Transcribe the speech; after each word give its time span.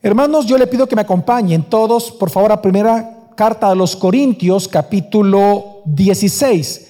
Hermanos, 0.00 0.46
yo 0.46 0.56
le 0.56 0.68
pido 0.68 0.86
que 0.86 0.94
me 0.94 1.02
acompañen 1.02 1.64
todos, 1.64 2.12
por 2.12 2.30
favor, 2.30 2.52
a 2.52 2.62
primera 2.62 3.30
carta 3.34 3.68
a 3.68 3.74
los 3.74 3.96
Corintios, 3.96 4.68
capítulo 4.68 5.82
16. 5.86 6.86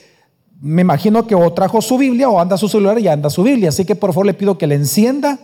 Me 0.60 0.82
imagino 0.82 1.26
que 1.26 1.34
o 1.34 1.50
trajo 1.54 1.80
su 1.80 1.96
Biblia 1.96 2.28
o 2.28 2.38
anda 2.38 2.58
su 2.58 2.68
celular 2.68 2.98
y 2.98 3.08
anda 3.08 3.30
su 3.30 3.42
Biblia, 3.42 3.70
así 3.70 3.86
que 3.86 3.94
por 3.94 4.10
favor 4.12 4.26
le 4.26 4.34
pido 4.34 4.58
que 4.58 4.66
le 4.66 4.74
encienda 4.74 5.38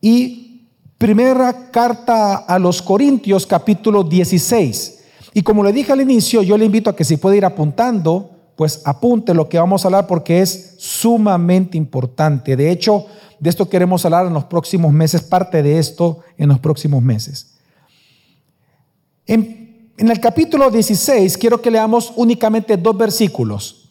y 0.00 0.70
primera 0.96 1.70
carta 1.70 2.36
a 2.36 2.58
los 2.58 2.80
Corintios, 2.80 3.46
capítulo 3.46 4.02
16. 4.02 5.04
Y 5.34 5.42
como 5.42 5.62
le 5.62 5.74
dije 5.74 5.92
al 5.92 6.00
inicio, 6.00 6.40
yo 6.40 6.56
le 6.56 6.64
invito 6.64 6.88
a 6.88 6.96
que 6.96 7.04
si 7.04 7.18
puede 7.18 7.36
ir 7.36 7.44
apuntando, 7.44 8.30
pues 8.56 8.80
apunte 8.86 9.34
lo 9.34 9.50
que 9.50 9.58
vamos 9.58 9.84
a 9.84 9.88
hablar 9.88 10.06
porque 10.06 10.40
es 10.40 10.76
sumamente 10.78 11.76
importante. 11.76 12.56
De 12.56 12.70
hecho, 12.70 13.04
de 13.44 13.50
esto 13.50 13.68
queremos 13.68 14.02
hablar 14.06 14.26
en 14.26 14.32
los 14.32 14.44
próximos 14.44 14.90
meses, 14.90 15.20
parte 15.20 15.62
de 15.62 15.78
esto 15.78 16.20
en 16.38 16.48
los 16.48 16.60
próximos 16.60 17.02
meses. 17.02 17.58
En, 19.26 19.92
el 19.98 20.18
capítulo 20.18 20.70
16 20.70 21.36
quiero 21.36 21.60
que 21.60 21.70
leamos 21.70 22.14
únicamente 22.16 22.78
dos 22.78 22.96
versículos. 22.96 23.90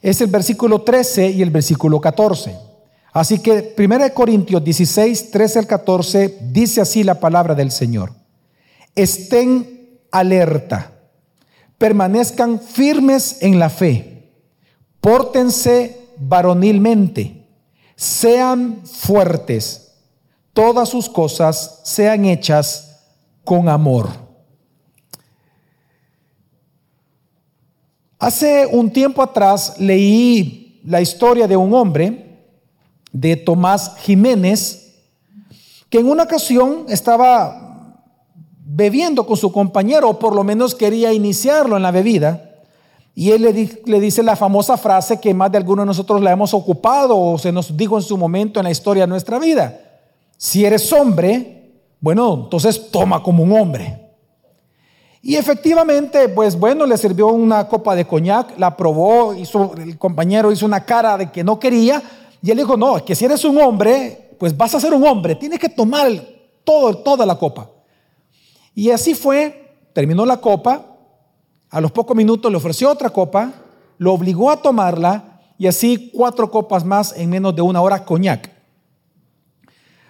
Es 0.00 0.22
el 0.22 0.28
versículo 0.28 0.80
13 0.80 1.28
y 1.32 1.42
el 1.42 1.50
versículo 1.50 2.00
14. 2.00 2.56
Así 3.12 3.40
que 3.40 3.74
1 3.76 4.14
Corintios 4.14 4.64
16, 4.64 5.32
13 5.32 5.58
al 5.58 5.66
14 5.66 6.38
dice 6.50 6.80
así 6.80 7.04
la 7.04 7.20
palabra 7.20 7.54
del 7.54 7.70
Señor. 7.70 8.12
Estén 8.94 9.98
alerta, 10.10 10.92
permanezcan 11.76 12.58
firmes 12.58 13.36
en 13.42 13.58
la 13.58 13.68
fe, 13.68 14.30
pórtense 15.02 16.08
varonilmente 16.16 17.37
sean 17.98 18.86
fuertes, 18.86 19.92
todas 20.52 20.88
sus 20.88 21.08
cosas 21.08 21.80
sean 21.82 22.24
hechas 22.26 23.00
con 23.42 23.68
amor. 23.68 24.08
Hace 28.20 28.66
un 28.66 28.92
tiempo 28.92 29.20
atrás 29.20 29.80
leí 29.80 30.80
la 30.84 31.00
historia 31.00 31.48
de 31.48 31.56
un 31.56 31.74
hombre, 31.74 32.38
de 33.10 33.34
Tomás 33.34 33.96
Jiménez, 33.98 34.94
que 35.90 35.98
en 35.98 36.08
una 36.08 36.22
ocasión 36.22 36.86
estaba 36.88 37.98
bebiendo 38.64 39.26
con 39.26 39.36
su 39.36 39.50
compañero, 39.50 40.10
o 40.10 40.18
por 40.20 40.36
lo 40.36 40.44
menos 40.44 40.76
quería 40.76 41.12
iniciarlo 41.12 41.76
en 41.76 41.82
la 41.82 41.90
bebida. 41.90 42.47
Y 43.18 43.32
él 43.32 43.42
le, 43.84 44.00
dice 44.00 44.22
la 44.22 44.36
famosa 44.36 44.76
frase 44.76 45.18
que 45.18 45.34
más 45.34 45.50
de 45.50 45.58
algunos 45.58 45.82
de 45.82 45.86
nosotros 45.88 46.22
la 46.22 46.30
hemos 46.30 46.54
ocupado 46.54 47.18
o 47.18 47.36
se 47.36 47.50
nos 47.50 47.76
dijo 47.76 47.96
en 47.96 48.02
su 48.04 48.16
momento 48.16 48.60
en 48.60 48.64
la 48.64 48.70
historia 48.70 49.02
de 49.02 49.08
nuestra 49.08 49.40
vida. 49.40 49.76
Si 50.36 50.64
eres 50.64 50.92
hombre, 50.92 51.80
bueno, 51.98 52.42
entonces 52.44 52.92
toma 52.92 53.20
como 53.20 53.42
un 53.42 53.58
hombre. 53.58 54.08
Y 55.20 55.34
efectivamente, 55.34 56.28
pues 56.28 56.56
bueno, 56.56 56.86
le 56.86 56.96
sirvió 56.96 57.26
una 57.26 57.66
copa 57.66 57.96
de 57.96 58.06
coñac, 58.06 58.56
la 58.56 58.76
probó, 58.76 59.32
el 59.32 59.98
compañero 59.98 60.52
hizo 60.52 60.64
una 60.64 60.84
cara 60.84 61.18
de 61.18 61.32
que 61.32 61.42
no 61.42 61.58
quería, 61.58 62.00
y 62.40 62.52
él 62.52 62.58
dijo, 62.58 62.76
no, 62.76 63.04
que 63.04 63.16
si 63.16 63.24
eres 63.24 63.44
un 63.44 63.60
hombre, 63.60 64.36
pues 64.38 64.56
vas 64.56 64.76
a 64.76 64.80
ser 64.80 64.94
un 64.94 65.04
hombre, 65.04 65.34
tienes 65.34 65.58
que 65.58 65.68
tomar 65.68 66.08
todo, 66.62 66.96
toda 66.98 67.26
la 67.26 67.34
copa. 67.34 67.68
Y 68.76 68.92
así 68.92 69.14
fue, 69.14 69.74
terminó 69.92 70.24
la 70.24 70.36
copa, 70.36 70.97
a 71.70 71.80
los 71.80 71.92
pocos 71.92 72.16
minutos 72.16 72.50
le 72.50 72.56
ofreció 72.56 72.90
otra 72.90 73.10
copa, 73.10 73.52
lo 73.98 74.12
obligó 74.12 74.50
a 74.50 74.62
tomarla 74.62 75.40
y 75.58 75.66
así 75.66 76.10
cuatro 76.14 76.50
copas 76.50 76.84
más 76.84 77.14
en 77.16 77.30
menos 77.30 77.54
de 77.54 77.62
una 77.62 77.80
hora 77.80 78.04
coñac. 78.04 78.50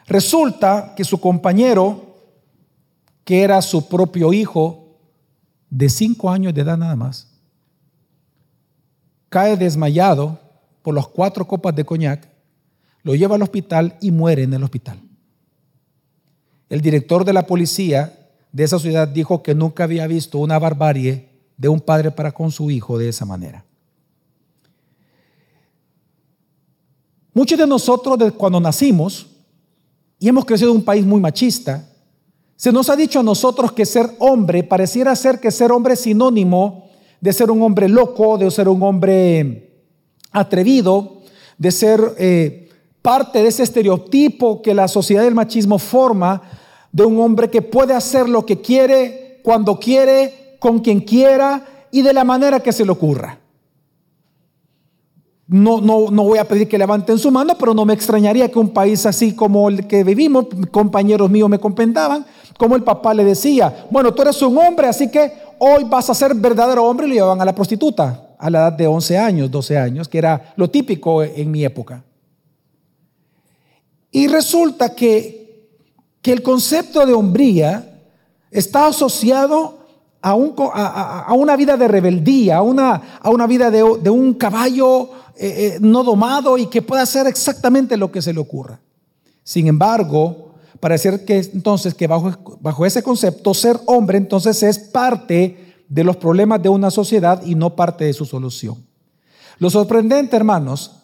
Resulta 0.06 0.94
que 0.96 1.04
su 1.04 1.20
compañero, 1.20 2.16
que 3.24 3.42
era 3.42 3.60
su 3.60 3.88
propio 3.88 4.32
hijo, 4.32 4.84
de 5.70 5.88
cinco 5.88 6.30
años 6.30 6.54
de 6.54 6.62
edad 6.62 6.78
nada 6.78 6.96
más, 6.96 7.28
cae 9.28 9.56
desmayado 9.56 10.38
por 10.82 10.94
las 10.94 11.06
cuatro 11.06 11.46
copas 11.46 11.74
de 11.74 11.84
coñac, 11.84 12.28
lo 13.02 13.14
lleva 13.14 13.34
al 13.34 13.42
hospital 13.42 13.96
y 14.00 14.10
muere 14.10 14.44
en 14.44 14.54
el 14.54 14.64
hospital. 14.64 15.00
El 16.68 16.80
director 16.80 17.24
de 17.24 17.32
la 17.32 17.46
policía 17.46 18.30
de 18.52 18.64
esa 18.64 18.78
ciudad 18.78 19.08
dijo 19.08 19.42
que 19.42 19.54
nunca 19.54 19.84
había 19.84 20.06
visto 20.06 20.38
una 20.38 20.58
barbarie 20.58 21.28
de 21.58 21.68
un 21.68 21.80
padre 21.80 22.10
para 22.10 22.32
con 22.32 22.50
su 22.50 22.70
hijo 22.70 22.96
de 22.96 23.10
esa 23.10 23.26
manera. 23.26 23.64
Muchos 27.34 27.58
de 27.58 27.66
nosotros 27.66 28.32
cuando 28.36 28.60
nacimos 28.60 29.26
y 30.18 30.28
hemos 30.28 30.44
crecido 30.44 30.70
en 30.70 30.78
un 30.78 30.84
país 30.84 31.04
muy 31.04 31.20
machista, 31.20 31.88
se 32.56 32.72
nos 32.72 32.88
ha 32.88 32.96
dicho 32.96 33.20
a 33.20 33.22
nosotros 33.22 33.72
que 33.72 33.86
ser 33.86 34.10
hombre 34.18 34.64
pareciera 34.64 35.14
ser 35.14 35.38
que 35.38 35.50
ser 35.50 35.70
hombre 35.70 35.94
es 35.94 36.00
sinónimo 36.00 36.88
de 37.20 37.32
ser 37.32 37.50
un 37.50 37.62
hombre 37.62 37.88
loco, 37.88 38.38
de 38.38 38.50
ser 38.50 38.68
un 38.68 38.82
hombre 38.82 39.84
atrevido, 40.32 41.22
de 41.56 41.70
ser 41.70 42.00
eh, 42.18 42.68
parte 43.02 43.42
de 43.42 43.48
ese 43.48 43.62
estereotipo 43.62 44.62
que 44.62 44.74
la 44.74 44.88
sociedad 44.88 45.22
del 45.22 45.34
machismo 45.34 45.78
forma 45.78 46.42
de 46.92 47.04
un 47.04 47.20
hombre 47.20 47.50
que 47.50 47.62
puede 47.62 47.94
hacer 47.94 48.28
lo 48.28 48.44
que 48.46 48.60
quiere, 48.60 49.40
cuando 49.42 49.78
quiere, 49.78 50.37
con 50.58 50.80
quien 50.80 51.00
quiera 51.00 51.64
y 51.90 52.02
de 52.02 52.12
la 52.12 52.24
manera 52.24 52.60
que 52.60 52.72
se 52.72 52.84
le 52.84 52.92
ocurra. 52.92 53.38
No, 55.46 55.80
no, 55.80 56.10
no 56.10 56.24
voy 56.24 56.38
a 56.38 56.44
pedir 56.44 56.68
que 56.68 56.76
levanten 56.76 57.18
su 57.18 57.30
mano, 57.30 57.56
pero 57.58 57.72
no 57.72 57.86
me 57.86 57.94
extrañaría 57.94 58.50
que 58.50 58.58
un 58.58 58.68
país 58.68 59.06
así 59.06 59.34
como 59.34 59.70
el 59.70 59.86
que 59.86 60.04
vivimos, 60.04 60.46
compañeros 60.70 61.30
míos 61.30 61.48
me 61.48 61.58
comentaban, 61.58 62.26
como 62.58 62.76
el 62.76 62.82
papá 62.82 63.14
le 63.14 63.24
decía, 63.24 63.86
bueno, 63.90 64.12
tú 64.12 64.22
eres 64.22 64.42
un 64.42 64.58
hombre, 64.58 64.88
así 64.88 65.10
que 65.10 65.32
hoy 65.58 65.84
vas 65.84 66.10
a 66.10 66.14
ser 66.14 66.34
verdadero 66.34 66.84
hombre 66.84 67.06
y 67.06 67.10
lo 67.10 67.14
llevaban 67.14 67.40
a 67.40 67.46
la 67.46 67.54
prostituta 67.54 68.28
a 68.38 68.50
la 68.50 68.58
edad 68.60 68.72
de 68.72 68.86
11 68.86 69.18
años, 69.18 69.50
12 69.50 69.76
años, 69.76 70.08
que 70.08 70.18
era 70.18 70.52
lo 70.56 70.70
típico 70.70 71.22
en 71.22 71.50
mi 71.50 71.64
época. 71.64 72.04
Y 74.10 74.28
resulta 74.28 74.94
que, 74.94 75.68
que 76.22 76.32
el 76.32 76.42
concepto 76.42 77.04
de 77.04 77.12
hombría 77.12 78.00
está 78.50 78.86
asociado 78.86 79.77
a, 80.20 81.34
una 81.34 81.56
vida 81.56 81.76
de 81.76 81.88
rebeldía, 81.88 82.58
a 82.58 82.62
una, 82.62 83.18
a 83.20 83.30
una 83.30 83.46
vida 83.46 83.70
de, 83.70 83.82
un 83.82 84.34
caballo 84.34 85.10
eh, 85.36 85.76
eh, 85.76 85.78
no 85.80 86.02
domado 86.02 86.58
y 86.58 86.66
que 86.66 86.82
pueda 86.82 87.02
hacer 87.02 87.26
exactamente 87.26 87.96
lo 87.96 88.10
que 88.10 88.22
se 88.22 88.32
le 88.32 88.40
ocurra. 88.40 88.80
Sin 89.44 89.66
embargo, 89.66 90.54
parece 90.80 91.24
que 91.24 91.38
entonces 91.38 91.94
que 91.94 92.06
bajo, 92.06 92.58
bajo 92.60 92.84
ese 92.84 93.02
concepto 93.02 93.54
ser 93.54 93.78
hombre 93.86 94.18
entonces 94.18 94.62
es 94.62 94.78
parte 94.78 95.68
de 95.88 96.04
los 96.04 96.16
problemas 96.16 96.62
de 96.62 96.68
una 96.68 96.90
sociedad 96.90 97.42
y 97.44 97.54
no 97.54 97.74
parte 97.74 98.04
de 98.04 98.12
su 98.12 98.24
solución. 98.24 98.86
Lo 99.58 99.70
sorprendente, 99.70 100.36
hermanos, 100.36 101.02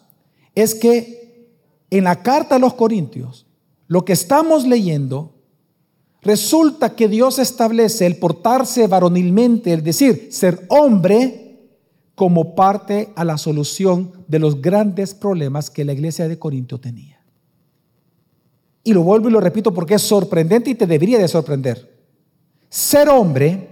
es 0.53 0.75
que 0.75 1.49
en 1.89 2.03
la 2.05 2.21
carta 2.21 2.55
a 2.55 2.59
los 2.59 2.73
Corintios, 2.73 3.45
lo 3.87 4.05
que 4.05 4.13
estamos 4.13 4.65
leyendo 4.65 5.34
Resulta 6.25 6.95
que 6.95 7.07
Dios 7.07 7.37
establece 7.37 8.07
el 8.07 8.17
portarse 8.17 8.87
varonilmente, 8.87 9.73
es 9.73 9.83
decir, 9.83 10.29
ser 10.31 10.65
hombre, 10.69 11.43
como 12.15 12.55
parte 12.55 13.13
a 13.15 13.23
la 13.23 13.37
solución 13.37 14.11
de 14.27 14.39
los 14.39 14.61
grandes 14.61 15.13
problemas 15.13 15.69
que 15.69 15.85
la 15.85 15.93
iglesia 15.93 16.27
de 16.27 16.39
Corinto 16.39 16.79
tenía. 16.79 17.21
Y 18.83 18.93
lo 18.93 19.03
vuelvo 19.03 19.29
y 19.29 19.33
lo 19.33 19.41
repito 19.41 19.73
porque 19.73 19.95
es 19.95 20.01
sorprendente 20.01 20.69
y 20.69 20.75
te 20.75 20.87
debería 20.87 21.19
de 21.19 21.27
sorprender. 21.27 21.93
Ser 22.69 23.09
hombre 23.09 23.69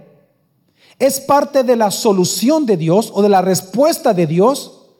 es 0.98 1.20
parte 1.20 1.64
de 1.64 1.74
la 1.74 1.90
solución 1.90 2.66
de 2.66 2.76
Dios 2.76 3.10
o 3.14 3.22
de 3.22 3.30
la 3.30 3.42
respuesta 3.42 4.14
de 4.14 4.26
Dios 4.26 4.90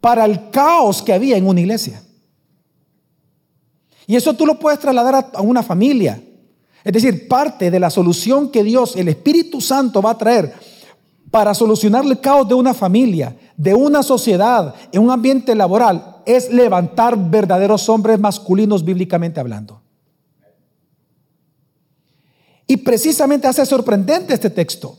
para 0.00 0.24
el 0.24 0.50
caos 0.50 1.02
que 1.02 1.12
había 1.12 1.36
en 1.36 1.46
una 1.46 1.60
iglesia. 1.60 2.02
Y 4.06 4.16
eso 4.16 4.34
tú 4.34 4.44
lo 4.44 4.58
puedes 4.58 4.80
trasladar 4.80 5.30
a 5.34 5.40
una 5.40 5.62
familia. 5.62 6.20
Es 6.84 6.92
decir, 6.92 7.26
parte 7.26 7.70
de 7.70 7.80
la 7.80 7.88
solución 7.88 8.50
que 8.50 8.62
Dios, 8.62 8.94
el 8.94 9.08
Espíritu 9.08 9.62
Santo, 9.62 10.02
va 10.02 10.10
a 10.10 10.18
traer 10.18 10.52
para 11.30 11.54
solucionar 11.54 12.04
el 12.04 12.20
caos 12.20 12.46
de 12.46 12.54
una 12.54 12.74
familia, 12.74 13.36
de 13.56 13.74
una 13.74 14.02
sociedad, 14.02 14.74
en 14.92 15.02
un 15.02 15.10
ambiente 15.10 15.54
laboral, 15.54 16.18
es 16.26 16.52
levantar 16.52 17.16
verdaderos 17.30 17.88
hombres 17.88 18.20
masculinos 18.20 18.84
bíblicamente 18.84 19.40
hablando. 19.40 19.80
Y 22.66 22.76
precisamente 22.76 23.48
hace 23.48 23.64
sorprendente 23.64 24.34
este 24.34 24.50
texto. 24.50 24.98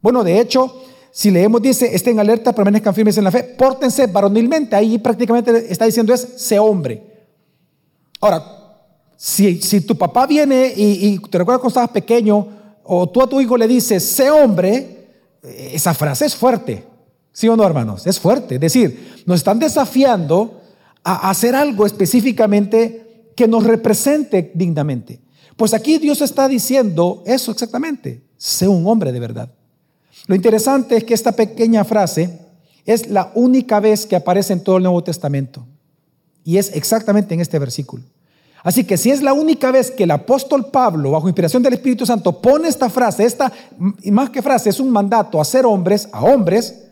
Bueno, 0.00 0.24
de 0.24 0.40
hecho, 0.40 0.82
si 1.10 1.30
leemos, 1.30 1.60
dice, 1.60 1.94
estén 1.94 2.18
alerta, 2.18 2.54
permanezcan 2.54 2.94
firmes 2.94 3.18
en 3.18 3.24
la 3.24 3.30
fe, 3.30 3.42
pórtense 3.44 4.06
varonilmente. 4.06 4.76
Ahí 4.76 4.98
prácticamente 4.98 5.70
está 5.70 5.84
diciendo 5.84 6.12
es, 6.14 6.20
sé 6.36 6.58
hombre. 6.58 7.02
Ahora, 8.20 8.57
si, 9.20 9.80
tu 9.80 9.98
papá 9.98 10.28
viene 10.28 10.72
y, 10.76 11.18
te 11.18 11.38
recuerdas 11.38 11.60
cuando 11.60 11.68
estabas 11.68 11.90
pequeño, 11.90 12.46
o 12.84 13.08
tú 13.08 13.20
a 13.20 13.28
tu 13.28 13.40
hijo 13.40 13.56
le 13.56 13.66
dices, 13.66 14.04
sé 14.04 14.30
hombre, 14.30 15.08
esa 15.42 15.92
frase 15.92 16.26
es 16.26 16.36
fuerte. 16.36 16.84
¿Sí 17.32 17.48
o 17.48 17.56
no, 17.56 17.64
hermanos? 17.66 18.06
Es 18.06 18.20
fuerte. 18.20 18.54
Es 18.54 18.60
decir, 18.60 19.22
nos 19.26 19.38
están 19.38 19.58
desafiando 19.58 20.60
a 21.02 21.30
hacer 21.30 21.56
algo 21.56 21.84
específicamente 21.84 23.32
que 23.34 23.48
nos 23.48 23.64
represente 23.64 24.52
dignamente. 24.54 25.20
Pues 25.56 25.74
aquí 25.74 25.98
Dios 25.98 26.22
está 26.22 26.46
diciendo 26.46 27.24
eso 27.26 27.50
exactamente, 27.50 28.22
sé 28.36 28.68
un 28.68 28.86
hombre 28.86 29.10
de 29.10 29.18
verdad. 29.18 29.52
Lo 30.28 30.36
interesante 30.36 30.96
es 30.96 31.02
que 31.02 31.14
esta 31.14 31.32
pequeña 31.32 31.84
frase 31.84 32.38
es 32.86 33.08
la 33.08 33.32
única 33.34 33.80
vez 33.80 34.06
que 34.06 34.14
aparece 34.14 34.52
en 34.52 34.62
todo 34.62 34.76
el 34.76 34.84
Nuevo 34.84 35.02
Testamento. 35.02 35.66
Y 36.44 36.58
es 36.58 36.70
exactamente 36.74 37.34
en 37.34 37.40
este 37.40 37.58
versículo. 37.58 38.04
Así 38.62 38.84
que 38.84 38.96
si 38.96 39.10
es 39.10 39.22
la 39.22 39.32
única 39.32 39.70
vez 39.70 39.90
que 39.90 40.04
el 40.04 40.10
apóstol 40.10 40.66
Pablo, 40.70 41.12
bajo 41.12 41.28
inspiración 41.28 41.62
del 41.62 41.74
Espíritu 41.74 42.04
Santo, 42.04 42.40
pone 42.40 42.68
esta 42.68 42.90
frase, 42.90 43.24
esta, 43.24 43.52
y 44.02 44.10
más 44.10 44.30
que 44.30 44.42
frase, 44.42 44.70
es 44.70 44.80
un 44.80 44.90
mandato 44.90 45.40
a 45.40 45.44
ser 45.44 45.64
hombres, 45.64 46.08
a 46.12 46.24
hombres, 46.24 46.84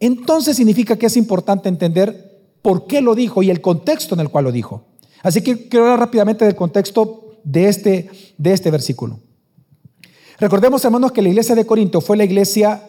entonces 0.00 0.56
significa 0.56 0.96
que 0.96 1.06
es 1.06 1.16
importante 1.16 1.68
entender 1.68 2.30
por 2.62 2.86
qué 2.86 3.00
lo 3.00 3.14
dijo 3.14 3.42
y 3.42 3.50
el 3.50 3.60
contexto 3.60 4.14
en 4.14 4.20
el 4.20 4.30
cual 4.30 4.44
lo 4.44 4.52
dijo. 4.52 4.84
Así 5.22 5.42
que 5.42 5.68
quiero 5.68 5.84
hablar 5.84 6.00
rápidamente 6.00 6.44
del 6.44 6.56
contexto 6.56 7.36
de 7.44 7.68
este, 7.68 8.10
de 8.36 8.52
este 8.52 8.70
versículo. 8.70 9.20
Recordemos, 10.38 10.84
hermanos, 10.84 11.12
que 11.12 11.22
la 11.22 11.28
iglesia 11.28 11.54
de 11.54 11.66
Corinto 11.66 12.00
fue 12.00 12.16
la 12.16 12.24
iglesia 12.24 12.82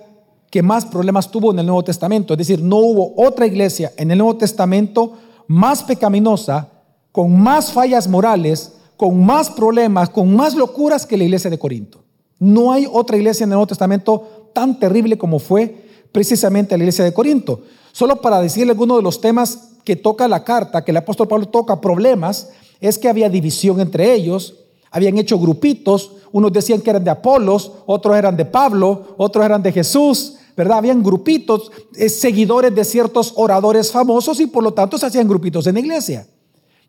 que 0.50 0.62
más 0.62 0.86
problemas 0.86 1.30
tuvo 1.30 1.52
en 1.52 1.60
el 1.60 1.66
Nuevo 1.66 1.84
Testamento. 1.84 2.34
Es 2.34 2.38
decir, 2.38 2.62
no 2.62 2.78
hubo 2.78 3.14
otra 3.18 3.46
iglesia 3.46 3.92
en 3.98 4.12
el 4.12 4.18
Nuevo 4.18 4.38
Testamento 4.38 5.18
más 5.48 5.84
pecaminosa, 5.84 6.70
con 7.12 7.42
más 7.42 7.72
fallas 7.72 8.08
morales, 8.08 8.74
con 8.98 9.24
más 9.26 9.50
problemas, 9.50 10.10
con 10.10 10.36
más 10.36 10.56
locuras 10.56 11.06
que 11.06 11.18
la 11.18 11.24
iglesia 11.24 11.50
de 11.50 11.60
Corinto. 11.60 12.04
No 12.40 12.72
hay 12.72 12.88
otra 12.92 13.18
iglesia 13.18 13.44
en 13.44 13.50
el 13.50 13.56
Nuevo 13.56 13.68
Testamento 13.68 14.50
tan 14.54 14.80
terrible 14.80 15.18
como 15.18 15.40
fue 15.40 15.86
precisamente 16.12 16.78
la 16.78 16.84
iglesia 16.84 17.06
de 17.06 17.14
Corinto. 17.14 17.62
Solo 17.92 18.22
para 18.22 18.42
decirle 18.42 18.72
algunos 18.72 18.98
de 18.98 19.04
los 19.04 19.22
temas 19.22 19.70
que 19.84 19.96
toca 19.96 20.28
la 20.28 20.44
carta, 20.44 20.84
que 20.84 20.92
el 20.92 20.98
apóstol 20.98 21.28
Pablo 21.28 21.48
toca 21.48 21.82
problemas, 21.82 22.50
es 22.80 22.98
que 22.98 23.10
había 23.10 23.30
división 23.30 23.80
entre 23.80 24.14
ellos, 24.14 24.56
habían 24.92 25.18
hecho 25.18 25.40
grupitos, 25.40 26.12
unos 26.32 26.52
decían 26.52 26.82
que 26.82 26.90
eran 26.90 27.04
de 27.04 27.12
Apolos, 27.12 27.72
otros 27.86 28.16
eran 28.16 28.38
de 28.38 28.46
Pablo, 28.46 29.16
otros 29.18 29.44
eran 29.46 29.62
de 29.64 29.72
Jesús, 29.72 30.36
¿verdad? 30.56 30.80
Habían 30.80 31.02
grupitos, 31.04 31.72
eh, 31.96 32.10
seguidores 32.10 32.74
de 32.74 32.84
ciertos 32.84 33.34
oradores 33.36 33.92
famosos 33.92 34.40
y 34.40 34.48
por 34.48 34.64
lo 34.64 34.74
tanto 34.74 34.98
se 34.98 35.06
hacían 35.06 35.28
grupitos 35.28 35.66
en 35.68 35.76
la 35.76 35.80
iglesia. 35.80 36.28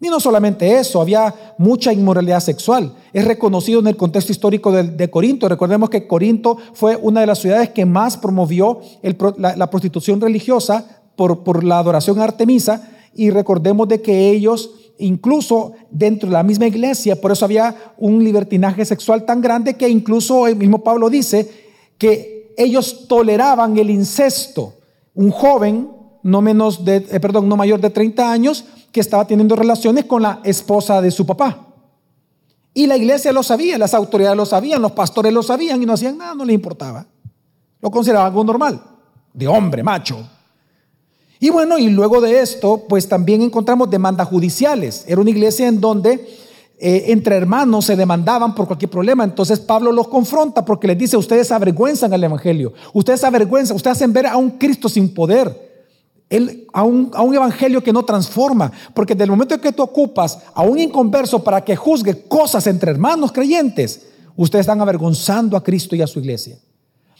Y 0.02 0.08
no 0.08 0.18
solamente 0.18 0.80
eso, 0.80 1.00
había 1.00 1.32
mucha 1.58 1.92
inmoralidad 1.92 2.40
sexual. 2.40 2.92
Es 3.12 3.24
reconocido 3.24 3.78
en 3.78 3.86
el 3.86 3.96
contexto 3.96 4.32
histórico 4.32 4.72
de, 4.72 5.10
Corinto. 5.10 5.48
Recordemos 5.48 5.90
que 5.90 6.08
Corinto 6.08 6.56
fue 6.72 6.96
una 6.96 7.20
de 7.20 7.28
las 7.28 7.38
ciudades 7.38 7.70
que 7.70 7.86
más 7.86 8.16
promovió 8.16 8.80
la, 9.38 9.70
prostitución 9.70 10.20
religiosa 10.20 11.04
por, 11.14 11.44
por 11.44 11.62
la 11.62 11.78
adoración 11.78 12.18
a 12.18 12.24
Artemisa. 12.24 12.90
Y 13.14 13.30
recordemos 13.30 13.86
de 13.86 14.02
que 14.02 14.30
ellos 14.30 14.72
incluso 14.98 15.74
dentro 15.90 16.28
de 16.28 16.32
la 16.32 16.42
misma 16.42 16.66
iglesia, 16.66 17.20
por 17.20 17.30
eso 17.30 17.44
había 17.44 17.94
un 17.96 18.24
libertinaje 18.24 18.84
sexual 18.84 19.24
tan 19.24 19.40
grande 19.40 19.74
que 19.74 19.88
incluso 19.88 20.48
el 20.48 20.56
mismo 20.56 20.82
Pablo 20.82 21.10
dice 21.10 21.48
que 21.96 22.52
ellos 22.56 23.06
toleraban 23.06 23.78
el 23.78 23.88
incesto. 23.88 24.74
Un 25.14 25.30
joven, 25.30 25.90
no 26.24 26.42
menos 26.42 26.84
de, 26.84 26.96
eh, 26.96 27.20
perdón, 27.20 27.48
no 27.48 27.56
mayor 27.56 27.80
de 27.80 27.90
30 27.90 28.32
años, 28.32 28.64
que 28.92 29.00
estaba 29.00 29.26
teniendo 29.26 29.56
relaciones 29.56 30.04
con 30.04 30.22
la 30.22 30.40
esposa 30.44 31.00
de 31.00 31.10
su 31.10 31.26
papá. 31.26 31.66
Y 32.74 32.86
la 32.86 32.96
iglesia 32.96 33.32
lo 33.32 33.42
sabía, 33.42 33.78
las 33.78 33.94
autoridades 33.94 34.36
lo 34.36 34.46
sabían, 34.46 34.80
los 34.80 34.92
pastores 34.92 35.32
lo 35.32 35.42
sabían 35.42 35.82
y 35.82 35.86
no 35.86 35.94
hacían 35.94 36.18
nada, 36.18 36.34
no 36.34 36.44
le 36.44 36.52
importaba. 36.52 37.06
Lo 37.80 37.90
consideraban 37.90 38.28
algo 38.28 38.44
normal, 38.44 38.80
de 39.32 39.48
hombre, 39.48 39.82
macho. 39.82 40.26
Y 41.40 41.50
bueno, 41.50 41.76
y 41.78 41.88
luego 41.88 42.20
de 42.20 42.40
esto, 42.40 42.84
pues 42.88 43.08
también 43.08 43.42
encontramos 43.42 43.90
demandas 43.90 44.28
judiciales. 44.28 45.04
Era 45.08 45.20
una 45.20 45.30
iglesia 45.30 45.66
en 45.66 45.80
donde 45.80 46.24
eh, 46.78 47.04
entre 47.08 47.36
hermanos 47.36 47.86
se 47.86 47.96
demandaban 47.96 48.54
por 48.54 48.66
cualquier 48.66 48.90
problema. 48.90 49.24
Entonces 49.24 49.58
Pablo 49.60 49.90
los 49.90 50.08
confronta 50.08 50.64
porque 50.64 50.86
les 50.86 50.98
dice, 50.98 51.16
ustedes 51.16 51.50
avergüenzan 51.50 52.12
al 52.12 52.24
Evangelio, 52.24 52.72
ustedes 52.92 53.24
avergüenzan, 53.24 53.76
ustedes 53.76 53.96
hacen 53.96 54.12
ver 54.12 54.26
a 54.26 54.36
un 54.36 54.50
Cristo 54.50 54.88
sin 54.88 55.12
poder. 55.12 55.71
A, 56.72 56.82
un, 56.82 57.10
a, 57.12 57.22
un, 57.22 57.34
evangelio 57.34 57.82
que 57.82 57.92
no 57.92 58.04
transforma. 58.04 58.70
Porque 58.94 59.14
del 59.14 59.30
momento 59.30 59.54
en 59.54 59.60
que 59.60 59.72
tú 59.72 59.82
ocupas 59.82 60.38
a 60.54 60.62
un 60.62 60.78
inconverso 60.78 61.42
para 61.42 61.62
que 61.62 61.76
juzgue 61.76 62.22
cosas 62.22 62.66
entre 62.66 62.90
hermanos 62.90 63.32
creyentes, 63.32 64.06
ustedes 64.36 64.64
están 64.64 64.80
avergonzando 64.80 65.56
a 65.56 65.62
Cristo 65.62 65.94
y 65.96 66.02
a 66.02 66.06
su 66.06 66.20
iglesia. 66.20 66.58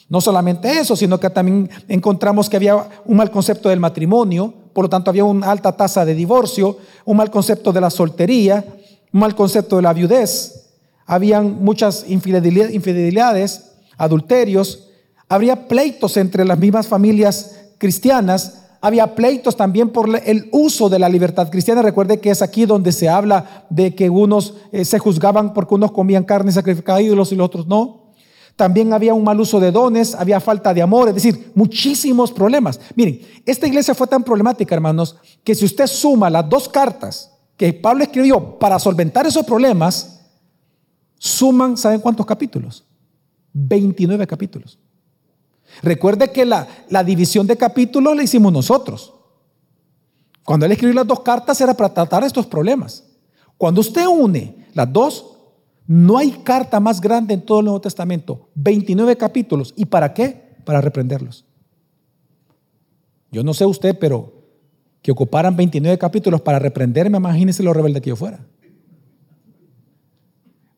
No 0.09 0.20
solamente 0.20 0.79
eso, 0.79 0.94
sino 0.94 1.19
que 1.19 1.31
también 1.31 1.70
encontramos 1.88 2.50
que 2.50 2.56
había 2.56 2.87
un 3.05 3.17
mal 3.17 3.31
concepto 3.31 3.69
del 3.69 3.81
matrimonio, 3.81 4.53
por 4.73 4.85
lo 4.85 4.88
tanto 4.91 5.11
había 5.11 5.25
una 5.25 5.50
alta 5.50 5.73
tasa 5.73 6.05
de 6.05 6.15
divorcio, 6.15 6.76
un 7.05 7.17
mal 7.17 7.31
concepto 7.31 7.73
de 7.73 7.81
la 7.81 7.91
soltería, 7.91 8.65
un 9.12 9.20
mal 9.20 9.35
concepto 9.35 9.76
de 9.76 9.82
la 9.82 9.93
viudez, 9.93 10.62
habían 11.06 11.62
muchas 11.62 12.05
infidelidades, 12.08 13.73
adulterios, 13.97 14.88
habría 15.29 15.69
pleitos 15.69 16.17
entre 16.17 16.44
las 16.44 16.58
mismas 16.58 16.87
familias 16.87 17.56
cristianas, 17.79 18.62
había 18.82 19.14
pleitos 19.14 19.56
también 19.56 19.90
por 19.90 20.11
el 20.26 20.49
uso 20.50 20.88
de 20.88 20.99
la 20.99 21.08
libertad 21.08 21.49
cristiana. 21.49 21.82
Recuerde 21.82 22.19
que 22.20 22.31
es 22.31 22.43
aquí 22.43 22.67
donde 22.67 22.90
se 22.90 23.08
habla 23.08 23.64
de 23.70 23.94
que 23.94 24.11
unos 24.11 24.55
eh, 24.73 24.84
se 24.84 24.99
juzgaban 24.99 25.55
porque 25.55 25.76
unos 25.76 25.93
comían 25.93 26.25
carne 26.25 26.50
sacrificada 26.50 26.99
a 26.99 27.02
ídolos 27.02 27.31
y 27.31 27.37
los 27.37 27.46
otros 27.46 27.69
no. 27.69 28.11
También 28.56 28.93
había 28.93 29.14
un 29.14 29.23
mal 29.23 29.40
uso 29.40 29.61
de 29.61 29.70
dones, 29.70 30.17
había 30.17 30.40
falta 30.40 30.75
de 30.75 30.82
amor, 30.82 31.08
es 31.08 31.14
decir, 31.14 31.52
muchísimos 31.55 32.32
problemas. 32.32 32.81
Miren, 32.96 33.20
esta 33.46 33.69
iglesia 33.69 33.94
fue 33.94 34.08
tan 34.08 34.25
problemática, 34.25 34.75
hermanos, 34.75 35.17
que 35.44 35.55
si 35.55 35.64
usted 35.64 35.87
suma 35.87 36.29
las 36.29 36.49
dos 36.49 36.69
cartas 36.69 37.31
que 37.56 37.73
Pablo 37.73 38.02
escribió 38.02 38.58
para 38.58 38.81
solventar 38.81 39.26
esos 39.26 39.46
problemas, 39.46 40.26
suman, 41.19 41.76
¿saben 41.76 42.00
cuántos 42.00 42.26
capítulos? 42.26 42.84
29 43.52 44.26
capítulos. 44.26 44.79
Recuerde 45.82 46.30
que 46.30 46.44
la, 46.44 46.69
la 46.88 47.04
división 47.04 47.46
de 47.46 47.56
capítulos 47.56 48.16
la 48.16 48.22
hicimos 48.22 48.52
nosotros. 48.52 49.14
Cuando 50.44 50.66
él 50.66 50.72
escribió 50.72 50.94
las 50.94 51.06
dos 51.06 51.20
cartas 51.20 51.60
era 51.60 51.74
para 51.74 51.94
tratar 51.94 52.24
estos 52.24 52.46
problemas. 52.46 53.04
Cuando 53.56 53.80
usted 53.80 54.06
une 54.06 54.66
las 54.74 54.92
dos, 54.92 55.36
no 55.86 56.19
hay 56.19 56.30
carta 56.30 56.80
más 56.80 57.00
grande 57.00 57.34
en 57.34 57.42
todo 57.42 57.60
el 57.60 57.66
Nuevo 57.66 57.80
Testamento, 57.80 58.48
29 58.54 59.16
capítulos. 59.16 59.72
¿Y 59.76 59.86
para 59.86 60.12
qué? 60.14 60.56
Para 60.64 60.80
reprenderlos. 60.80 61.44
Yo 63.30 63.42
no 63.42 63.54
sé 63.54 63.64
usted, 63.64 63.98
pero 63.98 64.42
que 65.00 65.10
ocuparan 65.10 65.56
29 65.56 65.98
capítulos 65.98 66.40
para 66.40 66.58
reprenderme, 66.58 67.19
imagínese 67.19 67.62
lo 67.62 67.72
rebelde 67.72 68.00
que 68.00 68.10
yo 68.10 68.16
fuera. 68.16 68.46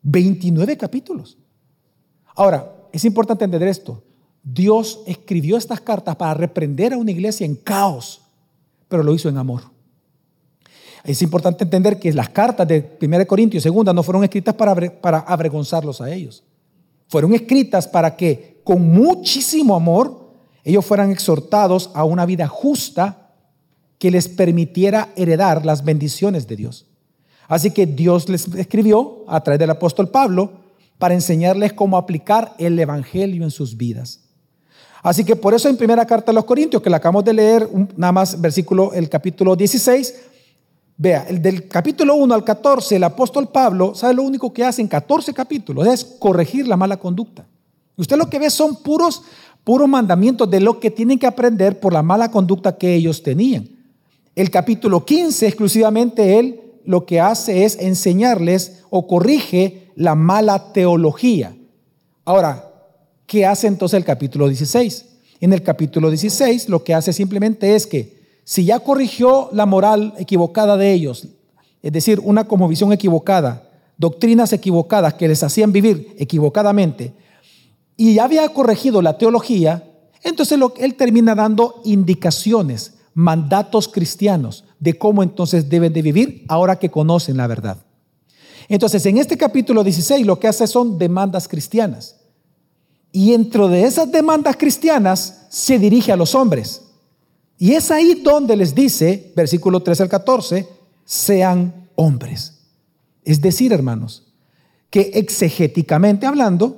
29 0.03 0.77
capítulos. 0.77 1.39
Ahora, 2.35 2.73
es 2.93 3.05
importante 3.05 3.45
entender 3.45 3.69
esto. 3.69 4.03
Dios 4.45 5.01
escribió 5.07 5.57
estas 5.57 5.81
cartas 5.81 6.15
para 6.17 6.35
reprender 6.35 6.93
a 6.93 6.99
una 6.99 7.11
iglesia 7.11 7.47
en 7.47 7.57
caos, 7.57 8.21
pero 8.89 9.03
lo 9.03 9.15
hizo 9.15 9.31
en 9.31 9.39
amor. 9.39 9.63
Es 11.03 11.23
importante 11.23 11.65
entender 11.65 11.99
que 11.99 12.13
las 12.13 12.29
cartas 12.29 12.69
de 12.69 12.97
1 13.01 13.27
Corintios 13.27 13.65
y 13.65 13.71
2 13.71 13.95
no 13.95 14.03
fueron 14.03 14.23
escritas 14.23 14.55
para, 14.55 14.75
para 15.01 15.19
avergonzarlos 15.21 16.01
a 16.01 16.11
ellos. 16.13 16.45
Fueron 17.09 17.35
escritas 17.35 17.89
para 17.89 18.17
que 18.17 18.61
con 18.65 18.83
muchísimo 18.83 19.75
amor 19.75 20.33
ellos 20.63 20.85
fueran 20.85 21.11
exhortados 21.11 21.91
a 21.95 22.05
una 22.05 22.25
vida 22.25 22.47
justa 22.47 23.33
que 23.99 24.11
les 24.11 24.29
permitiera 24.29 25.11
heredar 25.17 25.65
las 25.65 25.85
bendiciones 25.85 26.47
de 26.47 26.57
Dios. 26.57 26.87
Así 27.49 27.71
que 27.71 27.87
Dios 27.87 28.29
les 28.29 28.49
escribió 28.55 29.25
a 29.29 29.43
través 29.43 29.59
del 29.59 29.71
apóstol 29.71 30.09
Pablo 30.09 30.53
para 30.99 31.15
enseñarles 31.15 31.75
cómo 31.75 31.99
aplicar 31.99 32.55
el 32.59 32.79
Evangelio 32.79 33.45
en 33.45 33.51
sus 33.51 33.77
vidas. 33.77 34.24
Así 35.05 35.23
que 35.23 35.37
por 35.37 35.53
eso 35.53 35.69
en 35.69 35.77
primera 35.77 36.07
carta 36.07 36.33
a 36.33 36.35
los 36.35 36.47
Corintios, 36.47 36.83
que 36.83 36.89
la 36.89 36.97
acabamos 36.97 37.25
de 37.25 37.35
leer, 37.35 37.69
nada 37.95 38.11
más 38.11 38.41
versículo, 38.41 38.95
el 38.95 39.11
capítulo 39.11 39.55
16, 39.55 40.15
Vea, 40.97 41.27
el 41.29 41.43
del 41.43 41.69
capítulo 41.69 42.15
1 42.15 42.35
al 42.35 42.43
14, 42.43 42.97
el 42.97 43.05
apóstol 43.05 43.49
Pablo, 43.49 43.95
¿sabe 43.95 44.15
lo 44.15 44.23
único 44.23 44.53
que 44.53 44.65
hace 44.65 44.81
en 44.81 44.89
14 44.89 45.35
capítulos? 45.35 45.87
Es 45.87 46.05
corregir 46.05 46.67
la 46.67 46.79
mala 46.79 46.97
conducta. 46.97 47.45
Usted 47.97 48.17
lo 48.17 48.31
que 48.31 48.39
ve 48.39 48.49
son 48.49 48.77
puros, 48.77 49.23
puros 49.63 49.89
mandamientos 49.89 50.49
de 50.49 50.61
lo 50.61 50.81
que 50.81 50.91
tienen 50.91 51.19
que 51.19 51.27
aprender 51.27 51.81
por 51.81 51.93
la 51.93 52.03
mala 52.03 52.31
conducta 52.31 52.79
que 52.79 52.95
ellos 52.95 53.23
tenían. 53.23 53.69
El 54.35 54.51
capítulo 54.51 55.05
15, 55.05 55.47
exclusivamente 55.47 56.39
él 56.39 56.61
lo 56.87 57.05
que 57.05 57.21
hace 57.21 57.65
es 57.65 57.77
enseñarles 57.79 58.85
o 58.89 59.07
corrige 59.07 59.91
la 59.97 60.15
mala 60.15 60.73
teología. 60.73 61.55
Ahora, 62.25 62.74
¿qué 63.27 63.47
hace 63.47 63.67
entonces 63.67 63.97
el 63.97 64.05
capítulo 64.05 64.49
16? 64.49 65.07
En 65.41 65.53
el 65.53 65.63
capítulo 65.63 66.09
16 66.11 66.69
lo 66.69 66.85
que 66.85 66.95
hace 66.95 67.13
simplemente 67.13 67.75
es 67.75 67.87
que 67.87 68.23
si 68.45 68.65
ya 68.65 68.81
corrigió 68.81 69.49
la 69.53 69.67
moral 69.67 70.15
equivocada 70.19 70.77
de 70.77 70.93
ellos, 70.93 71.29
es 71.83 71.93
decir, 71.93 72.21
una 72.21 72.45
como 72.45 72.69
visión 72.69 72.93
equivocada, 72.93 73.71
doctrinas 73.97 74.53
equivocadas 74.53 75.15
que 75.15 75.29
les 75.29 75.43
hacían 75.43 75.73
vivir 75.73 76.15
equivocadamente, 76.19 77.15
y 77.97 78.15
ya 78.15 78.25
había 78.25 78.49
corregido 78.49 79.03
la 79.03 79.19
teología, 79.19 79.91
entonces 80.23 80.59
él 80.79 80.95
termina 80.95 81.35
dando 81.35 81.81
indicaciones, 81.85 82.95
mandatos 83.15 83.89
cristianos 83.89 84.65
de 84.81 84.99
cómo 84.99 85.23
entonces 85.23 85.69
deben 85.69 85.93
de 85.93 86.03
vivir 86.03 86.45
ahora 86.49 86.79
que 86.79 86.91
conocen 86.91 87.37
la 87.37 87.47
verdad. 87.47 87.79
Entonces, 88.69 89.05
en 89.07 89.19
este 89.19 89.37
capítulo 89.37 89.85
16 89.85 90.27
lo 90.27 90.41
que 90.41 90.49
hace 90.49 90.67
son 90.67 90.99
demandas 90.99 91.47
cristianas. 91.49 92.17
Y 93.17 93.31
dentro 93.31 93.69
de 93.69 93.85
esas 93.85 94.11
demandas 94.11 94.57
cristianas 94.57 95.47
se 95.49 95.79
dirige 95.79 96.11
a 96.11 96.17
los 96.17 96.35
hombres. 96.35 96.83
Y 97.57 97.75
es 97.75 97.93
ahí 97.93 98.23
donde 98.25 98.57
les 98.57 98.75
dice, 98.75 99.33
versículo 99.37 99.85
13 99.85 100.03
al 100.03 100.09
14, 100.09 100.69
sean 101.05 101.89
hombres. 101.95 102.59
Es 103.23 103.41
decir, 103.41 103.73
hermanos, 103.73 104.35
que 104.91 105.13
exegéticamente 105.15 106.27
hablando, 106.27 106.77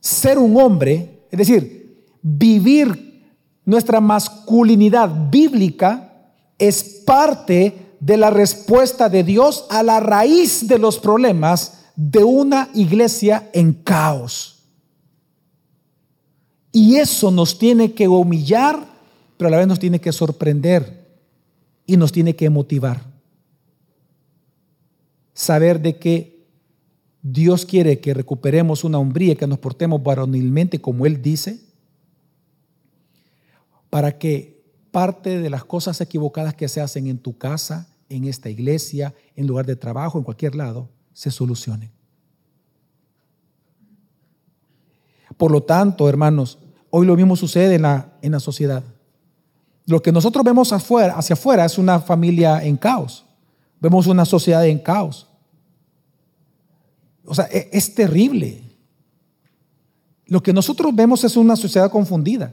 ser 0.00 0.40
un 0.40 0.60
hombre, 0.60 1.20
es 1.30 1.38
decir, 1.38 2.04
vivir 2.20 3.30
nuestra 3.64 4.00
masculinidad 4.00 5.30
bíblica, 5.30 6.32
es 6.58 6.82
parte 7.06 7.94
de 8.00 8.16
la 8.16 8.30
respuesta 8.30 9.08
de 9.08 9.22
Dios 9.22 9.66
a 9.70 9.84
la 9.84 10.00
raíz 10.00 10.66
de 10.66 10.80
los 10.80 10.98
problemas 10.98 11.84
de 11.94 12.24
una 12.24 12.70
iglesia 12.74 13.48
en 13.52 13.72
caos. 13.72 14.49
Y 16.72 16.96
eso 16.96 17.30
nos 17.30 17.58
tiene 17.58 17.92
que 17.92 18.06
humillar, 18.08 18.86
pero 19.36 19.48
a 19.48 19.50
la 19.50 19.58
vez 19.58 19.66
nos 19.66 19.78
tiene 19.78 20.00
que 20.00 20.12
sorprender 20.12 21.08
y 21.86 21.96
nos 21.96 22.12
tiene 22.12 22.36
que 22.36 22.48
motivar. 22.50 23.02
Saber 25.34 25.80
de 25.80 25.98
que 25.98 26.46
Dios 27.22 27.66
quiere 27.66 28.00
que 28.00 28.14
recuperemos 28.14 28.84
una 28.84 28.98
hombría, 28.98 29.34
que 29.34 29.46
nos 29.46 29.58
portemos 29.58 30.02
varonilmente 30.02 30.80
como 30.80 31.06
Él 31.06 31.20
dice, 31.20 31.60
para 33.90 34.18
que 34.18 34.62
parte 34.90 35.38
de 35.40 35.50
las 35.50 35.64
cosas 35.64 36.00
equivocadas 36.00 36.54
que 36.54 36.68
se 36.68 36.80
hacen 36.80 37.08
en 37.08 37.18
tu 37.18 37.36
casa, 37.36 37.88
en 38.08 38.24
esta 38.24 38.50
iglesia, 38.50 39.14
en 39.36 39.46
lugar 39.46 39.66
de 39.66 39.76
trabajo, 39.76 40.18
en 40.18 40.24
cualquier 40.24 40.54
lado, 40.54 40.88
se 41.12 41.30
solucionen. 41.30 41.90
Por 45.40 45.52
lo 45.52 45.62
tanto, 45.62 46.06
hermanos, 46.06 46.58
hoy 46.90 47.06
lo 47.06 47.16
mismo 47.16 47.34
sucede 47.34 47.76
en 47.76 47.82
la, 47.82 48.12
en 48.20 48.32
la 48.32 48.40
sociedad. 48.40 48.84
Lo 49.86 50.02
que 50.02 50.12
nosotros 50.12 50.44
vemos 50.44 50.70
hacia 50.70 51.32
afuera 51.32 51.64
es 51.64 51.78
una 51.78 51.98
familia 51.98 52.62
en 52.62 52.76
caos. 52.76 53.24
Vemos 53.80 54.06
una 54.06 54.26
sociedad 54.26 54.66
en 54.66 54.78
caos. 54.78 55.28
O 57.24 57.34
sea, 57.34 57.46
es, 57.46 57.68
es 57.72 57.94
terrible. 57.94 58.60
Lo 60.26 60.42
que 60.42 60.52
nosotros 60.52 60.94
vemos 60.94 61.24
es 61.24 61.34
una 61.38 61.56
sociedad 61.56 61.90
confundida. 61.90 62.52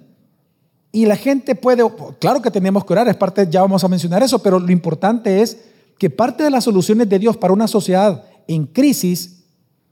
Y 0.94 1.08
la 1.08 1.18
gente 1.18 1.56
puede, 1.56 1.84
claro 2.22 2.42
que 2.42 2.52
tenemos 2.52 2.86
que 2.86 2.94
orar, 2.94 3.10
es 3.10 3.18
parte, 3.18 3.50
ya 3.52 3.64
vamos 3.64 3.84
a 3.84 3.90
mencionar 3.90 4.24
eso, 4.24 4.40
pero 4.40 4.62
lo 4.62 4.72
importante 4.72 5.42
es 5.42 5.58
que 6.00 6.10
parte 6.10 6.42
de 6.42 6.52
las 6.52 6.64
soluciones 6.64 7.10
de 7.10 7.20
Dios 7.20 7.36
para 7.36 7.52
una 7.52 7.68
sociedad 7.68 8.24
en 8.48 8.66
crisis, 8.66 9.44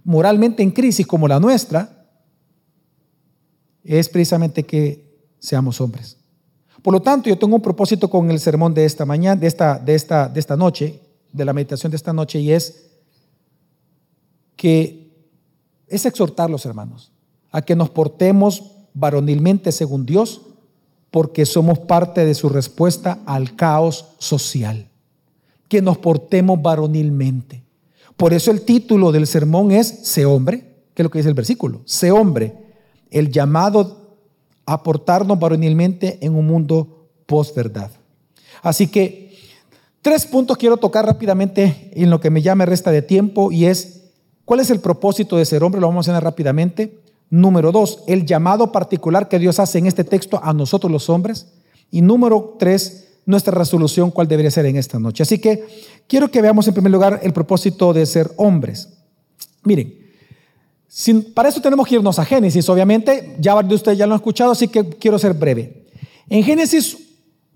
moralmente 0.05 0.63
en 0.63 0.71
crisis 0.71 1.05
como 1.05 1.27
la 1.27 1.41
nuestra, 1.41 2.04
es 3.86 4.10
precisamente 4.10 4.63
que 4.63 5.06
seamos 5.39 5.80
hombres. 5.80 6.18
Por 6.82 6.94
lo 6.94 7.01
tanto, 7.01 7.30
yo 7.30 7.38
tengo 7.38 7.56
un 7.56 7.62
propósito 7.62 8.10
con 8.10 8.30
el 8.30 8.39
sermón 8.39 8.74
de 8.74 8.86
esta 8.86 9.06
mañana, 9.06 9.39
de 9.39 9.48
esta, 9.48 9.80
de 9.80 9.96
esta, 9.96 10.27
de 10.27 10.39
esta 10.39 10.56
noche, 10.56 11.00
de 11.32 11.46
la 11.46 11.54
meditación 11.54 11.92
de 11.92 11.96
esta 11.96 12.13
noche, 12.13 12.39
y 12.39 12.51
es 12.51 12.86
que 14.56 15.12
es 15.88 16.06
exhortar 16.06 16.50
los 16.50 16.65
hermanos 16.65 17.12
a 17.51 17.62
que 17.62 17.75
nos 17.75 17.89
portemos 17.89 18.72
varonilmente 18.94 19.72
según 19.72 20.06
Dios, 20.06 20.42
porque 21.12 21.46
somos 21.46 21.80
parte 21.80 22.25
de 22.25 22.36
su 22.36 22.50
respuesta 22.50 23.20
al 23.25 23.56
caos 23.56 24.10
social. 24.20 24.89
Que 25.68 25.82
nos 25.82 25.98
portemos 25.98 26.62
varonilmente. 26.62 27.63
Por 28.18 28.34
eso 28.34 28.51
el 28.51 28.62
título 28.62 29.12
del 29.12 29.25
sermón 29.27 29.72
es 29.72 29.88
Sé 29.88 30.25
hombre, 30.25 30.75
que 30.94 31.01
es 31.01 31.04
lo 31.04 31.10
que 31.10 31.20
dice 31.20 31.30
el 31.30 31.36
versículo. 31.36 31.82
Sé 31.86 32.12
hombre 32.12 32.64
el 33.15 33.31
llamado 33.31 34.17
a 34.65 34.84
portarnos 34.84 35.39
varonilmente 35.39 36.17
en 36.22 36.36
un 36.36 36.45
mundo 36.45 37.07
posverdad. 37.25 37.89
Así 38.62 38.88
que 38.88 39.34
tres 40.01 40.25
puntos 40.25 40.57
quiero 40.57 40.75
tocar 40.75 41.05
rápidamente 41.05 41.91
en 41.93 42.10
lo 42.10 42.19
que 42.19 42.29
me 42.29 42.41
llame 42.41 42.65
resta 42.65 42.91
de 42.91 43.01
tiempo 43.01 43.53
y 43.53 43.67
es 43.67 44.12
cuál 44.43 44.60
es 44.60 44.69
el 44.69 44.81
propósito 44.81 45.38
de 45.38 45.45
ser 45.45 45.63
hombre, 45.63 45.79
lo 45.79 45.88
vamos 45.88 46.10
a 46.10 46.12
hacer 46.12 46.25
rápidamente. 46.25 47.00
Número 47.29 47.72
dos, 47.72 48.03
el 48.05 48.25
llamado 48.25 48.74
particular 48.74 49.29
que 49.29 49.39
Dios 49.39 49.60
hace 49.60 49.77
en 49.77 49.86
este 49.88 50.03
texto 50.03 50.41
a 50.43 50.51
nosotros 50.51 50.91
los 50.91 51.10
hombres. 51.10 51.53
Y 51.89 52.01
número 52.01 52.57
tres, 52.60 53.19
nuestra 53.25 53.57
resolución, 53.57 54.12
cuál 54.12 54.27
debería 54.27 54.51
ser 54.51 54.65
en 54.65 54.75
esta 54.75 55.00
noche. 55.00 55.24
Así 55.24 55.39
que 55.39 55.65
quiero 56.05 56.29
que 56.29 56.41
veamos 56.41 56.67
en 56.67 56.74
primer 56.74 56.91
lugar 56.91 57.22
el 57.24 57.31
propósito 57.31 57.93
de 57.93 58.05
ser 58.05 58.34
hombres. 58.36 58.89
Miren, 59.63 60.04
para 61.33 61.49
eso 61.49 61.61
tenemos 61.61 61.87
que 61.87 61.95
irnos 61.95 62.17
a 62.19 62.25
Génesis, 62.25 62.69
obviamente, 62.69 63.35
ya 63.39 63.53
varios 63.53 63.69
de 63.69 63.75
ustedes 63.75 63.97
ya 63.97 64.07
lo 64.07 64.13
han 64.13 64.19
escuchado, 64.19 64.51
así 64.51 64.67
que 64.69 64.87
quiero 64.89 65.19
ser 65.19 65.33
breve. 65.33 65.87
En 66.29 66.41
Génesis 66.41 66.97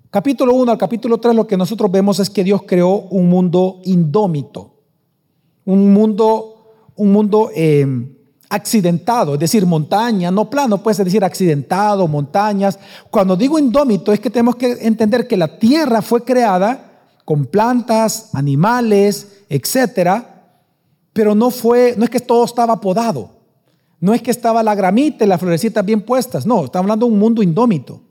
capítulo 0.09 0.53
1 0.55 0.71
al 0.71 0.77
capítulo 0.77 1.19
3 1.19 1.35
lo 1.35 1.47
que 1.47 1.55
nosotros 1.55 1.89
vemos 1.89 2.19
es 2.19 2.29
que 2.29 2.43
Dios 2.43 2.63
creó 2.65 3.07
un 3.09 3.29
mundo 3.29 3.79
indómito, 3.85 4.73
un 5.65 5.93
mundo, 5.93 6.91
un 6.95 7.11
mundo 7.13 7.49
eh, 7.55 7.87
accidentado, 8.49 9.35
es 9.35 9.39
decir, 9.39 9.65
montaña, 9.65 10.31
no 10.31 10.49
plano, 10.49 10.83
puede 10.83 11.03
decir 11.03 11.23
accidentado, 11.23 12.07
montañas. 12.07 12.77
Cuando 13.09 13.37
digo 13.37 13.57
indómito 13.57 14.11
es 14.11 14.19
que 14.19 14.29
tenemos 14.29 14.57
que 14.57 14.71
entender 14.81 15.27
que 15.27 15.37
la 15.37 15.59
tierra 15.59 16.01
fue 16.01 16.23
creada 16.23 17.03
con 17.23 17.45
plantas, 17.45 18.31
animales, 18.33 19.43
etcétera, 19.47 20.38
pero 21.13 21.35
no 21.35 21.51
fue, 21.51 21.95
no 21.97 22.03
es 22.03 22.09
que 22.09 22.19
todo 22.19 22.45
estaba 22.45 22.79
podado, 22.79 23.31
no 23.99 24.13
es 24.13 24.21
que 24.21 24.31
estaba 24.31 24.63
la 24.63 24.75
gramita 24.75 25.25
y 25.25 25.27
las 25.27 25.39
florecitas 25.39 25.85
bien 25.85 26.01
puestas, 26.01 26.45
no, 26.45 26.65
estamos 26.65 26.85
hablando 26.85 27.05
de 27.05 27.11
un 27.11 27.19
mundo 27.19 27.43
indómito. 27.43 28.01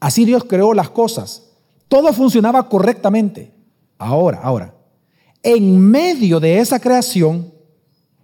Así 0.00 0.24
Dios 0.24 0.44
creó 0.44 0.74
las 0.74 0.90
cosas. 0.90 1.50
Todo 1.86 2.12
funcionaba 2.12 2.68
correctamente. 2.68 3.52
Ahora, 3.98 4.40
ahora, 4.42 4.74
en 5.42 5.78
medio 5.78 6.40
de 6.40 6.58
esa 6.58 6.80
creación 6.80 7.52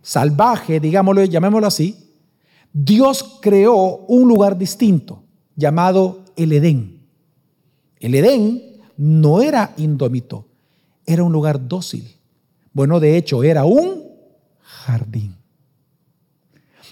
salvaje, 0.03 0.81
digámoslo, 0.81 1.25
llamémoslo 1.25 1.67
así, 1.67 2.15
Dios 2.73 3.39
creó 3.41 3.99
un 4.09 4.29
lugar 4.29 4.59
distinto 4.59 5.23
llamado 5.55 6.25
el 6.37 6.53
Edén. 6.53 7.07
El 8.01 8.15
Edén 8.15 8.81
no 8.97 9.41
era 9.41 9.75
indómito, 9.77 10.47
era 11.07 11.23
un 11.23 11.33
lugar 11.33 11.69
dócil. 11.69 12.18
Bueno, 12.73 13.01
de 13.01 13.17
hecho, 13.17 13.43
era 13.43 13.65
un 13.65 14.05
jardín. 14.61 15.39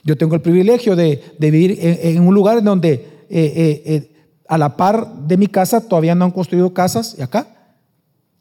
Yo 0.07 0.17
tengo 0.17 0.37
el 0.37 0.41
privilegio 0.41 0.95
de, 0.95 1.21
vivir 1.39 1.79
en, 1.81 2.27
un 2.27 2.33
lugar 2.33 2.63
donde 2.63 2.93
eh, 2.93 3.03
eh, 3.29 3.83
eh, 3.85 4.13
a 4.47 4.57
la 4.57 4.77
par 4.77 5.15
de 5.27 5.37
mi 5.37 5.49
casa 5.49 5.81
todavía 5.81 6.15
no 6.15 6.25
han 6.25 6.31
construido 6.31 6.73
casas 6.73 7.17
y 7.19 7.23
acá. 7.23 7.49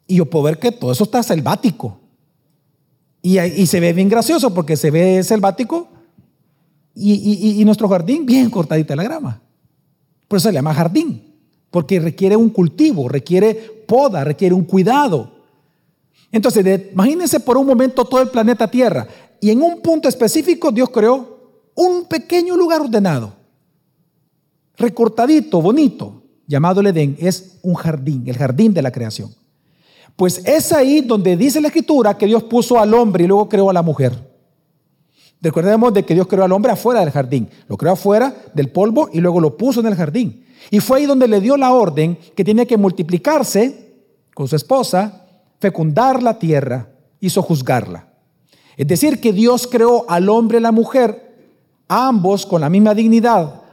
Y 0.05 0.17
yo 0.17 0.29
puedo 0.29 0.43
ver 0.43 0.59
que 0.59 0.71
todo 0.71 0.91
eso 0.91 1.05
está 1.05 1.23
selvático. 1.23 1.99
Y, 3.23 3.65
se 3.65 3.79
ve 3.79 3.91
bien 3.93 4.07
gracioso 4.07 4.53
porque 4.53 4.77
se 4.77 4.91
ve 4.91 5.23
selvático 5.23 5.87
y, 6.93 7.59
y, 7.59 7.65
nuestro 7.65 7.89
jardín 7.89 8.27
bien 8.27 8.51
cortadita 8.51 8.95
la 8.95 9.03
grama. 9.03 9.41
Por 10.27 10.37
eso 10.37 10.49
se 10.49 10.53
llama 10.53 10.75
jardín. 10.75 11.33
Porque 11.71 11.99
requiere 11.99 12.35
un 12.35 12.49
cultivo, 12.49 13.09
requiere 13.09 13.55
poda, 13.87 14.23
requiere 14.23 14.53
un 14.53 14.65
cuidado. 14.65 15.34
Entonces, 16.35 16.91
imagínense 16.91 17.39
por 17.39 17.57
un 17.57 17.65
momento 17.65 18.03
todo 18.03 18.21
el 18.21 18.27
planeta 18.27 18.69
Tierra 18.69 19.07
y 19.39 19.51
en 19.51 19.61
un 19.61 19.79
punto 19.79 20.09
específico 20.09 20.69
Dios 20.69 20.89
creó 20.89 21.39
un 21.75 22.03
pequeño 22.09 22.57
lugar 22.57 22.81
ordenado, 22.81 23.31
recortadito, 24.75 25.61
bonito, 25.61 26.23
llamado 26.45 26.81
el 26.81 26.87
Edén, 26.87 27.15
es 27.21 27.57
un 27.61 27.75
jardín, 27.75 28.25
el 28.27 28.35
jardín 28.35 28.73
de 28.73 28.81
la 28.81 28.91
creación. 28.91 29.33
Pues 30.17 30.41
es 30.45 30.73
ahí 30.73 30.99
donde 30.99 31.37
dice 31.37 31.61
la 31.61 31.69
escritura 31.69 32.17
que 32.17 32.25
Dios 32.25 32.43
puso 32.43 32.77
al 32.77 32.93
hombre 32.93 33.23
y 33.23 33.27
luego 33.27 33.47
creó 33.47 33.69
a 33.69 33.73
la 33.73 33.81
mujer. 33.81 34.11
Recordemos 35.39 35.93
de 35.93 36.03
que 36.03 36.15
Dios 36.15 36.27
creó 36.27 36.43
al 36.43 36.51
hombre 36.51 36.73
afuera 36.73 36.99
del 36.99 37.11
jardín, 37.11 37.47
lo 37.69 37.77
creó 37.77 37.93
afuera 37.93 38.35
del 38.53 38.69
polvo 38.71 39.09
y 39.13 39.21
luego 39.21 39.39
lo 39.39 39.55
puso 39.55 39.79
en 39.79 39.85
el 39.85 39.95
jardín. 39.95 40.45
Y 40.69 40.81
fue 40.81 40.97
ahí 40.97 41.05
donde 41.05 41.29
le 41.29 41.39
dio 41.39 41.55
la 41.55 41.71
orden 41.71 42.19
que 42.35 42.43
tenía 42.43 42.65
que 42.65 42.75
multiplicarse 42.75 43.93
con 44.33 44.49
su 44.49 44.57
esposa 44.57 45.21
fecundar 45.65 46.21
la 46.21 46.37
tierra 46.37 46.89
y 47.19 47.31
sojuzgarla. 47.31 48.07
Es 48.77 48.85
decir, 48.85 49.19
que 49.19 49.33
Dios 49.33 49.65
creó 49.65 50.05
al 50.07 50.29
hombre 50.29 50.59
y 50.59 50.61
la 50.61 50.71
mujer, 50.71 51.33
ambos 51.87 52.45
con 52.45 52.61
la 52.61 52.69
misma 52.69 52.93
dignidad, 52.93 53.63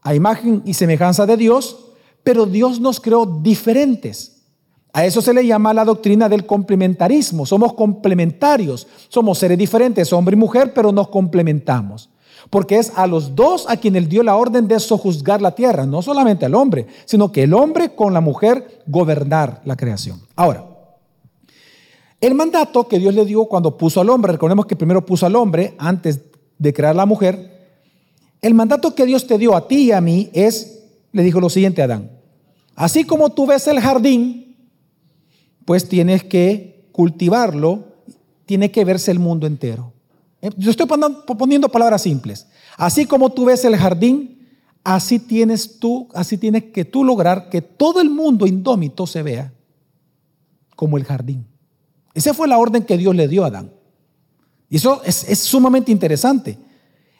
a 0.00 0.14
imagen 0.14 0.62
y 0.64 0.74
semejanza 0.74 1.26
de 1.26 1.36
Dios, 1.36 1.86
pero 2.22 2.46
Dios 2.46 2.78
nos 2.78 3.00
creó 3.00 3.26
diferentes. 3.26 4.44
A 4.92 5.04
eso 5.04 5.20
se 5.20 5.34
le 5.34 5.44
llama 5.44 5.74
la 5.74 5.84
doctrina 5.84 6.28
del 6.28 6.46
complementarismo. 6.46 7.46
Somos 7.46 7.72
complementarios, 7.72 8.86
somos 9.08 9.36
seres 9.36 9.58
diferentes, 9.58 10.12
hombre 10.12 10.36
y 10.36 10.38
mujer, 10.38 10.72
pero 10.72 10.92
nos 10.92 11.08
complementamos. 11.08 12.10
Porque 12.48 12.78
es 12.78 12.92
a 12.94 13.08
los 13.08 13.34
dos 13.34 13.66
a 13.68 13.76
quien 13.76 13.96
él 13.96 14.08
dio 14.08 14.22
la 14.22 14.36
orden 14.36 14.68
de 14.68 14.78
sojuzgar 14.78 15.42
la 15.42 15.56
tierra, 15.56 15.84
no 15.84 16.00
solamente 16.00 16.46
al 16.46 16.54
hombre, 16.54 16.86
sino 17.06 17.32
que 17.32 17.42
el 17.42 17.54
hombre 17.54 17.96
con 17.96 18.14
la 18.14 18.20
mujer 18.20 18.84
gobernar 18.86 19.62
la 19.64 19.74
creación. 19.74 20.20
Ahora, 20.36 20.73
El 22.24 22.34
mandato 22.34 22.88
que 22.88 22.98
Dios 22.98 23.14
le 23.14 23.26
dio 23.26 23.44
cuando 23.44 23.76
puso 23.76 24.00
al 24.00 24.08
hombre, 24.08 24.32
recordemos 24.32 24.64
que 24.64 24.76
primero 24.76 25.04
puso 25.04 25.26
al 25.26 25.36
hombre 25.36 25.74
antes 25.76 26.22
de 26.58 26.72
crear 26.72 26.96
la 26.96 27.04
mujer, 27.04 27.76
el 28.40 28.54
mandato 28.54 28.94
que 28.94 29.04
Dios 29.04 29.26
te 29.26 29.36
dio 29.36 29.54
a 29.54 29.68
ti 29.68 29.88
y 29.88 29.92
a 29.92 30.00
mí 30.00 30.30
es, 30.32 30.84
le 31.12 31.22
dijo 31.22 31.38
lo 31.38 31.50
siguiente 31.50 31.82
a 31.82 31.84
Adán, 31.84 32.12
así 32.76 33.04
como 33.04 33.28
tú 33.28 33.44
ves 33.44 33.66
el 33.68 33.78
jardín, 33.78 34.56
pues 35.66 35.86
tienes 35.86 36.24
que 36.24 36.88
cultivarlo, 36.92 37.88
tiene 38.46 38.70
que 38.70 38.86
verse 38.86 39.10
el 39.10 39.18
mundo 39.18 39.46
entero. 39.46 39.92
Eh, 40.40 40.48
yo 40.56 40.70
estoy 40.70 40.86
poniendo 40.86 41.68
palabras 41.68 42.00
simples. 42.00 42.46
Así 42.78 43.04
como 43.04 43.28
tú 43.32 43.44
ves 43.44 43.66
el 43.66 43.76
jardín, 43.76 44.48
así 44.82 45.18
tienes 45.18 45.78
tú, 45.78 46.08
así 46.14 46.38
tienes 46.38 46.64
que 46.72 46.86
tú 46.86 47.04
lograr 47.04 47.50
que 47.50 47.60
todo 47.60 48.00
el 48.00 48.08
mundo 48.08 48.46
indómito 48.46 49.06
se 49.06 49.22
vea 49.22 49.52
como 50.74 50.96
el 50.96 51.04
jardín. 51.04 51.48
Esa 52.14 52.32
fue 52.32 52.48
la 52.48 52.58
orden 52.58 52.84
que 52.84 52.96
Dios 52.96 53.14
le 53.14 53.28
dio 53.28 53.44
a 53.44 53.48
Adán. 53.48 53.72
Y 54.70 54.76
eso 54.76 55.02
es, 55.04 55.38
sumamente 55.40 55.92
interesante. 55.92 56.56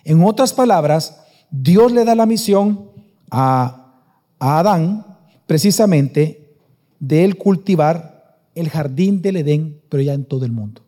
En 0.04 0.22
otras 0.22 0.52
palabras, 0.52 1.20
Dios 1.50 1.92
le 1.92 2.04
da 2.04 2.14
la 2.14 2.26
misión 2.26 2.90
a, 3.30 4.00
a 4.38 4.58
Adán 4.60 5.04
precisamente 5.46 6.56
de 7.00 7.24
él 7.24 7.36
cultivar 7.36 8.40
el 8.54 8.70
jardín 8.70 9.20
del 9.20 9.36
Edén, 9.36 9.80
pero 9.88 10.02
ya 10.02 10.14
en 10.14 10.24
todo 10.24 10.44
el 10.44 10.52
mundo. 10.52 10.82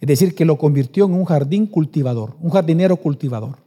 Es 0.00 0.08
decir, 0.08 0.34
que 0.34 0.44
lo 0.44 0.58
convirtió 0.58 1.04
en 1.04 1.14
un 1.14 1.24
jardín 1.24 1.66
cultivador, 1.66 2.36
un 2.40 2.50
jardinero 2.50 2.96
cultivador. 2.96 3.58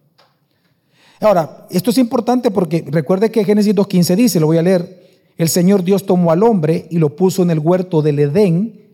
Ahora, 1.22 1.68
esto 1.70 1.92
es 1.92 1.98
importante 1.98 2.52
porque 2.52 2.84
recuerde 2.88 3.32
que 3.32 3.46
Génesis 3.46 3.74
2.15 3.74 4.16
dice, 4.16 4.40
lo 4.40 4.48
voy 4.48 4.58
a 4.58 4.62
leer, 4.62 5.06
el 5.38 5.50
Señor 5.50 5.84
Dios 5.84 6.06
tomó 6.06 6.32
al 6.32 6.44
hombre 6.44 6.88
y 6.90 6.98
lo 6.98 7.16
puso 7.16 7.44
en 7.44 7.52
el 7.52 7.60
huerto 7.60 8.02
del 8.02 8.20
Edén 8.20 8.85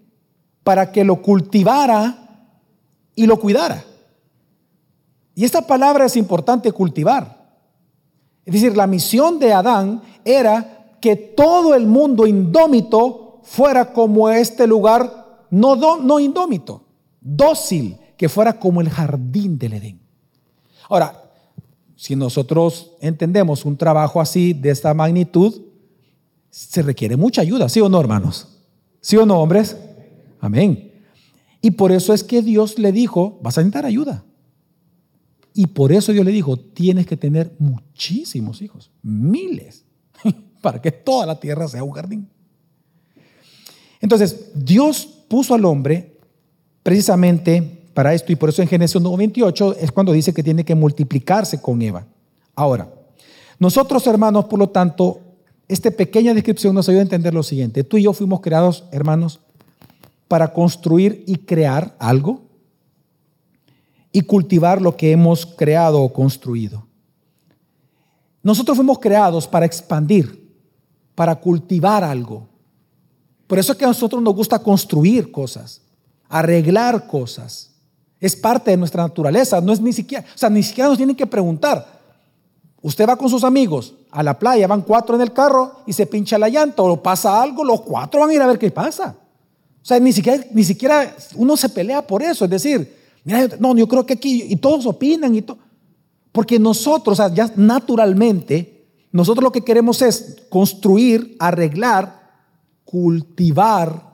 para 0.64 0.92
que 0.92 1.04
lo 1.04 1.22
cultivara 1.22 2.48
y 3.16 3.26
lo 3.26 3.40
cuidara. 3.40 3.84
Y 5.36 5.46
esta 5.46 5.66
palabra 5.66 6.06
es 6.06 6.16
importante 6.18 6.72
cultivar. 6.72 7.42
Es 8.46 8.54
decir, 8.54 8.76
la 8.76 8.88
misión 8.88 9.40
de 9.40 9.54
Adán 9.54 10.02
era 10.26 10.98
que 11.00 11.16
todo 11.16 11.74
el 11.74 11.88
mundo 11.88 12.28
indómito 12.28 13.40
fuera 13.44 13.92
como 13.94 14.30
este 14.30 14.68
lugar 14.68 15.46
no, 15.50 16.20
indómito, 16.20 16.84
dócil, 17.20 17.98
que 18.18 18.30
fuera 18.30 18.60
como 18.60 18.82
el 18.82 18.90
jardín 18.90 19.58
del 19.58 19.74
Edén. 19.74 20.00
Ahora, 20.90 21.24
si 21.96 22.16
nosotros 22.16 22.92
entendemos 23.02 23.66
un 23.66 23.78
trabajo 23.78 24.22
así, 24.22 24.54
de 24.54 24.70
esta 24.70 24.94
magnitud, 24.94 25.62
se 26.50 26.82
requiere 26.82 27.18
mucha 27.18 27.42
ayuda, 27.42 27.68
¿sí 27.70 27.80
o 27.82 27.90
no, 27.90 28.00
hermanos? 28.00 28.60
¿Sí 29.02 29.18
o 29.18 29.26
no, 29.26 29.40
hombres? 29.40 29.76
Amén. 30.42 30.92
Y 31.62 31.72
por 31.72 31.92
eso 31.92 32.14
es 32.14 32.24
que 32.24 32.42
Dios 32.42 32.78
le 32.80 32.92
dijo, 32.92 33.40
vas 33.42 33.58
a 33.58 33.62
necesitar 33.62 33.86
ayuda. 33.86 34.26
Y 35.54 35.68
por 35.68 35.92
eso 35.92 36.12
Dios 36.12 36.26
le 36.26 36.32
dijo, 36.32 36.58
tienes 36.58 37.06
que 37.06 37.16
tener 37.16 37.54
muchísimos 37.60 38.62
hijos, 38.62 38.90
miles, 39.04 39.86
para 40.62 40.82
que 40.82 40.92
toda 40.92 41.26
la 41.26 41.40
tierra 41.40 41.68
sea 41.68 41.84
un 41.84 41.92
jardín. 41.92 42.28
Entonces, 44.00 44.52
Dios 44.56 45.06
puso 45.28 45.54
al 45.54 45.64
hombre 45.66 46.18
precisamente 46.82 47.62
para 47.94 48.14
esto, 48.14 48.32
y 48.32 48.36
por 48.36 48.50
eso 48.50 48.62
en 48.62 48.68
Génesis 48.68 49.00
1.28 49.00 49.76
es 49.80 49.92
cuando 49.92 50.14
dice 50.14 50.34
que 50.34 50.42
tiene 50.42 50.66
que 50.66 50.74
multiplicarse 50.74 51.62
con 51.62 51.82
Eva. 51.82 52.08
Ahora, 52.56 52.92
nosotros 53.60 54.08
hermanos, 54.08 54.46
por 54.46 54.58
lo 54.58 54.70
tanto, 54.70 55.20
esta 55.68 55.92
pequeña 55.92 56.34
descripción 56.34 56.74
nos 56.74 56.90
ayuda 56.90 57.02
a 57.02 57.04
entender 57.04 57.34
lo 57.34 57.44
siguiente. 57.44 57.84
Tú 57.84 57.98
y 57.98 58.04
yo 58.04 58.14
fuimos 58.14 58.42
creados, 58.42 58.86
hermanos, 58.92 59.42
para 60.32 60.54
construir 60.54 61.26
y 61.28 61.40
crear 61.40 61.94
algo 62.00 62.40
y 64.14 64.22
cultivar 64.22 64.82
lo 64.82 64.96
que 64.96 65.12
hemos 65.12 65.46
creado 65.46 66.02
o 66.02 66.14
construido. 66.14 66.88
Nosotros 68.42 68.78
fuimos 68.78 68.98
creados 69.00 69.46
para 69.46 69.66
expandir, 69.66 70.56
para 71.16 71.36
cultivar 71.36 72.06
algo. 72.06 72.48
Por 73.46 73.60
eso 73.60 73.74
es 73.74 73.78
que 73.78 73.84
a 73.84 73.90
nosotros 73.90 74.22
nos 74.22 74.34
gusta 74.34 74.60
construir 74.60 75.34
cosas, 75.34 75.82
arreglar 76.30 77.08
cosas. 77.08 77.72
Es 78.18 78.34
parte 78.34 78.72
de 78.72 78.78
nuestra 78.78 79.04
naturaleza, 79.04 79.60
no 79.60 79.74
es 79.74 79.82
ni 79.82 79.92
siquiera, 79.92 80.24
o 80.34 80.38
sea, 80.38 80.50
ni 80.50 80.64
siquiera 80.64 80.88
nos 80.88 80.98
tienen 80.98 81.18
que 81.18 81.28
preguntar. 81.28 82.00
Usted 82.82 83.06
va 83.06 83.18
con 83.18 83.28
sus 83.28 83.44
amigos 83.44 83.96
a 84.10 84.24
la 84.24 84.40
playa, 84.40 84.66
van 84.66 84.84
cuatro 84.84 85.18
en 85.18 85.24
el 85.24 85.34
carro 85.34 85.82
y 85.86 85.92
se 85.92 86.06
pincha 86.06 86.38
la 86.38 86.48
llanta 86.48 86.84
o 86.84 87.04
pasa 87.04 87.42
algo, 87.42 87.66
los 87.66 87.82
cuatro 87.82 88.22
van 88.22 88.30
a 88.30 88.34
ir 88.34 88.42
a 88.42 88.48
ver 88.48 88.58
qué 88.58 88.72
pasa. 88.72 89.18
O 89.82 89.86
sea, 89.86 90.00
ni 90.00 90.14
siquiera, 90.14 90.44
ni 90.52 90.64
siquiera 90.64 91.16
uno 91.36 91.58
se 91.58 91.70
pelea 91.70 92.06
por 92.06 92.22
eso. 92.22 92.46
Es 92.46 92.52
decir, 92.52 92.96
mira, 93.24 93.50
no, 93.60 93.76
yo 93.76 93.88
creo 93.88 94.06
que 94.06 94.14
aquí, 94.14 94.44
y 94.44 94.56
todos 94.56 94.86
opinan 94.86 95.34
y 95.36 95.42
todo. 95.42 95.58
Porque 96.32 96.60
nosotros, 96.60 97.20
o 97.20 97.24
sea, 97.24 97.34
ya 97.34 97.52
naturalmente, 97.56 98.86
nosotros 99.12 99.44
lo 99.44 99.52
que 99.52 99.64
queremos 99.64 100.02
es 100.02 100.44
construir, 100.50 101.36
arreglar, 101.40 102.22
cultivar 102.86 104.12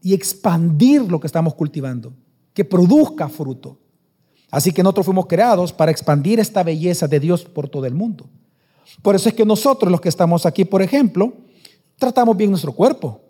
y 0.00 0.14
expandir 0.14 1.02
lo 1.02 1.20
que 1.20 1.26
estamos 1.26 1.54
cultivando, 1.54 2.12
que 2.54 2.64
produzca 2.64 3.28
fruto. 3.28 3.78
Así 4.50 4.72
que 4.72 4.82
nosotros 4.82 5.06
fuimos 5.06 5.26
creados 5.26 5.72
para 5.72 5.90
expandir 5.90 6.40
esta 6.40 6.62
belleza 6.62 7.06
de 7.06 7.20
Dios 7.20 7.44
por 7.44 7.68
todo 7.68 7.84
el 7.84 7.94
mundo. 7.94 8.30
Por 9.02 9.14
eso 9.14 9.28
es 9.28 9.34
que 9.34 9.44
nosotros, 9.44 9.90
los 9.90 10.00
que 10.00 10.08
estamos 10.08 10.46
aquí, 10.46 10.64
por 10.64 10.80
ejemplo, 10.80 11.34
tratamos 11.96 12.36
bien 12.36 12.50
nuestro 12.50 12.72
cuerpo. 12.72 13.20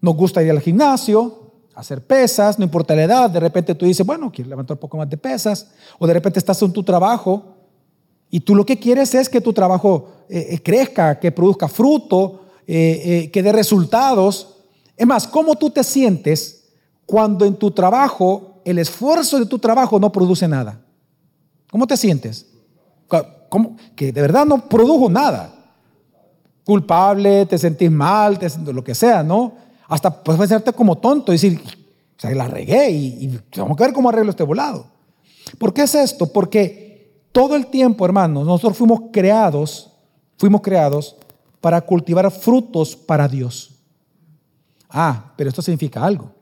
Nos 0.00 0.16
gusta 0.16 0.42
ir 0.42 0.50
al 0.50 0.60
gimnasio, 0.60 1.52
hacer 1.74 2.04
pesas, 2.04 2.58
no 2.58 2.64
importa 2.64 2.96
la 2.96 3.04
edad. 3.04 3.30
De 3.30 3.40
repente 3.40 3.74
tú 3.74 3.84
dices, 3.86 4.04
bueno, 4.04 4.32
quiero 4.32 4.50
levantar 4.50 4.76
un 4.76 4.80
poco 4.80 4.96
más 4.96 5.08
de 5.08 5.16
pesas. 5.16 5.70
O 5.98 6.06
de 6.06 6.14
repente 6.14 6.38
estás 6.38 6.60
en 6.62 6.72
tu 6.72 6.82
trabajo 6.82 7.56
y 8.30 8.40
tú 8.40 8.54
lo 8.54 8.66
que 8.66 8.78
quieres 8.78 9.14
es 9.14 9.28
que 9.28 9.40
tu 9.40 9.52
trabajo 9.52 10.08
eh, 10.28 10.48
eh, 10.50 10.62
crezca, 10.62 11.18
que 11.20 11.32
produzca 11.32 11.68
fruto, 11.68 12.40
eh, 12.66 13.30
que 13.32 13.42
dé 13.42 13.52
resultados. 13.52 14.56
Es 14.96 15.06
más, 15.06 15.28
¿cómo 15.28 15.54
tú 15.54 15.70
te 15.70 15.84
sientes 15.84 16.64
cuando 17.04 17.44
en 17.44 17.54
tu 17.56 17.70
trabajo, 17.70 18.60
el 18.64 18.78
esfuerzo 18.78 19.38
de 19.38 19.46
tu 19.46 19.58
trabajo 19.58 20.00
no 20.00 20.10
produce 20.10 20.48
nada? 20.48 20.80
¿Cómo 21.70 21.86
te 21.86 21.96
sientes? 21.96 22.46
Que 23.94 24.12
de 24.12 24.20
verdad 24.20 24.44
no 24.44 24.68
produjo 24.68 25.08
nada. 25.08 25.52
Culpable, 26.64 27.46
te 27.46 27.58
sentís 27.58 27.90
mal, 27.90 28.38
lo 28.66 28.82
que 28.82 28.94
sea, 28.94 29.22
¿no? 29.22 29.52
Hasta 29.88 30.22
puedes 30.22 30.40
hacerte 30.40 30.72
como 30.72 30.98
tonto 30.98 31.32
y 31.32 31.36
decir, 31.36 31.60
o 31.64 32.20
sea, 32.20 32.34
la 32.34 32.48
regué 32.48 32.90
y, 32.90 33.06
y 33.24 33.40
vamos 33.56 33.80
a 33.80 33.84
ver 33.84 33.92
cómo 33.92 34.08
arreglo 34.08 34.30
este 34.30 34.42
volado. 34.42 34.86
¿Por 35.58 35.72
qué 35.72 35.82
es 35.82 35.94
esto? 35.94 36.32
Porque 36.32 37.20
todo 37.32 37.54
el 37.54 37.66
tiempo, 37.66 38.04
hermanos, 38.04 38.46
nosotros 38.46 38.76
fuimos 38.76 39.00
creados, 39.12 39.92
fuimos 40.38 40.60
creados 40.60 41.16
para 41.60 41.80
cultivar 41.80 42.30
frutos 42.30 42.96
para 42.96 43.28
Dios. 43.28 43.76
Ah, 44.88 45.34
pero 45.36 45.50
esto 45.50 45.62
significa 45.62 46.04
algo. 46.04 46.32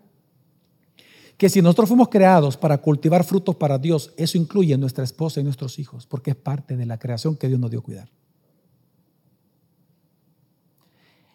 Que 1.36 1.48
si 1.48 1.60
nosotros 1.60 1.88
fuimos 1.88 2.08
creados 2.08 2.56
para 2.56 2.78
cultivar 2.78 3.24
frutos 3.24 3.56
para 3.56 3.78
Dios, 3.78 4.12
eso 4.16 4.38
incluye 4.38 4.74
a 4.74 4.78
nuestra 4.78 5.02
esposa 5.02 5.40
y 5.40 5.44
nuestros 5.44 5.78
hijos, 5.78 6.06
porque 6.06 6.30
es 6.30 6.36
parte 6.36 6.76
de 6.76 6.86
la 6.86 6.98
creación 6.98 7.36
que 7.36 7.48
Dios 7.48 7.58
nos 7.58 7.70
dio 7.70 7.80
a 7.80 7.82
cuidar. 7.82 8.08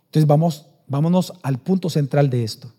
Entonces 0.05 0.25
vamos 0.25 0.65
vámonos 0.89 1.31
al 1.43 1.59
punto 1.59 1.89
central 1.89 2.29
de 2.29 2.43
esto. 2.43 2.73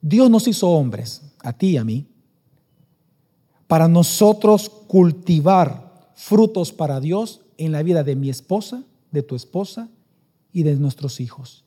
Dios 0.00 0.30
nos 0.30 0.46
hizo 0.46 0.68
hombres, 0.68 1.22
a 1.40 1.52
ti 1.52 1.70
y 1.70 1.76
a 1.78 1.84
mí, 1.84 2.06
para 3.66 3.88
nosotros 3.88 4.68
cultivar 4.68 6.10
frutos 6.14 6.72
para 6.72 7.00
Dios 7.00 7.40
en 7.56 7.72
la 7.72 7.82
vida 7.82 8.04
de 8.04 8.14
mi 8.14 8.28
esposa, 8.28 8.84
de 9.10 9.22
tu 9.22 9.34
esposa 9.34 9.88
y 10.52 10.62
de 10.62 10.76
nuestros 10.76 11.20
hijos. 11.20 11.64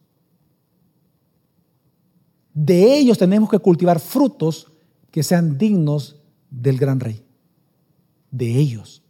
De 2.53 2.97
ellos 2.97 3.17
tenemos 3.17 3.49
que 3.49 3.59
cultivar 3.59 3.99
frutos 3.99 4.71
que 5.11 5.23
sean 5.23 5.57
dignos 5.57 6.17
del 6.49 6.77
gran 6.77 6.99
rey. 6.99 7.23
De 8.31 8.57
ellos. 8.57 9.01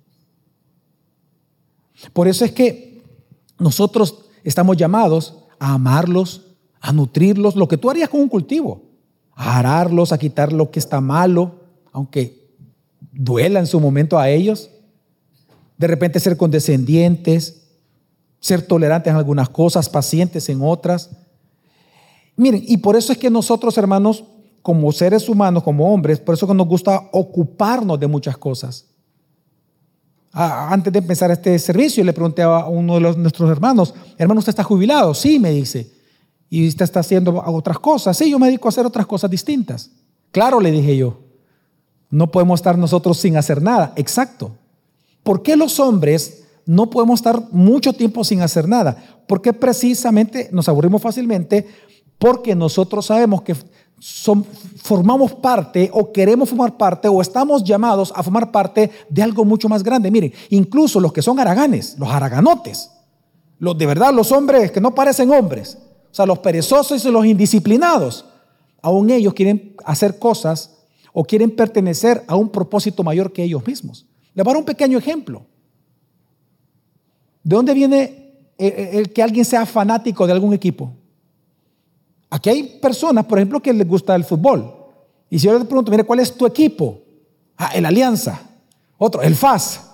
Por 2.14 2.28
eso 2.28 2.46
es 2.46 2.52
que 2.52 3.04
nosotros 3.60 4.26
estamos 4.44 4.78
llamados 4.78 5.45
a 5.66 5.74
amarlos, 5.74 6.42
a 6.80 6.92
nutrirlos, 6.92 7.56
lo 7.56 7.68
que 7.68 7.78
tú 7.78 7.90
harías 7.90 8.10
con 8.10 8.22
un 8.22 8.30
cultivo, 8.30 8.84
a 9.34 9.58
ararlos, 9.58 10.12
a 10.12 10.20
quitar 10.20 10.54
lo 10.54 10.70
que 10.70 10.78
está 10.78 11.02
malo, 11.02 11.56
aunque 11.92 12.54
duela 13.12 13.60
en 13.60 13.66
su 13.66 13.80
momento 13.80 14.20
a 14.20 14.30
ellos. 14.30 14.70
De 15.76 15.88
repente 15.88 16.20
ser 16.20 16.38
condescendientes, 16.38 17.64
ser 18.40 18.62
tolerantes 18.62 19.10
en 19.10 19.18
algunas 19.18 19.50
cosas, 19.50 19.90
pacientes 19.90 20.48
en 20.50 20.60
otras. 20.62 21.10
Miren, 22.36 22.64
y 22.68 22.78
por 22.78 22.96
eso 22.96 23.12
es 23.12 23.18
que 23.18 23.32
nosotros, 23.32 23.76
hermanos, 23.80 24.24
como 24.62 24.92
seres 24.92 25.28
humanos, 25.28 25.64
como 25.64 25.92
hombres, 25.92 26.20
por 26.20 26.36
eso 26.36 26.46
que 26.46 26.54
nos 26.54 26.68
gusta 26.68 27.10
ocuparnos 27.12 28.00
de 28.00 28.06
muchas 28.06 28.38
cosas. 28.38 28.86
Ah, 30.38 30.68
antes 30.70 30.92
de 30.92 31.00
empezar 31.00 31.32
este 31.32 31.58
servicio, 31.58 32.04
le 32.04 32.12
pregunté 32.12 32.42
a 32.42 32.66
uno 32.66 32.96
de 32.96 33.16
nuestros 33.16 33.50
hermanos, 33.50 33.94
hermano, 34.18 34.40
¿usted 34.40 34.50
está 34.50 34.64
jubilado? 34.64 35.14
Sí, 35.14 35.40
me 35.40 35.52
dice. 35.52 35.90
Y 36.50 36.68
usted 36.68 36.84
está 36.84 37.00
haciendo 37.00 37.42
otras 37.46 37.80
cosas. 37.80 38.18
Sí, 38.18 38.30
yo 38.30 38.38
me 38.38 38.48
dedico 38.48 38.68
a 38.68 38.70
hacer 38.70 38.86
otras 38.86 39.06
cosas 39.06 39.32
distintas. 39.32 39.92
Claro, 40.32 40.60
le 40.60 40.72
dije 40.72 40.98
yo. 40.98 41.22
No 42.10 42.30
podemos 42.32 42.60
estar 42.60 42.78
nosotros 42.78 43.18
sin 43.18 43.38
hacer 43.38 43.62
nada. 43.62 43.94
Exacto. 43.96 44.58
¿Por 45.24 45.42
qué 45.42 45.56
los 45.56 45.80
hombres 45.80 46.44
no 46.66 46.90
podemos 46.90 47.20
estar 47.20 47.42
mucho 47.52 47.94
tiempo 47.94 48.26
sin 48.26 48.42
hacer 48.42 48.68
nada? 48.68 49.22
Porque 49.30 49.54
precisamente 49.54 50.50
nos 50.52 50.68
aburrimos 50.68 51.02
fácilmente 51.02 51.66
porque 52.20 52.56
nosotros 52.56 53.06
sabemos 53.06 53.42
que 53.42 53.56
formamos 54.00 55.34
parte 55.36 55.90
o 55.94 56.12
queremos 56.12 56.50
formar 56.50 56.78
parte 56.78 57.08
o 57.08 57.22
estamos 57.22 57.64
llamados 57.64 58.12
a 58.16 58.22
formar 58.22 58.52
parte 58.52 58.92
de 59.10 59.24
algo 59.24 59.46
mucho 59.46 59.70
más 59.70 59.84
grande. 59.84 60.12
Miren, 60.12 60.34
incluso 60.50 61.00
los 61.00 61.14
que 61.14 61.22
son 61.22 61.40
haraganes, 61.40 61.98
los 61.98 62.10
haraganotes, 62.10 62.92
los 63.60 63.78
de 63.78 63.86
verdad, 63.86 64.14
los 64.14 64.32
hombres 64.32 64.72
que 64.72 64.82
no 64.82 64.94
parecen 64.94 65.32
hombres, 65.32 65.78
o 66.12 66.14
sea, 66.16 66.26
los 66.26 66.40
perezosos 66.40 67.04
y 67.04 67.12
los 67.12 67.26
indisciplinados, 67.26 68.26
aún 68.82 69.10
ellos 69.10 69.34
quieren 69.34 69.76
hacer 69.86 70.20
cosas 70.20 70.86
o 71.14 71.24
quieren 71.24 71.56
pertenecer 71.56 72.24
a 72.28 72.36
un 72.36 72.50
propósito 72.50 73.04
mayor 73.04 73.32
que 73.32 73.44
ellos 73.44 73.66
mismos. 73.66 74.06
Le 74.34 74.44
voy 74.44 74.52
a 74.52 74.54
dar 74.54 74.60
un 74.60 74.66
pequeño 74.66 74.98
ejemplo. 74.98 75.46
¿De 77.44 77.56
dónde 77.56 77.74
viene 77.74 78.34
el 78.58 79.14
que 79.14 79.24
alguien 79.24 79.46
sea 79.46 79.66
fanático 79.66 80.28
de 80.28 80.34
algún 80.34 80.54
equipo? 80.54 80.94
Aquí 82.36 82.50
hay 82.50 82.64
personas, 82.82 83.24
por 83.24 83.38
ejemplo, 83.38 83.62
que 83.62 83.72
les 83.72 83.88
gusta 83.88 84.14
el 84.14 84.26
fútbol. 84.26 84.70
Y 85.30 85.40
si 85.40 85.46
yo 85.46 85.58
les 85.58 85.66
pregunto, 85.66 85.90
mire, 85.90 86.04
¿cuál 86.04 86.20
es 86.20 86.36
tu 86.36 86.46
equipo? 86.46 87.00
Ah, 87.56 87.72
el 87.74 87.86
Alianza. 87.86 88.42
Otro, 88.98 89.22
el 89.22 89.36
FAS. 89.36 89.90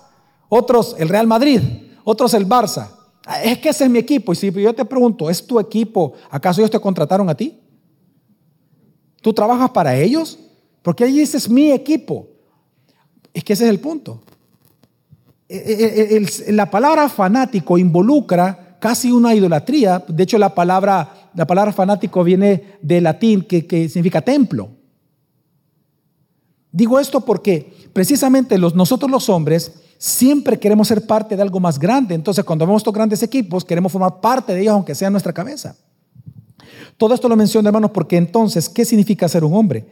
Otros, 0.48 0.96
el 0.98 1.08
Real 1.08 1.28
Madrid. 1.28 1.60
Otros, 2.02 2.34
el 2.34 2.48
Barça. 2.48 2.88
Ah, 3.24 3.40
es 3.44 3.58
que 3.58 3.68
ese 3.68 3.84
es 3.84 3.90
mi 3.90 4.00
equipo. 4.00 4.32
Y 4.32 4.34
si 4.34 4.50
yo 4.50 4.74
te 4.74 4.84
pregunto, 4.84 5.30
¿es 5.30 5.46
tu 5.46 5.60
equipo? 5.60 6.14
¿Acaso 6.30 6.60
ellos 6.60 6.72
te 6.72 6.80
contrataron 6.80 7.30
a 7.30 7.36
ti? 7.36 7.60
¿Tú 9.20 9.32
trabajas 9.32 9.70
para 9.70 9.94
ellos? 9.94 10.36
Porque 10.82 11.04
ahí 11.04 11.18
dices 11.18 11.48
mi 11.48 11.70
equipo. 11.70 12.26
Es 13.32 13.44
que 13.44 13.52
ese 13.52 13.66
es 13.66 13.70
el 13.70 13.78
punto. 13.78 14.20
E, 15.48 15.58
e, 15.58 16.16
e, 16.16 16.52
la 16.52 16.68
palabra 16.68 17.08
fanático 17.08 17.78
involucra 17.78 18.78
casi 18.80 19.12
una 19.12 19.32
idolatría. 19.32 20.04
De 20.08 20.24
hecho, 20.24 20.38
la 20.38 20.52
palabra, 20.52 21.21
la 21.34 21.46
palabra 21.46 21.72
fanático 21.72 22.22
viene 22.24 22.78
del 22.82 23.04
latín 23.04 23.42
que, 23.42 23.88
significa 23.88 24.20
templo. 24.20 24.70
Digo 26.70 26.98
esto 26.98 27.20
porque 27.20 27.72
precisamente 27.92 28.56
los, 28.58 28.74
nosotros 28.74 29.10
los 29.10 29.28
hombres 29.28 29.82
siempre 29.98 30.58
queremos 30.58 30.88
ser 30.88 31.06
parte 31.06 31.36
de 31.36 31.42
algo 31.42 31.60
más 31.60 31.78
grande. 31.78 32.14
Entonces, 32.14 32.44
cuando 32.44 32.66
vemos 32.66 32.80
estos 32.80 32.94
grandes 32.94 33.22
equipos, 33.22 33.64
queremos 33.64 33.92
formar 33.92 34.20
parte 34.20 34.54
de 34.54 34.62
ellos, 34.62 34.74
aunque 34.74 34.94
sea 34.94 35.10
nuestra 35.10 35.32
cabeza. 35.32 35.76
Todo 36.96 37.14
esto 37.14 37.28
lo 37.28 37.36
menciono, 37.36 37.68
hermanos, 37.68 37.90
porque 37.92 38.16
entonces, 38.16 38.68
¿qué 38.68 38.84
significa 38.84 39.28
ser 39.28 39.44
un 39.44 39.54
hombre? 39.54 39.86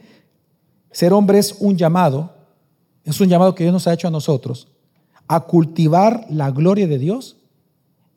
Ser 0.91 1.13
hombre 1.13 1.39
es 1.39 1.55
un 1.59 1.77
llamado, 1.77 2.33
es 3.03 3.19
un 3.21 3.29
llamado 3.29 3.55
que 3.55 3.63
Dios 3.63 3.73
nos 3.73 3.87
ha 3.87 3.93
hecho 3.93 4.07
a 4.07 4.11
nosotros, 4.11 4.67
a 5.27 5.41
cultivar 5.41 6.25
la 6.29 6.51
gloria 6.51 6.87
de 6.87 6.97
Dios 6.97 7.37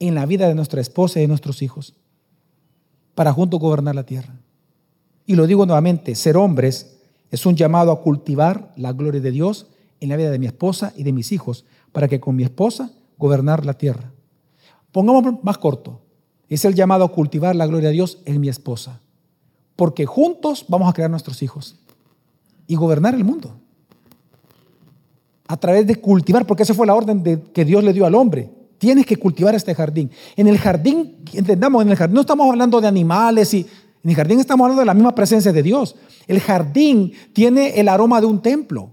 en 0.01 0.15
la 0.15 0.27
vida 0.27 0.49
de 0.49 0.55
nuestra 0.55 0.81
esposa 0.81 1.19
y 1.19 1.23
de 1.23 1.29
nuestros 1.29 1.63
hijos, 1.63 1.95
para 3.15 3.33
juntos 3.33 3.61
gobernar 3.61 3.95
la 3.95 4.05
tierra. 4.05 4.35
Y 5.27 5.37
lo 5.37 5.47
digo 5.47 5.67
nuevamente, 5.67 6.15
ser 6.15 6.37
hombres 6.37 6.99
es 7.31 7.47
un 7.47 7.57
llamado 7.57 7.93
a 7.93 8.01
cultivar 8.01 8.73
la 8.77 8.93
gloria 8.93 9.21
de 9.21 9.31
Dios 9.31 9.69
en 10.01 10.11
la 10.11 10.17
vida 10.17 10.31
de 10.31 10.39
mi 10.39 10.47
esposa 10.47 10.93
y 10.97 11.03
de 11.03 11.13
mis 11.13 11.33
hijos, 11.33 11.65
para 11.93 12.09
que 12.09 12.21
con 12.21 12.37
mi 12.37 12.45
esposa 12.45 12.91
gobernar 13.19 13.65
la 13.65 13.75
tierra. 13.75 14.13
Pongamos 14.93 15.43
más 15.43 15.59
corto, 15.59 16.01
es 16.49 16.65
el 16.65 16.75
llamado 16.75 17.05
a 17.05 17.13
cultivar 17.13 17.57
la 17.57 17.67
gloria 17.67 17.89
de 17.89 17.95
Dios 17.95 18.19
en 18.25 18.41
mi 18.41 18.49
esposa, 18.49 19.01
porque 19.77 20.07
juntos 20.07 20.67
vamos 20.69 20.89
a 20.89 20.93
crear 20.93 21.11
nuestros 21.11 21.43
hijos 21.43 21.77
y 22.67 22.77
gobernar 22.77 23.15
el 23.15 23.25
mundo. 23.25 23.57
A 25.47 25.57
través 25.57 25.87
de 25.87 25.97
cultivar, 25.97 26.47
porque 26.47 26.63
esa 26.63 26.75
fue 26.75 26.87
la 26.87 26.95
orden 26.95 27.23
de, 27.23 27.41
que 27.41 27.65
Dios 27.65 27.85
le 27.85 27.93
dio 27.93 28.07
al 28.07 28.15
hombre. 28.15 28.51
Tienes 28.85 29.07
que 29.07 29.17
cultivar 29.17 29.55
este 29.55 29.75
jardín. 29.75 30.11
En 30.37 30.47
el 30.47 30.59
jardín, 30.59 31.25
entendamos, 31.33 31.81
en 31.81 31.89
el 31.89 31.97
jardín 31.97 32.17
no 32.17 32.21
estamos 32.21 32.51
hablando 32.51 32.83
de 32.83 32.87
animales 32.87 33.55
y 33.55 33.61
en 33.61 34.11
el 34.11 34.15
jardín 34.15 34.41
estamos 34.41 34.63
hablando 34.63 34.81
de 34.81 34.85
la 34.85 34.93
misma 34.93 35.15
presencia 35.15 35.55
de 35.55 35.63
Dios. 35.63 35.97
El 36.27 36.39
jardín 36.39 37.15
tiene 37.33 37.81
el 37.81 37.89
aroma 37.89 38.21
de 38.21 38.27
un 38.27 38.43
templo. 38.43 38.91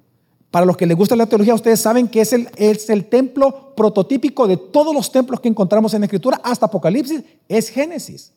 Para 0.49 0.65
los 0.65 0.77
que 0.77 0.85
les 0.85 0.95
gusta 0.95 1.17
la 1.17 1.25
teología, 1.25 1.53
ustedes 1.53 1.81
saben 1.81 2.07
que 2.07 2.21
es 2.21 2.31
el, 2.31 2.47
es 2.55 2.89
el 2.89 3.09
templo 3.09 3.75
prototípico 3.75 4.47
de 4.47 4.55
todos 4.55 4.95
los 4.95 5.11
templos 5.11 5.41
que 5.41 5.49
encontramos 5.49 5.93
en 5.93 5.99
la 5.99 6.05
Escritura, 6.05 6.39
hasta 6.41 6.67
Apocalipsis, 6.67 7.23
es 7.49 7.67
Génesis. 7.67 8.31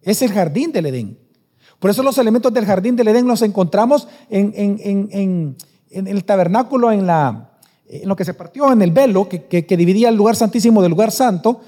Es 0.00 0.22
el 0.22 0.32
jardín 0.32 0.72
del 0.72 0.86
Edén. 0.86 1.18
Por 1.80 1.90
eso 1.90 2.02
los 2.02 2.16
elementos 2.16 2.50
del 2.50 2.64
jardín 2.64 2.96
del 2.96 3.08
Edén 3.08 3.26
los 3.26 3.42
encontramos 3.42 4.08
en, 4.30 4.54
en 4.56 6.06
el 6.06 6.24
tabernáculo, 6.24 6.90
en 6.90 7.06
la, 7.06 7.51
en 7.92 8.08
lo 8.08 8.16
que 8.16 8.24
se 8.24 8.32
partió 8.32 8.72
en 8.72 8.80
el 8.80 8.90
velo 8.90 9.28
que, 9.28 9.76
dividía 9.76 10.08
el 10.08 10.16
lugar 10.16 10.34
santísimo 10.34 10.80
del 10.80 10.90
lugar 10.90 11.12
santo, 11.12 11.60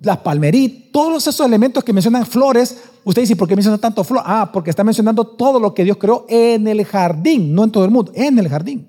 las 0.00 0.18
palmeritas, 0.18 0.92
todos 0.92 1.26
esos 1.26 1.46
elementos 1.46 1.82
que 1.82 1.92
mencionan 1.92 2.26
flores, 2.26 2.76
usted 3.02 3.22
dice, 3.22 3.36
¿por 3.36 3.48
qué 3.48 3.56
menciona 3.56 3.78
tanto 3.78 4.04
flor? 4.04 4.22
Ah, 4.26 4.50
porque 4.52 4.68
está 4.68 4.84
mencionando 4.84 5.26
todo 5.26 5.58
lo 5.58 5.72
que 5.72 5.84
Dios 5.84 5.96
creó 5.96 6.26
en 6.28 6.66
el 6.66 6.84
jardín, 6.84 7.54
no 7.54 7.64
en 7.64 7.70
todo 7.70 7.84
el 7.84 7.90
mundo, 7.90 8.12
en 8.14 8.38
el 8.38 8.48
jardín. 8.48 8.88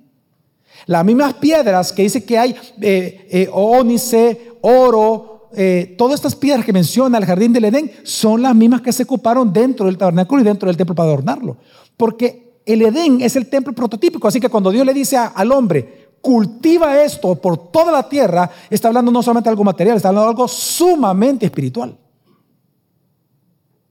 Las 0.86 1.06
mismas 1.06 1.36
piedras 1.36 1.94
que 1.94 2.04
dice 2.04 2.26
que 2.26 2.38
hay 2.38 2.56
eh, 2.82 3.28
eh, 3.32 3.50
ónice, 3.52 4.52
oro, 4.62 5.50
eh, 5.56 5.96
todas 5.98 6.16
estas 6.16 6.36
piedras 6.36 6.66
que 6.66 6.74
menciona 6.74 7.18
el 7.18 7.26
jardín 7.26 7.54
del 7.54 7.66
Edén 7.66 7.90
son 8.04 8.42
las 8.42 8.54
mismas 8.54 8.82
que 8.82 8.92
se 8.92 9.04
ocuparon 9.04 9.54
dentro 9.54 9.86
del 9.86 9.98
tabernáculo 9.98 10.42
y 10.42 10.46
dentro 10.46 10.68
del 10.68 10.76
templo 10.76 10.94
para 10.94 11.08
adornarlo. 11.08 11.56
Porque 11.96 12.60
el 12.66 12.82
Edén 12.82 13.22
es 13.22 13.36
el 13.36 13.48
templo 13.48 13.74
prototípico, 13.74 14.28
así 14.28 14.40
que 14.40 14.50
cuando 14.50 14.72
Dios 14.72 14.86
le 14.86 14.94
dice 14.94 15.18
al 15.18 15.52
hombre, 15.52 16.05
cultiva 16.26 17.04
esto 17.04 17.36
por 17.36 17.70
toda 17.70 17.92
la 17.92 18.10
tierra, 18.10 18.50
está 18.72 18.88
hablando 18.88 19.12
no 19.12 19.22
solamente 19.22 19.48
de 19.48 19.52
algo 19.52 19.64
material, 19.64 19.98
está 19.98 20.10
hablando 20.10 20.26
de 20.26 20.32
algo 20.32 20.48
sumamente 20.48 21.46
espiritual. 21.46 21.96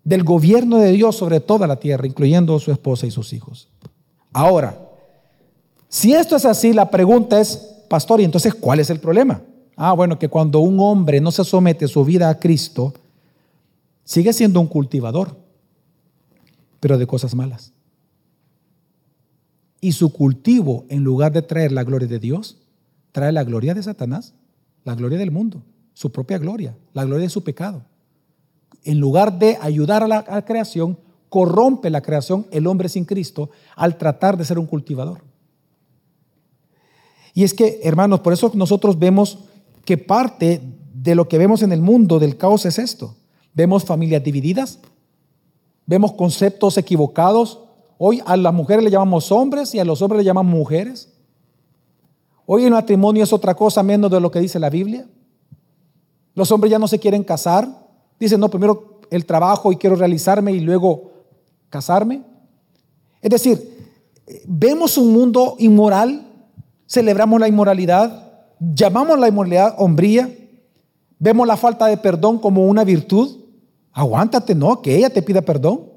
Del 0.03 0.25
gobierno 0.25 0.79
de 0.79 0.91
Dios 0.91 1.15
sobre 1.15 1.39
toda 1.39 1.69
la 1.69 1.77
tierra, 1.77 2.09
incluyendo 2.09 2.59
su 2.59 2.73
esposa 2.73 3.07
y 3.07 3.13
sus 3.13 3.33
hijos. 3.33 3.69
Ahora, 4.33 4.77
si 5.89 6.13
esto 6.13 6.35
es 6.35 6.45
así, 6.45 6.73
la 6.73 6.91
pregunta 6.91 7.41
es, 7.41 7.85
pastor, 7.89 8.21
¿y 8.21 8.25
entonces 8.25 8.53
cuál 8.53 8.81
es 8.81 8.91
el 8.91 8.99
problema? 8.99 9.41
Ah, 9.77 9.93
bueno, 9.93 10.19
que 10.19 10.29
cuando 10.29 10.59
un 10.59 10.81
hombre 10.81 11.21
no 11.21 11.31
se 11.31 11.45
somete 11.45 11.87
su 11.87 12.05
vida 12.05 12.29
a 12.29 12.41
Cristo, 12.41 12.93
sigue 14.03 14.33
siendo 14.33 14.61
un 14.61 14.67
cultivador, 14.67 15.37
pero 16.81 16.99
de 16.99 17.07
cosas 17.07 17.33
malas 17.37 17.74
y 19.85 19.93
su 19.93 20.15
cultivo, 20.15 20.87
en 20.89 21.05
lugar 21.05 21.31
de 21.33 21.43
traer 21.43 21.71
la 21.71 21.85
gloria 21.85 22.09
de 22.09 22.19
Dios, 22.19 22.57
trae 23.13 23.33
la 23.33 23.45
gloria 23.45 23.75
de 23.75 23.83
Satanás, 23.83 24.33
la 24.83 24.95
gloria 24.95 25.19
del 25.19 25.31
mundo, 25.31 25.63
su 25.93 26.11
propia 26.11 26.39
gloria, 26.39 26.75
la 26.95 27.05
gloria 27.05 27.25
de 27.25 27.29
su 27.29 27.45
pecado. 27.45 27.85
En 28.83 28.99
lugar 28.99 29.39
de 29.39 29.59
ayudar 29.61 30.03
a 30.03 30.09
la, 30.09 30.43
creación, 30.47 30.97
corrompe 31.29 31.91
la 31.91 32.01
creación 32.01 32.47
el 32.51 32.67
hombre 32.67 32.89
sin 32.89 33.05
Cristo 33.05 33.51
al 33.77 33.99
tratar 33.99 34.39
de 34.39 34.47
ser 34.47 34.59
un 34.59 34.65
cultivador. 34.65 35.21
Y 37.35 37.45
es 37.45 37.53
que, 37.53 37.81
hermanos, 37.83 38.21
por 38.21 38.33
eso 38.33 38.51
nosotros 38.55 38.99
vemos 38.99 39.41
que 39.85 39.99
parte 39.99 40.63
de 40.95 41.15
lo 41.15 41.29
que 41.29 41.37
vemos 41.37 41.61
en 41.61 41.73
el 41.73 41.83
mundo 41.83 42.19
del 42.19 42.39
caos 42.39 42.65
es 42.65 42.79
esto. 42.79 43.17
Vemos 43.53 43.85
familias 43.85 44.25
divididas, 44.25 44.79
vemos 45.85 46.13
conceptos 46.13 46.79
equivocados 46.79 47.59
Hoy 47.99 48.23
a 48.27 48.37
las 48.37 48.53
mujeres 48.53 48.85
le 48.85 48.91
llamamos 48.91 49.31
hombres 49.31 49.75
y 49.75 49.79
a 49.79 49.85
los 49.85 50.03
hombres 50.03 50.19
le 50.19 50.25
llamamos 50.25 50.53
mujeres. 50.53 51.13
Hoy 52.47 52.65
el 52.65 52.73
matrimonio 52.73 53.25
es 53.25 53.33
otra 53.33 53.55
cosa 53.55 53.83
menos 53.83 54.11
de 54.11 54.21
lo 54.21 54.31
que 54.31 54.41
dice 54.41 54.59
la 54.59 54.71
Biblia. 54.71 55.07
Los 56.35 56.51
hombres 56.51 56.71
ya 56.71 56.79
no 56.79 56.89
se 56.89 56.99
quieren 56.99 57.23
casar. 57.23 57.69
Dicen, 58.19 58.41
no, 58.41 58.51
primero 58.51 59.01
el 59.11 59.25
trabajo 59.25 59.73
y 59.73 59.77
quiero 59.77 59.97
realizarme 59.97 60.53
y 60.53 60.61
luego 60.61 61.13
casarme. 61.71 62.23
Es 63.23 63.31
decir, 63.31 63.75
vemos 64.47 64.99
un 64.99 65.13
mundo 65.13 65.57
inmoral, 65.59 66.27
celebramos 66.87 67.41
la 67.41 67.49
inmoralidad, 67.49 68.45
llamamos 68.61 69.19
la 69.19 69.29
inmoralidad 69.29 69.75
hombría, 69.79 70.31
vemos 71.19 71.47
la 71.47 71.57
falta 71.57 71.87
de 71.87 71.97
perdón 71.97 72.39
como 72.39 72.67
una 72.67 72.85
virtud. 72.85 73.41
Aguántate, 73.93 74.55
no, 74.55 74.83
que 74.83 74.97
ella 74.97 75.11
te 75.11 75.23
pida 75.23 75.41
perdón. 75.41 75.94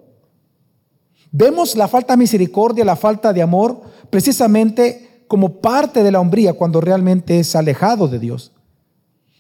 Vemos 1.32 1.76
la 1.76 1.88
falta 1.88 2.14
de 2.14 2.18
misericordia, 2.18 2.86
la 2.86 2.96
falta 2.96 3.34
de 3.34 3.42
amor, 3.42 3.82
precisamente 4.10 5.24
como 5.28 5.62
parte 5.62 6.04
de 6.04 6.12
la 6.12 6.20
hombría 6.20 6.54
cuando 6.54 6.82
realmente 6.82 7.40
es 7.40 7.56
alejado 7.56 8.08
de 8.08 8.20
Dios. 8.20 8.52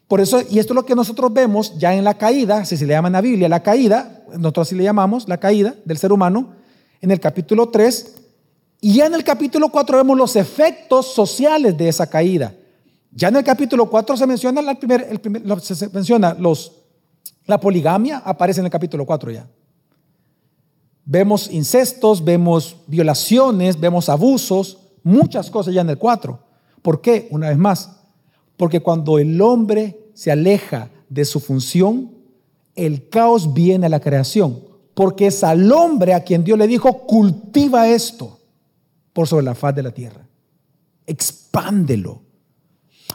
Por 0.08 0.22
eso, 0.22 0.42
y 0.50 0.60
esto 0.60 0.74
es 0.74 0.76
lo 0.76 0.86
que 0.86 0.96
nosotros 0.96 1.34
vemos 1.34 1.78
ya 1.78 1.94
en 1.94 2.04
la 2.04 2.18
caída, 2.18 2.64
si 2.66 2.78
se 2.78 2.86
le 2.86 2.94
llama 2.94 3.10
en 3.10 3.14
la 3.14 3.22
Biblia 3.22 3.50
la 3.50 3.64
caída, 3.64 4.24
nosotros 4.38 4.68
así 4.68 4.76
le 4.76 4.84
llamamos 4.84 5.28
la 5.28 5.38
caída 5.38 5.76
del 5.86 5.98
ser 5.98 6.12
humano, 6.12 6.54
en 7.02 7.12
el 7.12 7.20
capítulo 7.20 7.70
3, 7.70 8.16
y 8.80 8.94
ya 8.94 9.06
en 9.06 9.14
el 9.16 9.24
capítulo 9.24 9.70
4 9.70 9.98
vemos 9.98 10.18
los 10.18 10.36
efectos 10.36 11.14
sociales 11.14 11.78
de 11.78 11.90
esa 11.90 12.08
caída. 12.08 12.54
Ya 13.12 13.30
en 13.30 13.36
el 13.38 13.44
capítulo 13.44 13.90
4 13.90 14.16
se 14.16 14.28
menciona, 14.28 14.62
el 14.62 14.78
primer, 14.78 15.20
se 15.62 15.90
menciona 15.90 16.36
los, 16.40 16.72
la 17.46 17.60
poligamia, 17.60 18.20
aparece 18.20 18.60
en 18.60 18.66
el 18.66 18.72
capítulo 18.72 19.06
4 19.06 19.32
ya. 19.32 19.48
Vemos 21.10 21.50
incestos, 21.50 22.22
vemos 22.22 22.76
violaciones, 22.86 23.80
vemos 23.80 24.10
abusos, 24.10 24.78
muchas 25.04 25.50
cosas 25.50 25.74
ya 25.74 25.80
en 25.80 25.90
el 25.90 25.98
4. 25.98 26.38
¿Por 26.82 27.00
qué? 27.00 27.30
Una 27.32 27.48
vez 27.48 27.58
más, 27.58 28.02
porque 28.58 28.82
cuando 28.82 29.18
el 29.18 29.40
hombre 29.42 30.12
se 30.14 30.32
aleja 30.32 30.90
de 31.08 31.24
su 31.24 31.40
función, 31.40 32.12
el 32.76 33.08
caos 33.08 33.54
viene 33.54 33.86
a 33.86 33.90
la 33.90 34.02
creación. 34.02 34.60
Porque 34.94 35.28
es 35.28 35.46
al 35.46 35.72
hombre 35.72 36.14
a 36.14 36.26
quien 36.26 36.44
Dios 36.44 36.60
le 36.60 36.68
dijo, 36.68 37.06
cultiva 37.06 37.88
esto 37.88 38.40
por 39.14 39.30
sobre 39.30 39.46
la 39.46 39.56
faz 39.56 39.74
de 39.76 39.84
la 39.84 39.92
tierra. 39.92 40.28
Expándelo. 41.06 42.22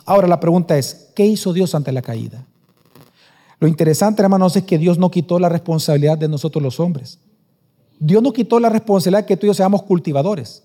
Ahora 0.06 0.28
la 0.28 0.40
pregunta 0.40 0.78
es, 0.78 1.10
¿qué 1.14 1.26
hizo 1.26 1.52
Dios 1.52 1.74
ante 1.74 1.92
la 1.92 2.00
caída? 2.00 2.46
Lo 3.60 3.68
interesante, 3.68 4.22
hermanos, 4.22 4.56
es 4.56 4.62
que 4.62 4.78
Dios 4.78 4.96
no 4.96 5.10
quitó 5.10 5.38
la 5.38 5.50
responsabilidad 5.50 6.16
de 6.16 6.28
nosotros 6.28 6.62
los 6.62 6.80
hombres. 6.80 7.18
Dios 8.04 8.20
no 8.20 8.32
quitó 8.32 8.58
la 8.58 8.68
responsabilidad 8.68 9.20
de 9.20 9.26
que 9.26 9.36
tú 9.36 9.46
y 9.46 9.50
yo 9.50 9.54
seamos 9.54 9.84
cultivadores. 9.84 10.64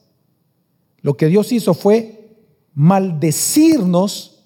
Lo 1.02 1.16
que 1.16 1.28
Dios 1.28 1.52
hizo 1.52 1.76
fue 1.76 2.36
maldecirnos, 2.74 4.44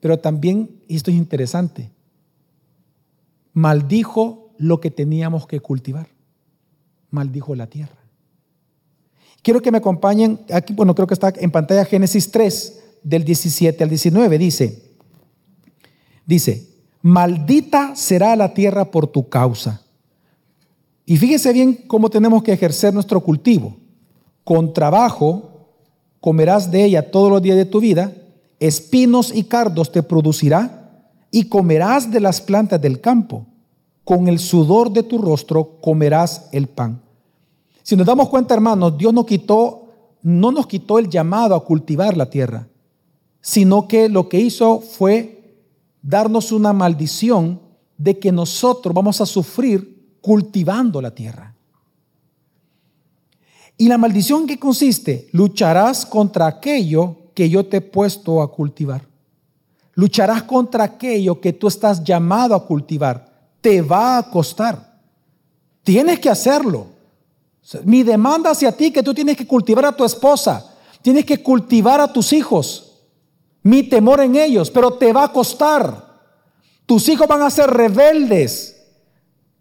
pero 0.00 0.18
también, 0.18 0.80
y 0.88 0.96
esto 0.96 1.10
es 1.10 1.18
interesante, 1.18 1.90
maldijo 3.52 4.54
lo 4.56 4.80
que 4.80 4.90
teníamos 4.90 5.46
que 5.46 5.60
cultivar. 5.60 6.08
Maldijo 7.10 7.54
la 7.54 7.66
tierra. 7.66 7.98
Quiero 9.42 9.60
que 9.60 9.70
me 9.70 9.78
acompañen, 9.78 10.40
aquí, 10.50 10.72
bueno, 10.72 10.94
creo 10.94 11.06
que 11.06 11.14
está 11.14 11.30
en 11.36 11.50
pantalla 11.50 11.84
Génesis 11.84 12.30
3, 12.30 12.80
del 13.02 13.22
17 13.22 13.84
al 13.84 13.90
19, 13.90 14.38
dice, 14.38 14.82
dice, 16.24 16.70
maldita 17.02 17.94
será 17.94 18.34
la 18.34 18.54
tierra 18.54 18.90
por 18.90 19.08
tu 19.08 19.28
causa 19.28 19.83
y 21.06 21.16
fíjese 21.16 21.52
bien 21.52 21.74
cómo 21.86 22.08
tenemos 22.08 22.42
que 22.42 22.52
ejercer 22.52 22.94
nuestro 22.94 23.20
cultivo. 23.20 23.76
Con 24.42 24.72
trabajo 24.72 25.68
comerás 26.20 26.70
de 26.70 26.84
ella 26.84 27.10
todos 27.10 27.30
los 27.30 27.42
días 27.42 27.56
de 27.56 27.66
tu 27.66 27.80
vida, 27.80 28.12
espinos 28.58 29.34
y 29.34 29.44
cardos 29.44 29.92
te 29.92 30.02
producirá, 30.02 30.80
y 31.30 31.48
comerás 31.48 32.10
de 32.10 32.20
las 32.20 32.40
plantas 32.40 32.80
del 32.80 33.00
campo. 33.00 33.46
Con 34.04 34.28
el 34.28 34.38
sudor 34.38 34.90
de 34.92 35.02
tu 35.02 35.18
rostro 35.18 35.78
comerás 35.80 36.48
el 36.52 36.68
pan. 36.68 37.02
Si 37.82 37.96
nos 37.96 38.06
damos 38.06 38.28
cuenta, 38.28 38.54
hermanos, 38.54 38.96
Dios 38.96 39.12
no 39.12 39.26
quitó, 39.26 39.88
no 40.22 40.52
nos 40.52 40.66
quitó 40.66 40.98
el 40.98 41.10
llamado 41.10 41.54
a 41.54 41.64
cultivar 41.64 42.16
la 42.16 42.30
tierra, 42.30 42.68
sino 43.42 43.88
que 43.88 44.08
lo 44.08 44.28
que 44.28 44.40
hizo 44.40 44.80
fue 44.80 45.58
darnos 46.00 46.52
una 46.52 46.72
maldición 46.72 47.60
de 47.98 48.18
que 48.18 48.32
nosotros 48.32 48.94
vamos 48.94 49.20
a 49.20 49.26
sufrir 49.26 49.93
cultivando 50.24 51.02
la 51.02 51.10
tierra. 51.10 51.54
¿Y 53.76 53.88
la 53.88 53.98
maldición 53.98 54.46
que 54.46 54.58
consiste? 54.58 55.28
Lucharás 55.32 56.06
contra 56.06 56.46
aquello 56.46 57.16
que 57.34 57.50
yo 57.50 57.66
te 57.66 57.76
he 57.76 57.80
puesto 57.82 58.40
a 58.40 58.50
cultivar. 58.50 59.02
Lucharás 59.92 60.44
contra 60.44 60.84
aquello 60.84 61.42
que 61.42 61.52
tú 61.52 61.68
estás 61.68 62.02
llamado 62.02 62.54
a 62.54 62.66
cultivar. 62.66 63.50
Te 63.60 63.82
va 63.82 64.16
a 64.16 64.30
costar. 64.30 64.98
Tienes 65.82 66.20
que 66.20 66.30
hacerlo. 66.30 66.86
Mi 67.84 68.02
demanda 68.02 68.52
hacia 68.52 68.72
ti 68.72 68.90
que 68.90 69.02
tú 69.02 69.12
tienes 69.12 69.36
que 69.36 69.46
cultivar 69.46 69.84
a 69.84 69.94
tu 69.94 70.06
esposa. 70.06 70.74
Tienes 71.02 71.26
que 71.26 71.42
cultivar 71.42 72.00
a 72.00 72.10
tus 72.10 72.32
hijos. 72.32 73.02
Mi 73.62 73.82
temor 73.82 74.20
en 74.20 74.36
ellos, 74.36 74.70
pero 74.70 74.94
te 74.94 75.12
va 75.12 75.24
a 75.24 75.32
costar. 75.32 76.02
Tus 76.86 77.10
hijos 77.10 77.28
van 77.28 77.42
a 77.42 77.50
ser 77.50 77.68
rebeldes 77.68 78.73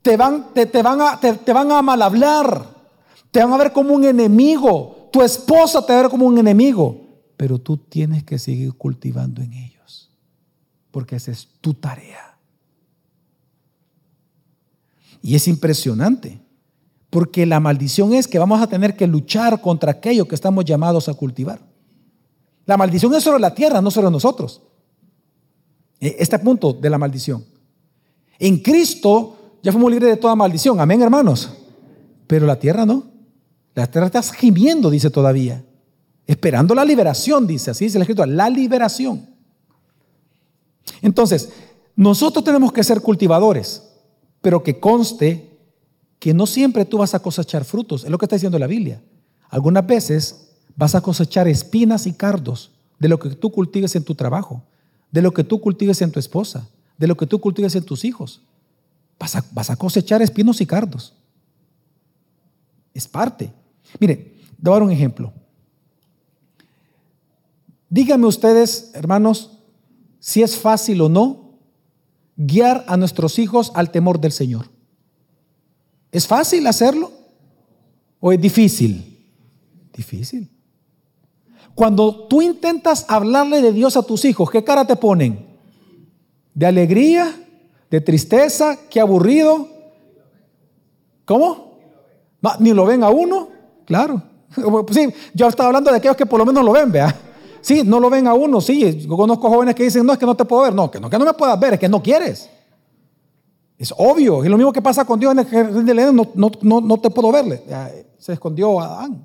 te 0.04 0.18
van, 0.18 0.54
te, 0.54 0.66
van 0.84 1.02
a, 1.02 1.20
te, 1.20 1.54
van 1.54 1.72
a 1.72 1.82
mal 1.82 2.14
te 3.32 3.40
van 3.42 3.54
a 3.54 3.58
ver 3.58 3.72
como 3.72 3.96
un 3.96 4.04
enemigo, 4.04 5.10
tu 5.12 5.22
esposa 5.22 5.84
te 5.84 5.94
va 5.94 6.00
a 6.00 6.02
ver 6.04 6.12
como 6.12 6.28
un 6.28 6.38
enemigo, 6.38 7.02
pero 7.38 7.58
tú 7.58 7.78
tienes 7.78 8.24
que 8.24 8.38
seguir 8.38 8.74
cultivando 8.74 9.42
en 9.42 9.54
ellos, 9.54 10.12
porque 10.92 11.16
esa 11.16 11.32
es 11.32 11.48
tu 11.62 11.74
tarea. 11.74 12.38
Y 15.22 15.36
es 15.36 15.48
impresionante, 15.48 16.42
porque 17.10 17.46
la 17.46 17.62
maldición 17.62 18.14
es 18.14 18.28
que 18.28 18.40
vamos 18.40 18.62
a 18.62 18.68
tener 18.68 18.98
que 18.98 19.08
luchar 19.08 19.62
contra 19.62 19.92
aquello 19.92 20.28
que 20.28 20.36
estamos 20.36 20.66
llamados 20.66 21.08
a 21.08 21.14
cultivar. 21.14 21.62
La 22.66 22.76
maldición 22.76 23.14
es 23.16 23.24
sobre 23.24 23.40
la 23.40 23.56
tierra, 23.56 23.82
no 23.82 23.90
sobre 23.90 24.12
nosotros. 24.12 24.62
E, 26.02 26.18
este 26.20 26.38
punto 26.40 26.74
de 26.74 26.90
la 26.90 26.98
maldición. 26.98 27.46
En 28.38 28.58
Cristo 28.60 29.38
ya 29.64 29.72
fuimos 29.72 29.90
libres 29.90 30.10
de 30.10 30.18
toda 30.18 30.36
maldición. 30.36 30.80
Amén, 30.80 31.02
hermanos. 31.02 31.50
Pero 32.28 32.46
la 32.46 32.60
tierra 32.60 32.86
no. 32.86 33.06
La 33.74 33.88
tierra 33.88 34.08
está 34.08 34.22
gimiendo, 34.22 34.90
dice 34.90 35.10
todavía. 35.10 35.64
Esperando 36.28 36.76
la 36.76 36.84
liberación, 36.84 37.48
dice. 37.48 37.72
Así 37.72 37.86
dice 37.86 37.98
la 37.98 38.04
escritura. 38.04 38.28
La 38.28 38.50
liberación. 38.50 39.26
Entonces, 41.02 41.50
nosotros 41.96 42.44
tenemos 42.44 42.74
que 42.74 42.84
ser 42.84 43.02
cultivadores, 43.02 43.84
pero 44.42 44.64
que 44.64 44.80
conste 44.80 45.50
que 46.20 46.34
no 46.34 46.46
siempre 46.46 46.84
tú 46.84 46.98
vas 46.98 47.14
a 47.14 47.20
cosechar 47.20 47.64
frutos. 47.64 48.04
Es 48.04 48.10
lo 48.10 48.18
que 48.18 48.26
está 48.26 48.36
diciendo 48.36 48.60
la 48.60 48.68
Biblia. 48.68 49.02
Algunas 49.50 49.88
veces 49.88 50.50
vas 50.76 50.94
a 50.94 51.02
cosechar 51.02 51.48
espinas 51.48 52.06
y 52.06 52.14
cardos 52.14 52.72
de 53.00 53.08
lo 53.08 53.18
que 53.18 53.30
tú 53.30 53.52
cultives 53.52 53.96
en 53.96 54.04
tu 54.04 54.16
trabajo, 54.16 54.64
de 55.12 55.22
lo 55.22 55.34
que 55.34 55.44
tú 55.44 55.62
cultives 55.62 56.02
en 56.02 56.12
tu 56.12 56.20
esposa, 56.20 56.68
de 56.98 57.08
lo 57.08 57.16
que 57.16 57.28
tú 57.28 57.40
cultives 57.40 57.76
en 57.76 57.84
tus 57.84 58.04
hijos. 58.04 58.42
Vas 59.54 59.70
a, 59.70 59.76
cosechar 59.78 60.22
espinos 60.22 60.60
y 60.60 60.66
cardos. 60.66 61.14
Es 62.94 63.08
parte. 63.08 63.54
Mire, 63.98 64.36
dar 64.58 64.84
un 64.84 64.92
ejemplo. 64.92 65.32
Díganme 67.90 68.28
ustedes, 68.28 68.92
hermanos, 68.94 69.60
si 70.20 70.42
es 70.42 70.58
fácil 70.58 71.00
o 71.02 71.08
no 71.08 71.54
guiar 72.36 72.84
a 72.88 72.98
nuestros 72.98 73.40
hijos 73.40 73.72
al 73.76 73.92
temor 73.92 74.20
del 74.20 74.34
Señor. 74.34 74.70
¿Es 76.12 76.28
fácil 76.28 76.68
hacerlo? 76.68 77.12
¿O 78.20 78.34
es 78.34 78.42
difícil? 78.42 79.26
Difícil. 79.96 80.50
Cuando 81.76 82.28
tú 82.28 82.42
intentas 82.42 83.06
hablarle 83.08 83.62
de 83.62 83.72
Dios 83.72 83.96
a 83.96 84.04
tus 84.04 84.26
hijos, 84.26 84.52
¿qué 84.52 84.66
cara 84.66 84.86
te 84.86 84.98
ponen? 84.98 85.46
¿De 86.54 86.66
alegría? 86.66 87.43
De 87.94 88.02
tristeza, 88.02 88.76
qué 88.90 89.00
aburrido. 89.00 89.68
¿Cómo? 91.26 91.78
Ni 92.58 92.74
lo 92.74 92.88
ven 92.88 93.04
a 93.04 93.12
uno, 93.12 93.50
claro. 93.86 94.20
Sí, 94.92 95.14
yo 95.36 95.48
estaba 95.48 95.68
hablando 95.68 95.92
de 95.92 95.98
aquellos 95.98 96.18
que 96.18 96.26
por 96.26 96.40
lo 96.40 96.46
menos 96.46 96.66
lo 96.66 96.72
ven, 96.72 96.92
vea. 96.92 97.16
Sí, 97.62 97.84
no 97.86 98.00
lo 98.00 98.10
ven 98.10 98.26
a 98.26 98.34
uno, 98.34 98.62
sí. 98.62 99.06
Conozco 99.08 99.48
jóvenes 99.48 99.76
que 99.76 99.84
dicen, 99.84 100.08
no, 100.08 100.14
es 100.14 100.18
que 100.18 100.26
no 100.26 100.34
te 100.34 100.44
puedo 100.44 100.64
ver. 100.64 100.74
No, 100.74 100.90
que 100.90 101.00
no, 101.00 101.08
que 101.08 101.20
no 101.20 101.26
me 101.26 101.34
puedas 101.34 101.60
ver, 101.60 101.74
es 101.74 101.80
que 101.80 101.88
no 101.88 102.02
quieres. 102.02 102.50
Es 103.78 103.94
obvio. 103.96 104.44
Y 104.44 104.50
lo 104.50 104.58
mismo 104.58 104.74
que 104.74 104.82
pasa 104.82 105.06
con 105.06 105.20
Dios 105.20 105.32
en 105.34 105.40
el 105.40 105.46
jardín 105.46 105.86
de 105.86 105.94
no, 105.94 106.28
no, 106.34 106.82
no, 106.82 106.98
te 106.98 107.12
puedo 107.12 107.32
verle. 107.32 107.64
Se 108.18 108.34
escondió 108.34 108.80
Adán. 108.80 109.24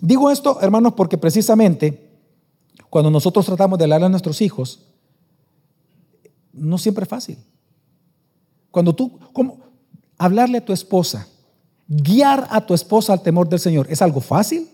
Digo 0.00 0.30
esto, 0.30 0.58
hermanos, 0.60 0.92
porque 0.92 1.16
precisamente 1.16 2.10
cuando 2.90 3.10
nosotros 3.10 3.46
tratamos 3.46 3.78
de 3.78 3.84
hablar 3.84 4.04
a 4.04 4.08
nuestros 4.10 4.42
hijos, 4.42 4.86
no 6.56 6.78
siempre 6.78 7.04
es 7.04 7.08
fácil. 7.08 7.38
Cuando 8.70 8.94
tú, 8.94 9.18
¿cómo? 9.32 9.58
Hablarle 10.18 10.58
a 10.58 10.64
tu 10.64 10.72
esposa, 10.72 11.26
guiar 11.86 12.46
a 12.50 12.64
tu 12.64 12.74
esposa 12.74 13.12
al 13.12 13.22
temor 13.22 13.48
del 13.48 13.60
Señor, 13.60 13.86
¿es 13.90 14.02
algo 14.02 14.20
fácil? 14.20 14.68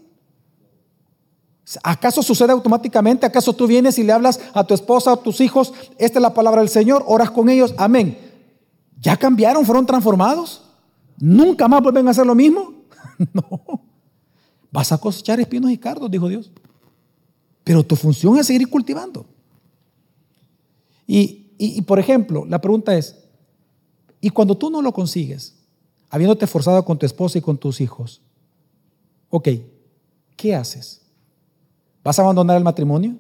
¿Acaso 1.83 2.23
sucede 2.23 2.53
automáticamente? 2.53 3.25
¿Acaso 3.25 3.53
tú 3.53 3.67
vienes 3.67 3.99
y 3.99 4.03
le 4.03 4.13
hablas 4.13 4.41
a 4.53 4.65
tu 4.65 4.75
esposa, 4.75 5.13
a 5.13 5.17
tus 5.17 5.41
hijos, 5.41 5.73
esta 5.99 6.19
es 6.19 6.23
la 6.23 6.35
palabra 6.35 6.61
del 6.61 6.69
Señor, 6.69 7.05
oras 7.07 7.31
con 7.31 7.49
ellos, 7.49 7.75
amén? 7.77 8.19
¿Ya 9.01 9.17
cambiaron? 9.17 9.65
¿Fueron 9.65 9.87
transformados? 9.87 10.63
¿Nunca 11.19 11.69
más 11.69 11.83
vuelven 11.83 12.09
a 12.09 12.11
hacer 12.11 12.27
lo 12.27 12.35
mismo? 12.35 12.73
no. 13.33 13.83
Vas 14.71 14.91
a 14.91 14.99
cosechar 14.99 15.39
espinos 15.39 15.71
y 15.71 15.79
cardos, 15.79 16.11
dijo 16.11 16.29
Dios. 16.29 16.51
Pero 17.65 17.85
tu 17.85 17.95
función 17.95 18.39
es 18.39 18.47
seguir 18.47 18.69
cultivando. 18.69 19.27
Y 21.07 21.42
y, 21.65 21.83
por 21.83 22.01
ejemplo, 22.01 22.45
la 22.45 22.61
pregunta 22.61 22.97
es, 22.97 23.17
¿y 24.21 24.31
cuando 24.31 24.57
tú 24.57 24.69
no 24.69 24.83
lo 24.83 24.93
consigues, 24.93 25.55
habiéndote 26.11 26.49
forzado 26.49 26.85
con 26.85 26.99
tu 26.99 27.07
esposa 27.07 27.39
y 27.39 27.41
con 27.41 27.57
tus 27.57 27.81
hijos, 27.81 28.21
ok, 29.31 29.49
¿qué 30.37 30.57
haces? 30.57 31.03
¿Vas 32.03 32.19
a 32.19 32.23
abandonar 32.23 32.57
el 32.57 32.65
matrimonio? 32.65 33.17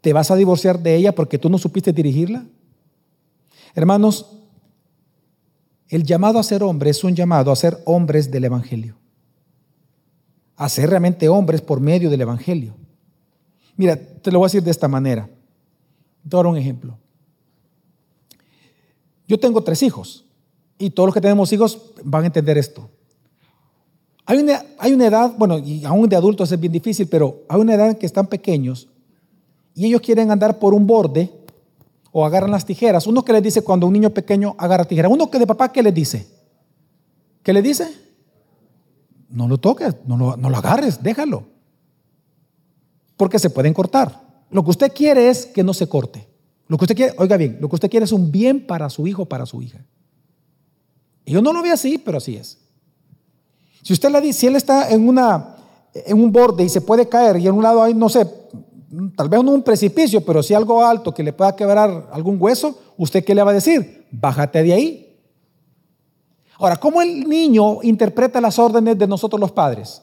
¿Te 0.00 0.12
vas 0.12 0.30
a 0.30 0.36
divorciar 0.36 0.78
de 0.78 0.94
ella 0.94 1.12
porque 1.12 1.36
tú 1.36 1.50
no 1.50 1.58
supiste 1.58 1.92
dirigirla? 1.92 2.46
Hermanos, 3.74 4.38
el 5.88 6.04
llamado 6.04 6.38
a 6.38 6.44
ser 6.44 6.62
hombre 6.62 6.90
es 6.90 7.02
un 7.02 7.16
llamado 7.16 7.50
a 7.50 7.56
ser 7.56 7.82
hombres 7.84 8.30
del 8.30 8.44
Evangelio. 8.44 8.94
A 10.54 10.68
ser 10.68 10.90
realmente 10.90 11.28
hombres 11.28 11.60
por 11.60 11.80
medio 11.80 12.08
del 12.08 12.20
Evangelio. 12.20 12.74
Mira, 13.76 13.96
te 13.96 14.30
lo 14.30 14.38
voy 14.38 14.46
a 14.46 14.48
decir 14.48 14.62
de 14.62 14.70
esta 14.70 14.86
manera. 14.86 15.26
Te 15.26 16.36
voy 16.36 16.40
a 16.40 16.42
dar 16.44 16.46
un 16.46 16.56
ejemplo. 16.56 16.98
Yo 19.28 19.38
tengo 19.38 19.62
tres 19.62 19.82
hijos. 19.84 20.24
y 20.80 20.90
todos 20.90 21.08
los 21.08 21.14
que 21.14 21.20
tenemos 21.20 21.52
hijos 21.52 21.92
van 22.04 22.22
a 22.22 22.26
entender 22.26 22.56
esto. 22.56 22.88
Hay 24.24 24.38
una, 24.38 24.64
hay 24.78 24.92
una 24.92 25.06
edad, 25.06 25.34
bueno, 25.36 25.58
y 25.58 25.84
aún 25.84 26.08
de 26.08 26.14
adultos 26.14 26.52
es 26.52 26.60
bien 26.60 26.72
difícil, 26.72 27.08
pero 27.08 27.42
hay 27.48 27.60
una 27.60 27.74
edad 27.74 27.88
en 27.90 27.96
que 27.96 28.06
están 28.06 28.28
pequeños 28.28 28.88
y 29.74 29.86
ellos 29.86 30.00
quieren 30.00 30.30
andar 30.30 30.58
por 30.60 30.74
un 30.74 30.86
borde 30.86 31.32
o 32.12 32.24
agarran 32.24 32.52
las 32.52 32.64
tijeras. 32.64 33.06
Uno 33.08 33.24
que 33.24 33.32
les 33.32 33.42
dice 33.42 33.62
cuando 33.62 33.86
un 33.86 33.92
niño 33.92 34.10
pequeño 34.10 34.54
agarra 34.58 34.84
tijeras. 34.84 35.10
Uno 35.10 35.30
que 35.30 35.38
de 35.38 35.46
papá, 35.46 35.72
¿qué 35.72 35.82
les 35.82 35.94
dice? 35.94 36.28
¿Qué 37.42 37.52
le 37.52 37.60
dice? 37.60 37.88
No 39.30 39.48
lo 39.48 39.58
toques, 39.58 39.96
no 40.06 40.16
lo, 40.16 40.36
no 40.36 40.50
lo 40.50 40.56
agarres, 40.56 41.02
déjalo. 41.02 41.44
Porque 43.16 43.38
se 43.38 43.50
pueden 43.50 43.74
cortar. 43.74 44.20
Lo 44.50 44.62
que 44.62 44.70
usted 44.70 44.92
quiere 44.92 45.28
es 45.28 45.46
que 45.46 45.64
no 45.64 45.74
se 45.74 45.88
corte. 45.88 46.28
Lo 46.68 46.76
que 46.76 46.84
usted 46.84 46.96
quiere, 46.96 47.14
oiga 47.18 47.36
bien, 47.36 47.58
lo 47.60 47.68
que 47.68 47.74
usted 47.76 47.90
quiere 47.90 48.04
es 48.04 48.12
un 48.12 48.30
bien 48.30 48.66
para 48.66 48.88
su 48.90 49.06
hijo, 49.06 49.24
para 49.24 49.46
su 49.46 49.60
hija. 49.62 49.84
yo 51.26 51.42
no 51.42 51.52
lo 51.52 51.62
veo 51.62 51.74
así, 51.74 51.98
pero 51.98 52.18
así 52.18 52.36
es. 52.36 52.58
Si 53.82 53.92
usted 53.92 54.10
le 54.10 54.20
dice, 54.20 54.40
si 54.40 54.46
él 54.46 54.56
está 54.56 54.90
en, 54.90 55.08
una, 55.08 55.56
en 55.94 56.22
un 56.22 56.30
borde 56.30 56.64
y 56.64 56.68
se 56.68 56.82
puede 56.82 57.08
caer 57.08 57.38
y 57.38 57.46
en 57.46 57.54
un 57.54 57.62
lado 57.62 57.82
hay, 57.82 57.94
no 57.94 58.08
sé, 58.08 58.26
tal 59.16 59.28
vez 59.28 59.42
no 59.42 59.52
un 59.52 59.62
precipicio, 59.62 60.24
pero 60.24 60.42
si 60.42 60.52
algo 60.52 60.84
alto 60.84 61.12
que 61.14 61.22
le 61.22 61.32
pueda 61.32 61.56
quebrar 61.56 62.08
algún 62.12 62.36
hueso, 62.40 62.78
¿usted 62.96 63.24
qué 63.24 63.34
le 63.34 63.42
va 63.42 63.50
a 63.50 63.54
decir? 63.54 64.06
Bájate 64.10 64.62
de 64.62 64.72
ahí. 64.72 65.08
Ahora, 66.58 66.76
¿cómo 66.76 67.00
el 67.00 67.28
niño 67.28 67.82
interpreta 67.82 68.40
las 68.40 68.58
órdenes 68.58 68.98
de 68.98 69.06
nosotros 69.06 69.40
los 69.40 69.52
padres? 69.52 70.02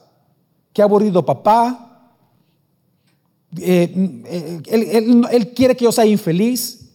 Qué 0.72 0.82
aburrido 0.82 1.24
papá. 1.24 1.85
Eh, 3.58 4.22
eh, 4.26 4.60
él, 5.30 5.52
quiere 5.54 5.76
que 5.76 5.84
yo 5.84 5.92
sea 5.92 6.06
infeliz. 6.06 6.90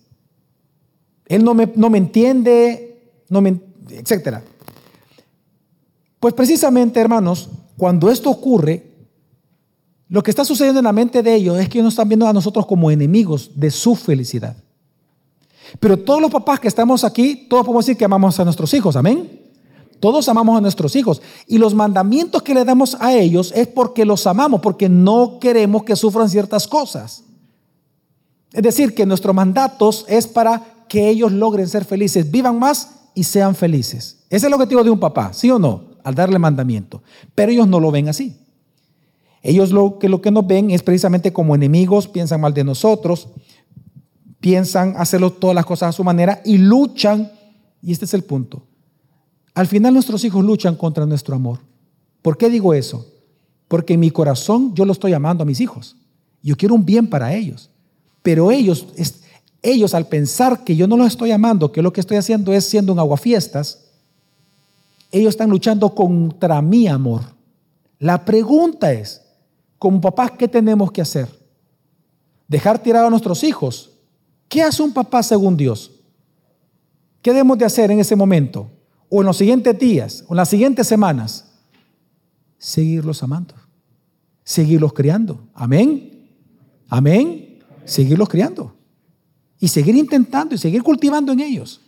Él 1.28 1.44
no 1.44 1.54
me, 1.54 1.72
no 1.76 1.90
me 1.90 1.98
entiende, 1.98 3.00
no 3.30 3.42
me, 3.42 3.60
etc. 3.90 4.40
Pues 6.20 6.34
precisamente, 6.34 7.00
hermanos, 7.00 7.50
cuando 7.78 8.12
esto 8.12 8.30
ocurre, 8.30 8.92
lo 10.10 10.22
que 10.22 10.30
está 10.30 10.44
sucediendo 10.44 10.80
en 10.80 10.86
la 10.86 10.92
mente 10.92 11.24
de 11.24 11.34
ellos 11.34 11.58
es 11.58 11.70
que 11.70 11.80
ellos 11.80 11.94
están 11.94 12.10
viendo 12.10 12.28
a 12.28 12.34
nosotros 12.34 12.66
como 12.66 12.92
enemigos 12.92 13.52
de 13.56 13.72
su 13.72 13.96
felicidad. 13.96 14.56
Pero 15.80 15.98
todos 15.98 16.22
los 16.22 16.30
papás 16.30 16.60
que 16.60 16.68
estamos 16.68 17.04
aquí, 17.04 17.48
todos 17.50 17.66
podemos 17.66 17.86
decir 17.86 17.98
que 17.98 18.06
amamos 18.06 18.40
a 18.40 18.44
nuestros 18.44 18.74
hijos, 18.74 18.96
amén. 18.96 19.41
Todos 20.02 20.28
amamos 20.28 20.58
a 20.58 20.62
nuestros 20.62 20.96
hijos. 20.96 21.22
Y 21.48 21.60
los 21.60 21.76
mandamientos 21.76 22.42
que 22.42 22.56
le 22.56 22.66
damos 22.66 22.98
a 23.00 23.14
ellos 23.14 23.54
es 23.56 23.68
porque 23.68 24.04
los 24.04 24.26
amamos, 24.28 24.60
porque 24.60 24.90
no 24.90 25.38
queremos 25.40 25.84
que 25.84 25.96
sufran 25.96 26.28
ciertas 26.28 26.68
cosas. 26.68 27.24
Es 28.52 28.64
decir, 28.64 28.96
que 28.96 29.06
nuestros 29.06 29.34
mandatos 29.34 30.04
es 30.10 30.28
para 30.28 30.86
que 30.90 31.08
ellos 31.08 31.32
logren 31.32 31.70
ser 31.70 31.86
felices, 31.86 32.32
vivan 32.32 32.58
más 32.58 33.10
y 33.14 33.24
sean 33.24 33.56
felices. 33.56 34.24
Ese 34.30 34.38
es 34.38 34.44
el 34.46 34.54
objetivo 34.54 34.84
de 34.84 34.90
un 34.90 35.00
papá, 35.00 35.34
¿sí 35.34 35.52
o 35.52 35.60
no? 35.60 35.84
Al 36.04 36.16
darle 36.16 36.40
mandamiento. 36.40 37.04
Pero 37.36 37.52
ellos 37.52 37.68
no 37.68 37.80
lo 37.80 37.92
ven 37.92 38.10
así. 38.10 38.36
Ellos 39.44 39.72
lo 39.72 40.00
que, 40.00 40.10
lo 40.10 40.20
que 40.20 40.32
nos 40.32 40.48
ven 40.48 40.72
es 40.72 40.82
precisamente 40.82 41.32
como 41.32 41.54
enemigos, 41.54 42.08
piensan 42.08 42.42
mal 42.42 42.56
de 42.56 42.64
nosotros, 42.64 43.30
piensan 44.40 44.96
hacerlo 44.98 45.32
todas 45.32 45.56
las 45.56 45.66
cosas 45.66 45.90
a 45.90 45.94
su 45.94 46.04
manera 46.04 46.42
y 46.44 46.58
luchan, 46.58 47.32
y 47.84 47.92
este 47.92 48.06
es 48.06 48.14
el 48.16 48.24
punto, 48.24 48.64
al 49.54 49.68
final 49.68 49.94
nuestros 49.94 50.24
hijos 50.24 50.44
luchan 50.44 50.76
contra 50.76 51.06
nuestro 51.06 51.36
amor. 51.36 51.60
¿Por 52.22 52.38
qué 52.38 52.50
digo 52.50 52.74
eso? 52.74 53.06
Porque 53.68 53.94
en 53.94 54.00
mi 54.00 54.12
corazón 54.12 54.74
yo 54.76 54.86
lo 54.86 54.94
estoy 54.94 55.14
amando 55.14 55.44
a 55.44 55.46
mis 55.46 55.60
hijos. 55.60 55.96
Yo 56.42 56.56
quiero 56.56 56.76
un 56.76 56.86
bien 56.86 57.08
para 57.08 57.34
ellos. 57.34 57.70
Pero 58.22 58.52
ellos, 58.52 58.88
ellos 59.62 59.94
al 59.94 60.08
pensar 60.08 60.64
que 60.64 60.76
yo 60.76 60.88
no 60.88 60.98
los 60.98 61.08
estoy 61.08 61.32
amando, 61.32 61.72
que 61.72 61.82
lo 61.82 61.92
que 61.92 62.02
estoy 62.02 62.18
haciendo 62.18 62.54
es 62.54 62.66
siendo 62.66 62.94
un 62.94 63.00
aguafiestas, 63.00 63.86
ellos 65.12 65.32
están 65.32 65.50
luchando 65.50 65.94
contra 65.94 66.62
mi 66.62 66.88
amor. 66.88 67.22
La 68.00 68.24
pregunta 68.24 68.94
es, 68.94 69.22
como 69.78 70.00
papás, 70.00 70.32
¿qué 70.32 70.48
tenemos 70.48 70.92
que 70.92 71.02
hacer? 71.02 71.28
¿Dejar 72.48 72.80
tirado 72.80 73.08
a 73.08 73.10
nuestros 73.10 73.44
hijos? 73.44 73.92
¿Qué 74.48 74.62
hace 74.62 74.84
un 74.84 74.94
papá 74.94 75.24
según 75.24 75.58
Dios? 75.58 75.92
¿Qué 77.22 77.32
debemos 77.32 77.58
de 77.58 77.66
hacer 77.66 77.92
en 77.92 78.00
ese 78.00 78.16
momento? 78.16 78.70
O 79.14 79.20
en 79.20 79.28
los 79.28 79.38
siguientes 79.38 79.78
días, 79.78 80.24
o 80.30 80.34
en 80.34 80.38
las 80.38 80.48
siguientes 80.48 80.88
semanas, 80.88 81.52
seguirlos 82.58 83.22
amando, 83.22 83.54
seguirlos 84.42 84.94
criando. 84.94 85.50
Amén. 85.54 86.30
Amén. 86.88 87.60
Seguirlos 87.84 88.30
criando. 88.30 88.74
Y 89.60 89.68
seguir 89.68 89.96
intentando 89.96 90.56
y 90.56 90.58
seguir 90.58 90.82
cultivando 90.82 91.34
en 91.34 91.42
ellos. 91.42 91.82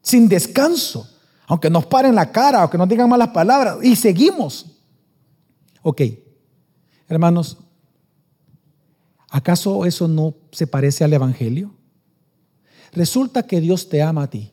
Sin 0.00 0.28
descanso. 0.28 1.10
Aunque 1.48 1.68
nos 1.68 1.84
paren 1.86 2.14
la 2.14 2.30
cara, 2.30 2.62
aunque 2.62 2.78
nos 2.78 2.88
digan 2.88 3.08
malas 3.08 3.30
palabras. 3.30 3.78
Y 3.82 3.96
seguimos. 3.96 4.66
Ok. 5.82 6.02
Hermanos, 7.08 7.58
¿acaso 9.28 9.84
eso 9.84 10.06
no 10.06 10.36
se 10.52 10.68
parece 10.68 11.02
al 11.02 11.12
Evangelio? 11.12 11.74
Resulta 12.92 13.42
que 13.48 13.60
Dios 13.60 13.88
te 13.88 14.00
ama 14.00 14.22
a 14.22 14.30
ti. 14.30 14.52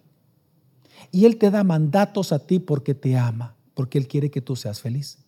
Y 1.14 1.26
Él 1.26 1.38
te 1.38 1.52
da 1.52 1.64
mandatos 1.64 2.34
a 2.34 2.40
ti 2.40 2.58
porque 2.58 2.96
te 2.96 3.16
ama, 3.16 3.56
porque 3.76 4.00
Él 4.00 4.08
quiere 4.08 4.32
que 4.32 4.42
tú 4.42 4.56
seas 4.56 4.82
feliz. 4.82 5.20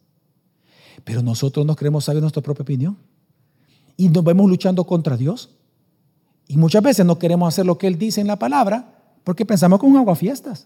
Pero 1.03 1.21
nosotros 1.21 1.63
no 1.63 1.75
queremos 1.75 2.05
saber 2.05 2.21
nuestra 2.21 2.41
propia 2.41 2.63
opinión. 2.63 2.97
Y 3.95 4.09
nos 4.09 4.23
vemos 4.23 4.49
luchando 4.49 4.83
contra 4.83 5.15
Dios. 5.15 5.51
Y 6.47 6.57
muchas 6.57 6.81
veces 6.81 7.05
no 7.05 7.19
queremos 7.19 7.53
hacer 7.53 7.67
lo 7.67 7.77
que 7.77 7.85
Él 7.85 7.99
dice 7.99 8.19
en 8.19 8.25
la 8.25 8.39
palabra 8.39 8.95
porque 9.23 9.45
pensamos 9.45 9.79
es 9.79 9.83
un 9.83 9.97
aguafiestas. 9.97 10.65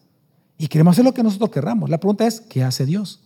Y 0.58 0.68
queremos 0.68 0.94
hacer 0.94 1.04
lo 1.04 1.14
que 1.14 1.22
nosotros 1.22 1.50
querramos. 1.50 1.90
La 1.90 2.00
pregunta 2.00 2.26
es, 2.26 2.40
¿qué 2.40 2.64
hace 2.64 2.86
Dios? 2.86 3.20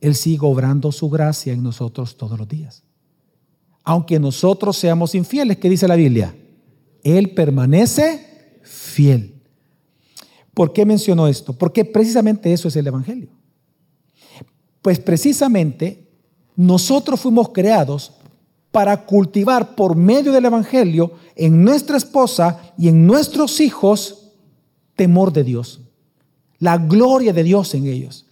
Él 0.00 0.14
sigue 0.14 0.46
obrando 0.46 0.92
su 0.92 1.10
gracia 1.10 1.52
en 1.52 1.62
nosotros 1.62 2.16
todos 2.16 2.38
los 2.38 2.48
días. 2.48 2.84
Aunque 3.84 4.18
nosotros 4.18 4.78
seamos 4.78 5.14
infieles, 5.14 5.58
¿qué 5.58 5.68
dice 5.68 5.86
la 5.86 5.96
Biblia? 5.96 6.34
Él 7.04 7.34
permanece 7.34 8.60
fiel. 8.62 9.35
¿Por 10.56 10.72
qué 10.72 10.86
mencionó 10.86 11.28
esto? 11.28 11.52
Porque 11.52 11.84
precisamente 11.84 12.50
eso 12.50 12.68
es 12.68 12.76
el 12.76 12.86
Evangelio. 12.86 13.28
Pues 14.80 14.98
precisamente 14.98 16.08
nosotros 16.56 17.20
fuimos 17.20 17.50
creados 17.50 18.12
para 18.70 19.04
cultivar 19.04 19.74
por 19.74 19.96
medio 19.96 20.32
del 20.32 20.46
Evangelio 20.46 21.12
en 21.34 21.62
nuestra 21.62 21.98
esposa 21.98 22.72
y 22.78 22.88
en 22.88 23.06
nuestros 23.06 23.60
hijos 23.60 24.32
temor 24.94 25.30
de 25.30 25.44
Dios, 25.44 25.82
la 26.58 26.78
gloria 26.78 27.34
de 27.34 27.42
Dios 27.44 27.74
en 27.74 27.86
ellos. 27.86 28.24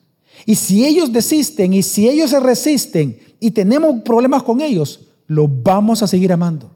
Y 0.46 0.54
si 0.54 0.86
ellos 0.86 1.12
desisten 1.12 1.74
y 1.74 1.82
si 1.82 2.08
ellos 2.08 2.30
se 2.30 2.40
resisten 2.40 3.18
y 3.38 3.50
tenemos 3.50 4.00
problemas 4.00 4.44
con 4.44 4.62
ellos, 4.62 5.08
los 5.26 5.46
vamos 5.62 6.02
a 6.02 6.06
seguir 6.06 6.32
amando. 6.32 6.74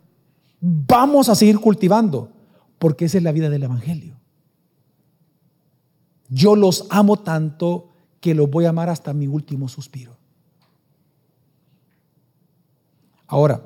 Vamos 0.60 1.30
a 1.30 1.34
seguir 1.34 1.58
cultivando, 1.58 2.28
porque 2.78 3.06
esa 3.06 3.16
es 3.16 3.24
la 3.24 3.32
vida 3.32 3.48
del 3.48 3.62
Evangelio. 3.62 4.17
Yo 6.28 6.56
los 6.56 6.86
amo 6.90 7.16
tanto 7.18 7.88
que 8.20 8.34
los 8.34 8.50
voy 8.50 8.66
a 8.66 8.70
amar 8.70 8.88
hasta 8.88 9.12
mi 9.12 9.26
último 9.26 9.68
suspiro. 9.68 10.16
Ahora, 13.26 13.62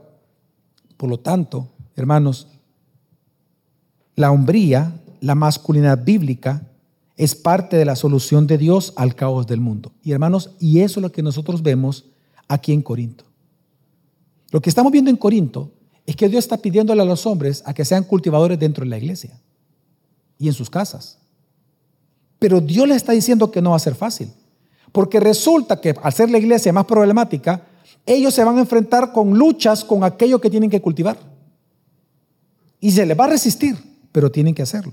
por 0.97 1.09
lo 1.09 1.19
tanto, 1.19 1.69
hermanos, 1.97 2.49
la 4.17 4.31
hombría, 4.31 5.01
la 5.21 5.35
masculinidad 5.35 6.05
bíblica, 6.05 6.67
es 7.17 7.35
parte 7.35 7.77
de 7.77 7.85
la 7.85 7.97
solución 7.97 8.47
de 8.47 8.59
Dios 8.59 8.93
al 8.97 9.15
caos 9.15 9.47
del 9.47 9.61
mundo. 9.61 9.93
Y 10.03 10.13
hermanos, 10.13 10.51
y 10.59 10.81
eso 10.81 10.99
es 10.99 11.03
lo 11.03 11.13
que 11.13 11.23
nosotros 11.23 11.63
vemos 11.63 12.07
aquí 12.49 12.73
en 12.73 12.83
Corinto. 12.83 13.25
Lo 14.51 14.61
que 14.61 14.69
estamos 14.69 14.93
viendo 14.93 15.11
en 15.11 15.17
Corinto 15.17 15.71
es 16.05 16.17
que 16.17 16.29
Dios 16.29 16.45
está 16.45 16.59
pidiéndole 16.59 17.03
a 17.03 17.07
los 17.07 17.27
hombres 17.27 17.63
a 17.65 17.73
que 17.73 17.85
sean 17.85 18.05
cultivadores 18.05 18.59
dentro 18.59 18.85
de 18.85 18.91
la 18.91 18.99
iglesia 18.99 19.41
y 20.39 20.49
en 20.49 20.55
sus 20.55 20.69
casas. 20.69 21.19
Pero 22.43 22.61
Dios 22.61 22.89
le 22.89 22.97
está 22.97 23.13
diciendo 23.13 23.53
que 23.53 23.63
no 23.63 23.71
va 23.71 23.77
a 23.77 23.79
ser 23.79 23.95
fácil. 23.95 24.29
Porque 24.91 25.21
resulta 25.21 25.81
que 25.81 25.95
al 26.03 26.13
ser 26.13 26.29
la 26.29 26.39
iglesia 26.39 26.73
más 26.73 26.87
problemática, 26.87 27.63
ellos 28.05 28.35
se 28.35 28.43
van 28.43 28.57
a 28.57 28.61
enfrentar 28.63 29.13
con 29.13 29.39
luchas 29.39 29.85
con 29.85 30.03
aquello 30.03 30.41
que 30.41 30.51
tienen 30.51 30.69
que 30.69 30.83
cultivar. 30.83 31.17
Y 32.81 32.91
se 32.91 33.07
les 33.07 33.17
va 33.17 33.27
a 33.27 33.29
resistir, 33.29 33.77
pero 34.11 34.29
tienen 34.29 34.57
que 34.57 34.63
hacerlo. 34.63 34.93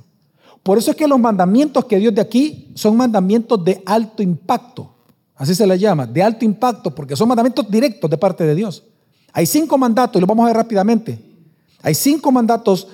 Por 0.62 0.78
eso 0.78 0.92
es 0.92 0.98
que 0.98 1.08
los 1.08 1.20
mandamientos 1.20 1.86
que 1.86 1.98
Dios 1.98 2.14
de 2.14 2.22
aquí 2.22 2.72
son 2.76 2.96
mandamientos 2.96 3.66
de 3.66 3.82
alto 3.84 4.22
impacto. 4.22 4.94
Así 5.36 5.56
se 5.56 5.66
les 5.66 5.80
llama, 5.80 6.06
de 6.06 6.22
alto 6.22 6.46
impacto, 6.46 6.94
porque 6.94 7.16
son 7.16 7.30
mandamientos 7.30 7.68
directos 7.68 8.12
de 8.12 8.18
parte 8.20 8.44
de 8.44 8.54
Dios. 8.54 8.84
Hay 9.34 9.48
cinco 9.48 9.76
mandatos, 9.76 10.18
y 10.18 10.22
los 10.22 10.28
vamos 10.28 10.44
a 10.44 10.50
ver 10.50 10.58
rápidamente. 10.58 11.20
Hay 11.82 11.96
cinco 11.96 12.32
mandatos 12.32 12.88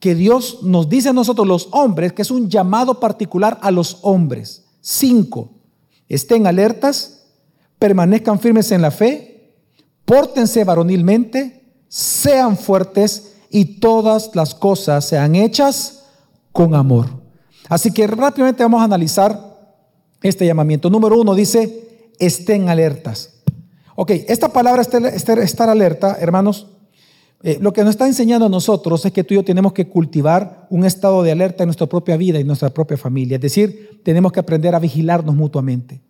que 0.00 0.14
Dios 0.14 0.62
nos 0.62 0.88
dice 0.88 1.10
a 1.10 1.12
nosotros 1.12 1.46
los 1.46 1.68
hombres, 1.72 2.14
que 2.14 2.22
es 2.22 2.30
un 2.30 2.48
llamado 2.48 2.98
particular 2.98 3.58
a 3.62 3.70
los 3.70 3.98
hombres. 4.02 4.64
Cinco, 4.80 5.50
estén 6.08 6.46
alertas, 6.46 7.26
permanezcan 7.78 8.40
firmes 8.40 8.72
en 8.72 8.80
la 8.80 8.90
fe, 8.90 9.54
pórtense 10.06 10.64
varonilmente, 10.64 11.84
sean 11.88 12.56
fuertes 12.56 13.36
y 13.50 13.78
todas 13.78 14.30
las 14.34 14.54
cosas 14.54 15.04
sean 15.04 15.34
hechas 15.34 16.04
con 16.50 16.74
amor. 16.74 17.06
Así 17.68 17.92
que 17.92 18.06
rápidamente 18.06 18.62
vamos 18.62 18.80
a 18.80 18.84
analizar 18.84 19.50
este 20.22 20.46
llamamiento. 20.46 20.88
Número 20.88 21.20
uno 21.20 21.34
dice, 21.34 22.10
estén 22.18 22.70
alertas. 22.70 23.34
Ok, 23.96 24.12
esta 24.28 24.48
palabra 24.48 24.82
estar 24.82 25.68
alerta, 25.68 26.16
hermanos, 26.18 26.68
eh, 27.42 27.58
lo 27.60 27.72
que 27.72 27.82
nos 27.82 27.90
está 27.90 28.06
enseñando 28.06 28.46
a 28.46 28.48
nosotros 28.50 29.04
es 29.06 29.12
que 29.12 29.24
tú 29.24 29.32
y 29.32 29.38
yo 29.38 29.44
tenemos 29.44 29.72
que 29.72 29.88
cultivar 29.88 30.66
un 30.68 30.84
estado 30.84 31.22
de 31.22 31.32
alerta 31.32 31.62
en 31.62 31.68
nuestra 31.68 31.86
propia 31.86 32.16
vida 32.18 32.38
y 32.38 32.42
en 32.42 32.46
nuestra 32.46 32.68
propia 32.68 32.98
familia. 32.98 33.36
Es 33.36 33.40
decir, 33.40 34.00
tenemos 34.02 34.32
que 34.32 34.40
aprender 34.40 34.74
a 34.74 34.78
vigilarnos 34.78 35.34
mutuamente. 35.34 36.02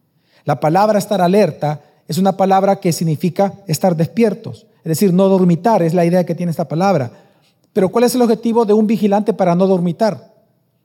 La 0.45 0.59
palabra 0.59 0.99
estar 0.99 1.21
alerta 1.21 1.83
es 2.09 2.19
una 2.19 2.37
palabra 2.37 2.81
que 2.81 2.93
significa 2.93 3.55
estar 3.69 3.97
despiertos. 3.97 4.67
Es 4.79 4.89
decir, 4.89 5.13
no 5.13 5.29
dormitar 5.29 5.83
es 5.83 5.95
la 5.95 6.05
idea 6.05 6.25
que 6.25 6.35
tiene 6.35 6.51
esta 6.51 6.67
palabra. 6.67 7.13
Pero 7.73 7.91
¿cuál 7.91 8.05
es 8.05 8.15
el 8.17 8.23
objetivo 8.23 8.65
de 8.65 8.73
un 8.73 8.89
vigilante 8.89 9.33
para 9.33 9.55
no 9.55 9.69
dormitar? 9.69 10.35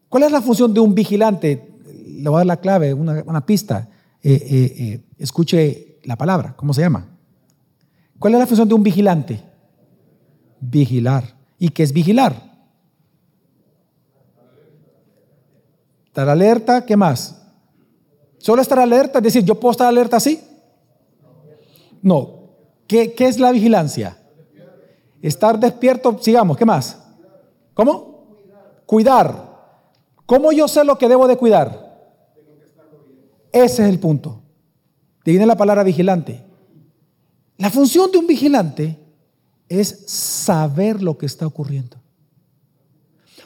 ¿Cuál 0.09 0.23
es 0.23 0.31
la 0.31 0.41
función 0.41 0.73
de 0.75 0.79
un 0.79 0.93
vigilante? 0.93 1.69
Le 2.05 2.29
voy 2.29 2.35
a 2.35 2.39
dar 2.39 2.45
la 2.45 2.57
clave, 2.57 2.93
una, 2.93 3.45
pista. 3.47 3.89
Eh, 4.21 4.39
eh, 4.77 5.01
escuche 5.17 5.97
la 6.03 6.15
palabra, 6.15 6.53
¿cómo 6.55 6.71
se 6.71 6.81
llama? 6.81 7.07
¿Cuál 8.19 8.33
es 8.33 8.39
la 8.39 8.45
función 8.45 8.67
de 8.67 8.75
un 8.75 8.83
vigilante? 8.83 9.54
Vigilar. 10.59 11.35
¿Y 11.57 11.69
qué 11.69 11.83
es 11.83 11.93
vigilar? 11.93 12.33
Estar 16.05 16.29
alerta, 16.29 16.85
¿qué 16.85 16.95
más? 16.95 17.41
Solo 18.37 18.61
estar 18.61 18.79
alerta, 18.79 19.19
es 19.19 19.23
decir, 19.23 19.43
yo 19.43 19.59
puedo 19.59 19.71
estar 19.71 19.87
alerta 19.87 20.17
así. 20.17 20.41
No. 22.01 22.45
¿Qué, 22.87 23.13
qué 23.13 23.27
es 23.27 23.39
la 23.39 23.51
vigilancia? 23.51 24.17
Estar 25.21 25.59
despierto, 25.59 26.17
sigamos, 26.21 26.55
¿qué 26.55 26.65
más? 26.65 26.99
¿Cómo? 27.73 28.37
Cuidar. 28.85 29.55
¿Cómo 30.25 30.51
yo 30.51 30.67
sé 30.67 30.83
lo 30.83 30.97
que 30.97 31.09
debo 31.09 31.27
de 31.27 31.37
cuidar? 31.37 31.85
Ese 33.51 33.83
es 33.83 33.89
el 33.89 33.99
punto. 33.99 34.41
De 35.23 35.31
viene 35.31 35.45
la 35.45 35.57
palabra 35.57 35.83
vigilante. 35.83 36.43
La 37.57 37.69
función 37.69 38.11
de 38.11 38.17
un 38.17 38.27
vigilante 38.27 38.99
es 39.69 40.03
saber 40.07 41.01
lo 41.01 41.17
que 41.17 41.25
está 41.25 41.47
ocurriendo. 41.47 41.97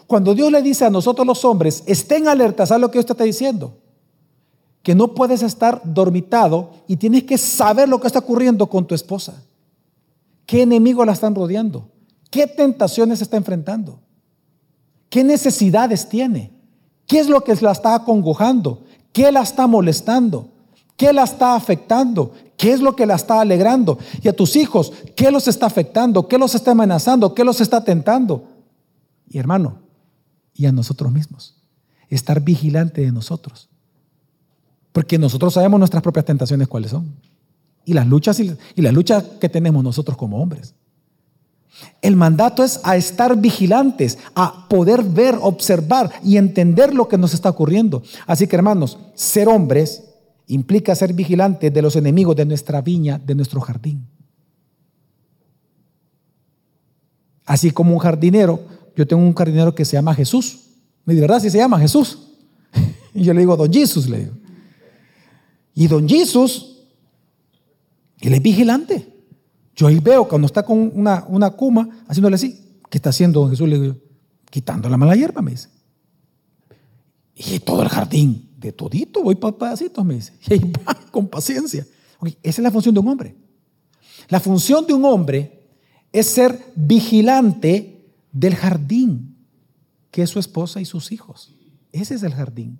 Cuando 0.08 0.34
Dios 0.34 0.52
le 0.52 0.62
dice 0.62 0.86
a 0.86 0.90
nosotros 0.90 1.26
los 1.26 1.46
hombres, 1.46 1.84
estén 1.86 2.28
alertas, 2.28 2.70
¿sabes 2.70 2.82
lo 2.82 2.90
que 2.90 2.98
Dios 2.98 3.10
está 3.10 3.24
diciendo? 3.24 3.78
Que 4.82 4.96
no 4.96 5.14
puedes 5.14 5.44
estar 5.44 5.82
dormitado 5.84 6.72
y 6.88 6.96
tienes 6.98 7.24
que 7.24 7.38
saber 7.38 7.88
lo 7.88 8.02
que 8.02 8.08
está 8.08 8.20
ocurriendo 8.20 8.68
con 8.68 8.88
tu 8.88 8.96
esposa. 8.96 9.44
¿Qué 10.46 10.64
enemigos 10.64 11.06
la 11.06 11.14
están 11.14 11.36
rodeando? 11.36 11.92
¿Qué 12.32 12.48
tentaciones 12.48 13.22
está 13.22 13.38
enfrentando? 13.38 14.00
¿Qué 15.10 15.24
necesidades 15.24 16.10
tiene? 16.10 16.52
¿Qué 17.06 17.20
es 17.20 17.30
lo 17.30 17.44
que 17.44 17.56
la 17.56 17.72
está 17.72 17.96
acongojando? 17.96 18.84
¿Qué 19.12 19.32
la 19.32 19.42
está 19.42 19.68
molestando? 19.68 20.50
¿Qué 21.00 21.14
la 21.14 21.24
está 21.24 21.56
afectando? 21.56 22.34
¿Qué 22.58 22.74
es 22.74 22.82
lo 22.82 22.93
que 22.93 23.06
la 23.06 23.16
está 23.16 23.39
alegrando? 23.39 23.97
Y 24.22 24.28
a 24.28 24.36
tus 24.36 24.58
hijos, 24.58 24.91
¿qué 25.16 25.32
los 25.32 25.47
está 25.47 25.66
afectando? 25.66 26.28
¿Qué 26.28 26.38
los 26.38 26.54
está 26.56 26.72
amenazando? 26.72 27.34
¿Qué 27.34 27.45
los 27.45 27.62
está 27.62 27.86
tentando? 27.86 28.43
Y 29.30 29.38
hermano, 29.38 29.80
y 30.54 30.66
a 30.66 30.74
nosotros 30.74 31.10
mismos. 31.10 31.56
Estar 32.10 32.41
vigilante 32.41 33.00
de 33.00 33.14
nosotros. 33.14 33.70
Porque 34.91 35.18
nosotros 35.18 35.54
sabemos 35.54 35.80
nuestras 35.80 36.04
propias 36.04 36.26
tentaciones 36.26 36.68
cuáles 36.68 36.91
son. 36.91 37.16
Y 37.86 37.93
las 37.93 38.06
luchas 38.06 38.38
y, 38.41 38.54
y 38.76 38.82
las 38.82 38.91
luchas 38.91 39.24
que 39.39 39.47
tenemos 39.47 39.82
nosotros 39.82 40.18
como 40.18 40.41
hombres. 40.41 40.76
El 42.02 42.18
mandato 42.18 42.62
es 42.62 42.82
a 42.84 42.97
estar 42.97 43.38
vigilantes, 43.38 44.18
a 44.36 44.68
poder 44.68 45.04
ver, 45.04 45.38
observar 45.41 46.12
y 46.26 46.36
entender 46.36 46.93
lo 46.93 47.08
que 47.08 47.18
nos 47.18 47.34
está 47.34 47.50
ocurriendo. 47.50 48.04
Así 48.28 48.47
que 48.47 48.58
hermanos, 48.58 48.97
ser 49.16 49.47
hombres 49.47 50.09
implica 50.50 50.95
ser 50.95 51.14
vigilante 51.14 51.70
de 51.70 51.82
los 51.82 51.95
enemigos 51.95 52.36
de 52.36 52.43
nuestra 52.43 52.82
viña, 52.82 53.20
de 53.20 53.36
nuestro 53.36 53.62
jardín. 53.62 54.08
Así 57.45 57.72
como 57.72 57.93
un 57.93 58.00
jardinero, 58.00 58.60
yo 58.95 59.08
tengo 59.08 59.22
un 59.22 59.34
jardinero 59.34 59.74
que 59.76 59.86
se 59.86 59.93
llama 59.93 60.14
Jesús. 60.14 60.60
Me 61.06 61.14
dice, 61.14 61.22
¿verdad? 61.22 61.39
Si 61.39 61.50
se 61.50 61.58
llama 61.58 61.80
Jesús. 61.80 62.26
Y 63.14 63.24
yo 63.24 63.34
le 63.34 63.39
digo, 63.39 63.58
Don 63.58 63.72
Jesús, 63.72 64.08
le 64.08 64.20
digo. 64.20 64.34
Y 65.74 65.88
Don 65.88 66.08
Jesús, 66.08 66.84
él 68.20 68.34
es 68.34 68.41
vigilante. 68.41 69.08
Yo 69.76 69.88
ahí 69.88 70.00
veo 70.00 70.28
cuando 70.28 70.45
está 70.45 70.64
con 70.64 70.91
una, 70.93 71.26
una 71.28 71.52
cuma, 71.52 72.04
haciéndole 72.08 72.36
así. 72.36 72.80
¿Qué 72.89 72.97
está 72.97 73.10
haciendo 73.12 73.41
Don 73.41 73.50
Jesús? 73.52 73.68
Le 73.68 73.80
digo, 73.80 73.97
quitando 74.50 74.89
la 74.89 74.97
mala 74.97 75.16
hierba, 75.16 75.41
me 75.41 75.52
dice. 75.52 75.70
Y 77.36 77.60
todo 77.60 77.82
el 77.84 77.89
jardín 77.89 78.49
de 78.60 78.72
todito 78.72 79.24
voy 79.24 79.36
para 79.36 79.57
pedacitos, 79.57 80.03
me 80.05 80.16
dice. 80.16 80.34
Y 80.47 80.53
ahí 80.53 80.74
va, 80.86 80.93
con 81.12 81.28
paciencia. 81.28 81.86
esa 82.22 82.38
es 82.43 82.60
la 82.60 82.72
función 82.72 82.93
de 82.93 82.99
un 82.99 83.07
hombre. 83.07 83.36
La 84.28 84.39
función 84.39 84.86
de 84.86 84.93
un 84.93 85.05
hombre 85.05 85.68
es 86.12 86.28
ser 86.28 86.60
vigilante 86.76 88.05
del 88.32 88.55
jardín, 88.55 89.36
que 90.12 90.24
es 90.24 90.30
su 90.30 90.39
esposa 90.39 90.82
y 90.82 90.86
sus 90.86 91.12
hijos. 91.12 91.55
Ese 91.91 92.16
es 92.16 92.24
el 92.24 92.34
jardín. 92.34 92.80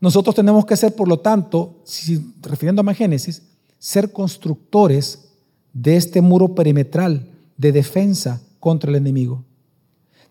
Nosotros 0.00 0.34
tenemos 0.34 0.64
que 0.64 0.76
ser, 0.76 0.94
por 0.94 1.08
lo 1.08 1.18
tanto, 1.18 1.80
si, 1.84 2.34
refiriéndome 2.40 2.92
a 2.92 2.94
Génesis, 2.94 3.42
ser 3.78 4.12
constructores 4.12 5.28
de 5.72 5.96
este 5.96 6.20
muro 6.20 6.54
perimetral 6.54 7.30
de 7.56 7.72
defensa 7.72 8.40
contra 8.60 8.90
el 8.90 8.96
enemigo. 8.96 9.44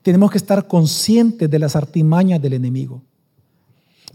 Tenemos 0.01 0.31
que 0.31 0.37
estar 0.37 0.67
conscientes 0.67 1.49
de 1.49 1.59
las 1.59 1.75
artimañas 1.75 2.41
del 2.41 2.53
enemigo. 2.53 3.01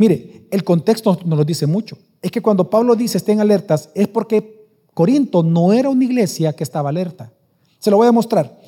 Mire, 0.03 0.49
el 0.51 0.65
contexto 0.65 1.17
nos 1.25 1.39
lo 1.39 1.45
dice 1.45 1.65
mucho. 1.65 1.97
Es 2.21 2.33
que 2.33 2.43
cuando 2.43 2.69
Pablo 2.69 2.97
dice 2.97 3.19
estén 3.19 3.39
alertas, 3.39 3.89
es 3.95 4.09
porque 4.09 4.67
Corinto 4.95 5.45
no 5.45 5.73
era 5.73 5.91
una 5.91 6.03
iglesia 6.03 6.53
que 6.55 6.65
estaba 6.65 6.89
alerta. 6.89 7.33
Se 7.79 7.89
lo 7.89 7.99
voy 7.99 8.09
a 8.09 8.11
mostrar. 8.11 8.59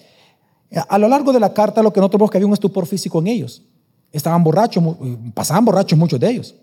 A 0.89 0.97
lo 0.97 1.09
largo 1.09 1.33
de 1.33 1.41
la 1.41 1.53
carta 1.53 1.83
lo 1.83 1.93
que 1.93 1.99
nosotros 1.99 2.21
vemos 2.21 2.31
que 2.31 2.39
había 2.39 2.47
un 2.47 2.53
estupor 2.53 2.87
físico 2.87 3.19
en 3.19 3.27
ellos. 3.27 3.65
Estaban 4.13 4.45
borrachos, 4.45 4.85
pasaban 5.35 5.65
borrachos 5.65 5.99
muchos 5.99 6.21
de 6.21 6.31
ellos. 6.31 6.55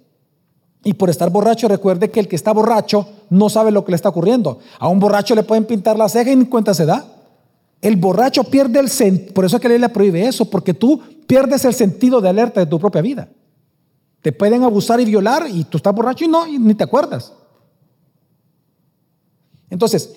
Y 0.86 0.94
por 0.94 1.10
estar 1.10 1.30
borracho, 1.30 1.68
recuerde 1.68 2.10
que 2.10 2.22
el 2.22 2.30
que 2.30 2.38
está 2.38 2.54
borracho 2.54 3.06
no 3.30 3.50
sabe 3.50 3.72
lo 3.72 3.84
que 3.84 3.92
le 3.92 3.98
está 3.98 4.08
ocurriendo. 4.08 4.60
A 4.80 4.88
un 4.88 5.02
borracho 5.02 5.36
le 5.36 5.44
pueden 5.44 5.66
pintar 5.66 5.98
la 5.98 6.08
ceja 6.08 6.32
y 6.32 6.38
ni 6.38 6.46
cuenta 6.46 6.74
se 6.74 6.86
da. 6.86 7.06
El 7.82 7.98
borracho 7.98 8.46
pierde 8.46 8.80
el 8.80 8.88
sentido, 8.88 9.34
por 9.34 9.44
eso 9.44 9.58
es 9.58 9.62
que 9.62 9.68
la 9.68 9.74
ley 9.74 9.82
le 9.82 9.90
prohíbe 9.90 10.26
eso, 10.26 10.50
porque 10.50 10.74
tú 10.74 11.02
pierdes 11.28 11.66
el 11.66 11.74
sentido 11.74 12.22
de 12.22 12.30
alerta 12.30 12.62
de 12.62 12.68
tu 12.68 12.80
propia 12.80 13.02
vida. 13.02 13.28
Te 14.22 14.32
pueden 14.32 14.64
abusar 14.64 15.00
y 15.00 15.06
violar 15.06 15.48
y 15.50 15.64
tú 15.64 15.78
estás 15.78 15.94
borracho 15.94 16.26
y 16.26 16.28
no, 16.28 16.46
ni 16.48 16.76
te 16.76 16.84
acuerdas. 16.84 17.34
Entonces, 19.70 20.14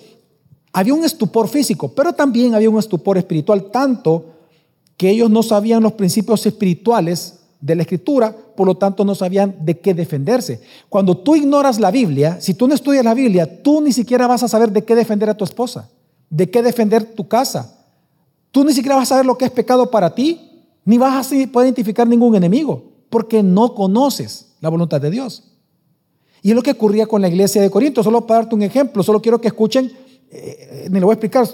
había 0.71 0.93
un 0.93 1.03
estupor 1.03 1.47
físico, 1.47 1.89
pero 1.89 2.13
también 2.13 2.53
había 2.53 2.69
un 2.69 2.77
estupor 2.77 3.17
espiritual, 3.17 3.71
tanto 3.71 4.25
que 4.97 5.09
ellos 5.09 5.29
no 5.29 5.41
sabían 5.41 5.81
los 5.81 5.93
principios 5.93 6.45
espirituales 6.45 7.39
de 7.59 7.75
la 7.75 7.81
escritura, 7.81 8.35
por 8.55 8.67
lo 8.67 8.77
tanto 8.77 9.03
no 9.03 9.15
sabían 9.15 9.55
de 9.61 9.79
qué 9.79 9.93
defenderse. 9.93 10.61
Cuando 10.87 11.17
tú 11.17 11.35
ignoras 11.35 11.79
la 11.79 11.89
Biblia, 11.89 12.39
si 12.39 12.53
tú 12.53 12.67
no 12.67 12.75
estudias 12.75 13.03
la 13.03 13.13
Biblia, 13.13 13.63
tú 13.63 13.81
ni 13.81 13.91
siquiera 13.91 14.27
vas 14.27 14.43
a 14.43 14.47
saber 14.47 14.71
de 14.71 14.83
qué 14.83 14.93
defender 14.95 15.29
a 15.29 15.37
tu 15.37 15.43
esposa, 15.43 15.89
de 16.29 16.51
qué 16.51 16.61
defender 16.61 17.15
tu 17.15 17.27
casa. 17.27 17.79
Tú 18.51 18.63
ni 18.63 18.73
siquiera 18.73 18.97
vas 18.97 19.09
a 19.09 19.15
saber 19.15 19.25
lo 19.25 19.37
que 19.37 19.45
es 19.45 19.51
pecado 19.51 19.89
para 19.89 20.13
ti, 20.13 20.67
ni 20.83 20.97
vas 20.97 21.25
a 21.25 21.47
poder 21.51 21.67
identificar 21.67 22.07
ningún 22.07 22.35
enemigo 22.35 22.94
porque 23.09 23.43
no 23.43 23.73
conoces 23.73 24.55
la 24.61 24.69
voluntad 24.69 25.01
de 25.01 25.11
Dios. 25.11 25.43
Y 26.41 26.49
es 26.49 26.55
lo 26.55 26.61
que 26.61 26.71
ocurría 26.71 27.07
con 27.07 27.21
la 27.21 27.27
iglesia 27.27 27.61
de 27.61 27.69
Corinto. 27.69 28.03
Solo 28.03 28.27
para 28.27 28.41
darte 28.41 28.55
un 28.55 28.61
ejemplo, 28.61 29.01
solo 29.01 29.21
quiero 29.21 29.41
que 29.41 29.47
escuchen, 29.47 29.91
eh, 30.29 30.87
me 30.91 30.99
lo 30.99 31.07
voy 31.07 31.13
a 31.13 31.15
explicar, 31.15 31.47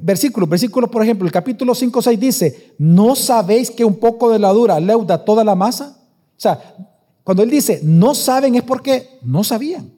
versículos, 0.00 0.48
versículos, 0.48 0.90
por 0.90 1.02
ejemplo, 1.02 1.26
el 1.26 1.32
capítulo 1.32 1.74
5, 1.74 2.02
6 2.02 2.20
dice, 2.20 2.74
¿no 2.78 3.16
sabéis 3.16 3.70
que 3.70 3.84
un 3.84 3.96
poco 3.96 4.30
de 4.30 4.38
levadura 4.38 4.78
leuda 4.78 5.24
toda 5.24 5.42
la 5.42 5.54
masa? 5.54 5.98
O 6.36 6.40
sea, 6.40 6.76
cuando 7.24 7.42
él 7.42 7.50
dice, 7.50 7.80
no 7.82 8.14
saben 8.14 8.54
es 8.54 8.62
porque 8.62 9.18
no 9.22 9.42
sabían. 9.42 9.92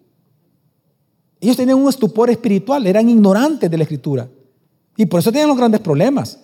Ellos 1.40 1.56
tenían 1.56 1.78
un 1.78 1.88
estupor 1.88 2.30
espiritual, 2.30 2.86
eran 2.86 3.08
ignorantes 3.08 3.70
de 3.70 3.76
la 3.76 3.82
escritura. 3.82 4.28
Y 4.96 5.06
por 5.06 5.20
eso 5.20 5.30
tenían 5.30 5.48
los 5.48 5.58
grandes 5.58 5.80
problemas. 5.80 6.38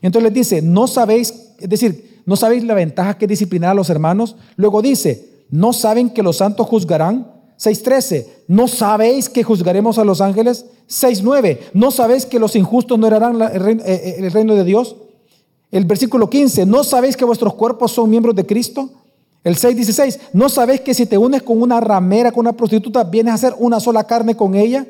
Entonces 0.00 0.22
les 0.24 0.34
dice, 0.34 0.62
no 0.62 0.86
sabéis, 0.86 1.34
es 1.58 1.68
decir, 1.68 2.09
¿No 2.26 2.36
sabéis 2.36 2.64
la 2.64 2.74
ventaja 2.74 3.18
que 3.18 3.26
disciplinar 3.26 3.70
a 3.70 3.74
los 3.74 3.90
hermanos? 3.90 4.36
Luego 4.56 4.82
dice, 4.82 5.44
¿no 5.50 5.72
saben 5.72 6.10
que 6.10 6.22
los 6.22 6.38
santos 6.38 6.66
juzgarán? 6.66 7.40
6.13, 7.58 8.26
¿no 8.48 8.68
sabéis 8.68 9.28
que 9.28 9.42
juzgaremos 9.42 9.98
a 9.98 10.04
los 10.04 10.22
ángeles? 10.22 10.64
6.9, 10.88 11.58
¿no 11.74 11.90
sabéis 11.90 12.24
que 12.24 12.38
los 12.38 12.56
injustos 12.56 12.98
no 12.98 13.06
heredarán 13.06 13.40
eh, 13.42 13.78
eh, 13.84 14.14
el 14.18 14.32
reino 14.32 14.54
de 14.54 14.64
Dios? 14.64 14.96
El 15.70 15.84
versículo 15.84 16.30
15, 16.30 16.64
¿no 16.64 16.82
sabéis 16.84 17.16
que 17.18 17.24
vuestros 17.26 17.54
cuerpos 17.54 17.92
son 17.92 18.08
miembros 18.08 18.34
de 18.34 18.46
Cristo? 18.46 18.88
El 19.44 19.56
6.16, 19.56 20.18
¿no 20.32 20.48
sabéis 20.48 20.80
que 20.80 20.94
si 20.94 21.06
te 21.06 21.18
unes 21.18 21.42
con 21.42 21.60
una 21.60 21.80
ramera, 21.80 22.32
con 22.32 22.40
una 22.40 22.54
prostituta, 22.54 23.04
vienes 23.04 23.34
a 23.34 23.38
ser 23.38 23.54
una 23.58 23.78
sola 23.78 24.04
carne 24.04 24.34
con 24.34 24.54
ella? 24.54 24.86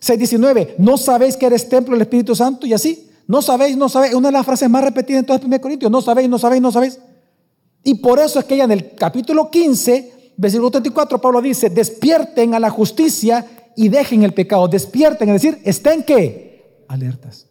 6.19, 0.00 0.74
¿no 0.78 0.96
sabéis 0.96 1.36
que 1.36 1.46
eres 1.46 1.68
templo 1.68 1.92
del 1.92 2.02
Espíritu 2.02 2.34
Santo? 2.34 2.66
Y 2.66 2.72
así, 2.72 3.10
no 3.26 3.42
sabéis, 3.42 3.76
no 3.76 3.88
sabéis. 3.88 4.14
Una 4.14 4.28
de 4.28 4.32
las 4.32 4.44
frases 4.44 4.68
más 4.68 4.84
repetidas 4.84 5.20
en 5.20 5.26
todo 5.26 5.36
el 5.36 5.44
1 5.44 5.60
Corintios. 5.60 5.90
No 5.90 6.02
sabéis, 6.02 6.28
no 6.28 6.38
sabéis, 6.38 6.62
no 6.62 6.72
sabéis. 6.72 7.00
Y 7.82 7.94
por 7.94 8.18
eso 8.18 8.38
es 8.38 8.44
que 8.44 8.56
ya 8.56 8.64
en 8.64 8.72
el 8.72 8.94
capítulo 8.94 9.50
15, 9.50 10.32
versículo 10.36 10.70
34, 10.70 11.20
Pablo 11.20 11.40
dice, 11.40 11.70
despierten 11.70 12.54
a 12.54 12.60
la 12.60 12.70
justicia 12.70 13.46
y 13.76 13.88
dejen 13.88 14.22
el 14.22 14.34
pecado. 14.34 14.68
Despierten, 14.68 15.28
es 15.30 15.42
decir, 15.42 15.60
estén 15.64 16.02
qué? 16.02 16.84
Alertas. 16.88 17.48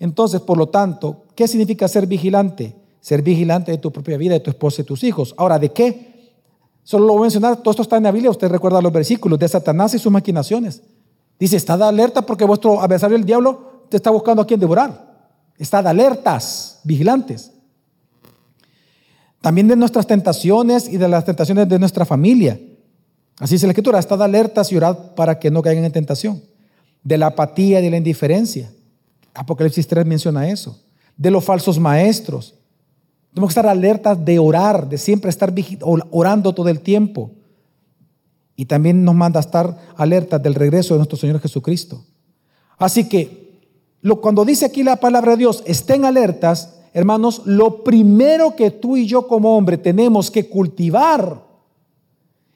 Entonces, 0.00 0.40
por 0.40 0.58
lo 0.58 0.68
tanto, 0.68 1.24
¿qué 1.34 1.48
significa 1.48 1.88
ser 1.88 2.06
vigilante? 2.06 2.76
Ser 3.00 3.22
vigilante 3.22 3.72
de 3.72 3.78
tu 3.78 3.92
propia 3.92 4.16
vida, 4.16 4.34
de 4.34 4.40
tu 4.40 4.50
esposa 4.50 4.82
y 4.82 4.84
tus 4.84 5.02
hijos. 5.02 5.34
Ahora, 5.36 5.58
¿de 5.58 5.72
qué? 5.72 6.32
Solo 6.82 7.06
lo 7.06 7.12
voy 7.14 7.20
a 7.20 7.22
mencionar, 7.22 7.56
todo 7.58 7.70
esto 7.70 7.82
está 7.82 7.96
en 7.96 8.04
la 8.04 8.12
Biblia, 8.12 8.30
usted 8.30 8.48
recuerda 8.48 8.80
los 8.80 8.92
versículos 8.92 9.38
de 9.38 9.48
Satanás 9.48 9.92
y 9.94 9.98
sus 9.98 10.10
maquinaciones. 10.10 10.82
Dice, 11.38 11.56
estad 11.56 11.82
alerta 11.82 12.22
porque 12.22 12.44
vuestro 12.44 12.80
adversario 12.80 13.16
el 13.16 13.24
diablo 13.24 13.84
te 13.88 13.96
está 13.96 14.10
buscando 14.10 14.42
a 14.42 14.46
quien 14.46 14.58
devorar. 14.58 15.08
Estad 15.56 15.86
alertas, 15.86 16.80
vigilantes. 16.84 17.52
También 19.40 19.68
de 19.68 19.76
nuestras 19.76 20.06
tentaciones 20.06 20.88
y 20.88 20.96
de 20.96 21.08
las 21.08 21.24
tentaciones 21.24 21.68
de 21.68 21.78
nuestra 21.78 22.04
familia. 22.04 22.60
Así 23.38 23.54
dice 23.54 23.66
la 23.66 23.72
escritura, 23.72 23.98
estad 23.98 24.20
alertas 24.22 24.72
y 24.72 24.76
orad 24.76 25.14
para 25.14 25.38
que 25.38 25.50
no 25.50 25.62
caigan 25.62 25.84
en 25.84 25.92
tentación. 25.92 26.42
De 27.04 27.16
la 27.16 27.28
apatía 27.28 27.78
y 27.78 27.84
de 27.84 27.90
la 27.90 27.96
indiferencia. 27.96 28.70
Apocalipsis 29.34 29.86
3 29.86 30.04
menciona 30.04 30.48
eso. 30.48 30.82
De 31.16 31.30
los 31.30 31.44
falsos 31.44 31.78
maestros. 31.78 32.56
Tenemos 33.32 33.50
que 33.50 33.60
estar 33.60 33.68
alertas 33.68 34.24
de 34.24 34.38
orar, 34.40 34.88
de 34.88 34.98
siempre 34.98 35.30
estar 35.30 35.54
orando 36.10 36.52
todo 36.52 36.68
el 36.68 36.80
tiempo. 36.80 37.30
Y 38.60 38.66
también 38.66 39.04
nos 39.04 39.14
manda 39.14 39.38
a 39.38 39.46
estar 39.46 39.78
alertas 39.96 40.42
del 40.42 40.56
regreso 40.56 40.92
de 40.92 40.98
nuestro 40.98 41.16
Señor 41.16 41.38
Jesucristo. 41.38 42.04
Así 42.76 43.08
que 43.08 43.60
cuando 44.20 44.44
dice 44.44 44.64
aquí 44.64 44.82
la 44.82 44.96
palabra 44.96 45.30
de 45.30 45.38
Dios, 45.38 45.62
estén 45.64 46.04
alertas, 46.04 46.80
hermanos, 46.92 47.42
lo 47.44 47.84
primero 47.84 48.56
que 48.56 48.72
tú 48.72 48.96
y 48.96 49.06
yo 49.06 49.28
como 49.28 49.56
hombre 49.56 49.78
tenemos 49.78 50.32
que 50.32 50.48
cultivar 50.48 51.46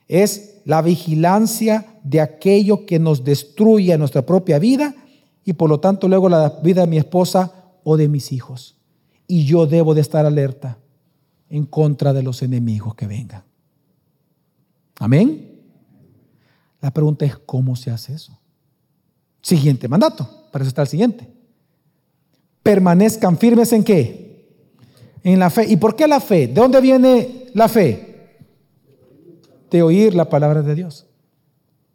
es 0.09 0.61
la 0.65 0.83
vigilancia 0.83 1.87
de 2.03 2.21
aquello 2.21 2.85
que 2.85 2.99
nos 2.99 3.23
destruye 3.23 3.97
nuestra 3.97 4.27
propia 4.27 4.59
vida 4.59 4.97
y 5.45 5.53
por 5.53 5.71
lo 5.71 5.79
tanto 5.79 6.09
luego 6.09 6.29
la 6.29 6.59
vida 6.65 6.81
de 6.81 6.89
mi 6.89 6.99
esposa 6.99 7.53
o 7.85 7.97
de 7.97 8.09
mis 8.09 8.33
hijos. 8.33 8.75
Y 9.29 9.45
yo 9.45 9.67
debo 9.69 9.95
de 9.95 10.01
estar 10.01 10.27
alerta 10.27 10.79
en 11.49 11.65
contra 11.65 12.13
de 12.13 12.25
los 12.25 12.43
enemigos 12.43 12.97
que 12.97 13.07
vengan. 13.07 13.45
Amén. 14.99 15.52
La 16.83 16.91
pregunta 16.91 17.25
es, 17.25 17.39
¿cómo 17.39 17.77
se 17.77 17.91
hace 17.91 18.13
eso? 18.13 18.39
Siguiente 19.41 19.89
mandato, 19.89 20.29
para 20.51 20.65
eso 20.65 20.69
está 20.69 20.83
el 20.83 20.89
siguiente. 20.89 21.29
Permanezcan 22.63 23.39
firmes 23.39 23.73
en 23.73 23.85
qué? 23.85 24.47
En 25.23 25.39
la 25.39 25.49
fe. 25.49 25.65
¿Y 25.69 25.77
por 25.77 25.97
qué 25.97 26.07
la 26.07 26.21
fe? 26.21 26.49
¿De 26.49 26.55
dónde 26.55 26.81
viene 26.81 27.47
la 27.55 27.69
fe? 27.69 28.37
De 29.71 29.83
oír 29.83 30.15
la 30.15 30.29
palabra 30.29 30.63
de 30.63 30.75
Dios. 30.75 31.07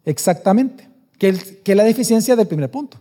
Exactamente. 0.06 0.90
Que, 1.18 1.76
la 1.76 1.84
deficiencia 1.84 2.36
del 2.36 2.48
primer 2.48 2.72
punto. 2.72 2.98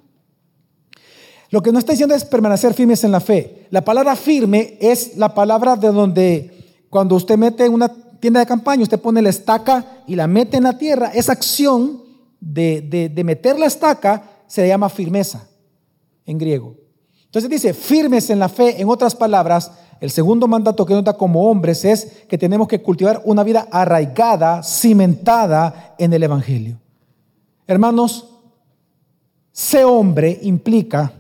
Lo 1.51 1.63
que 1.63 1.71
no 1.71 1.79
está 1.79 1.93
diciendo 1.93 2.15
es 2.15 2.25
permanecer 2.25 2.75
firmes 2.75 3.05
en 3.05 3.13
la 3.13 3.21
fe. 3.21 3.69
La 3.71 3.85
palabra 3.85 4.17
firme 4.17 4.77
es 4.81 5.17
la 5.17 5.33
palabra 5.33 5.77
de 5.77 5.89
donde 5.93 6.75
cuando 6.91 7.15
usted 7.15 7.37
mete 7.37 7.69
una 7.69 7.89
tienda 8.27 8.41
de 8.41 8.47
campaña, 8.47 8.83
usted 8.83 8.99
pone 8.99 9.23
la 9.23 9.29
estaca 9.29 10.03
y 10.05 10.17
la 10.17 10.27
mete 10.27 10.57
en 10.57 10.65
la 10.65 10.77
tierra. 10.77 11.13
Esa 11.15 11.31
acción 11.31 12.03
de, 12.41 12.83
de 13.15 13.23
meter 13.23 13.57
la 13.57 13.67
estaca 13.67 14.43
se 14.49 14.67
llama 14.67 14.89
firmeza 14.89 15.47
en 16.25 16.37
griego. 16.37 16.75
Entonces 17.27 17.49
dice, 17.49 17.73
firmes 17.73 18.29
en 18.31 18.41
la 18.41 18.49
fe, 18.49 18.81
en 18.83 18.89
otras 18.89 19.15
palabras, 19.15 19.71
el 20.01 20.11
segundo 20.11 20.49
mandato 20.49 20.85
que 20.85 20.95
nos 20.95 21.05
da 21.05 21.17
como 21.17 21.49
hombres 21.49 21.85
es 21.85 22.25
que 22.29 22.37
tenemos 22.37 22.67
que 22.67 22.83
cultivar 22.83 23.23
una 23.25 23.45
vida 23.45 23.69
arraigada, 23.71 24.61
cimentada 24.65 25.95
en 25.97 26.13
el 26.13 26.25
Evangelio. 26.25 26.81
Hermanos, 27.69 28.27
ser 29.53 29.85
hombre 29.85 30.41
implica 30.43 31.13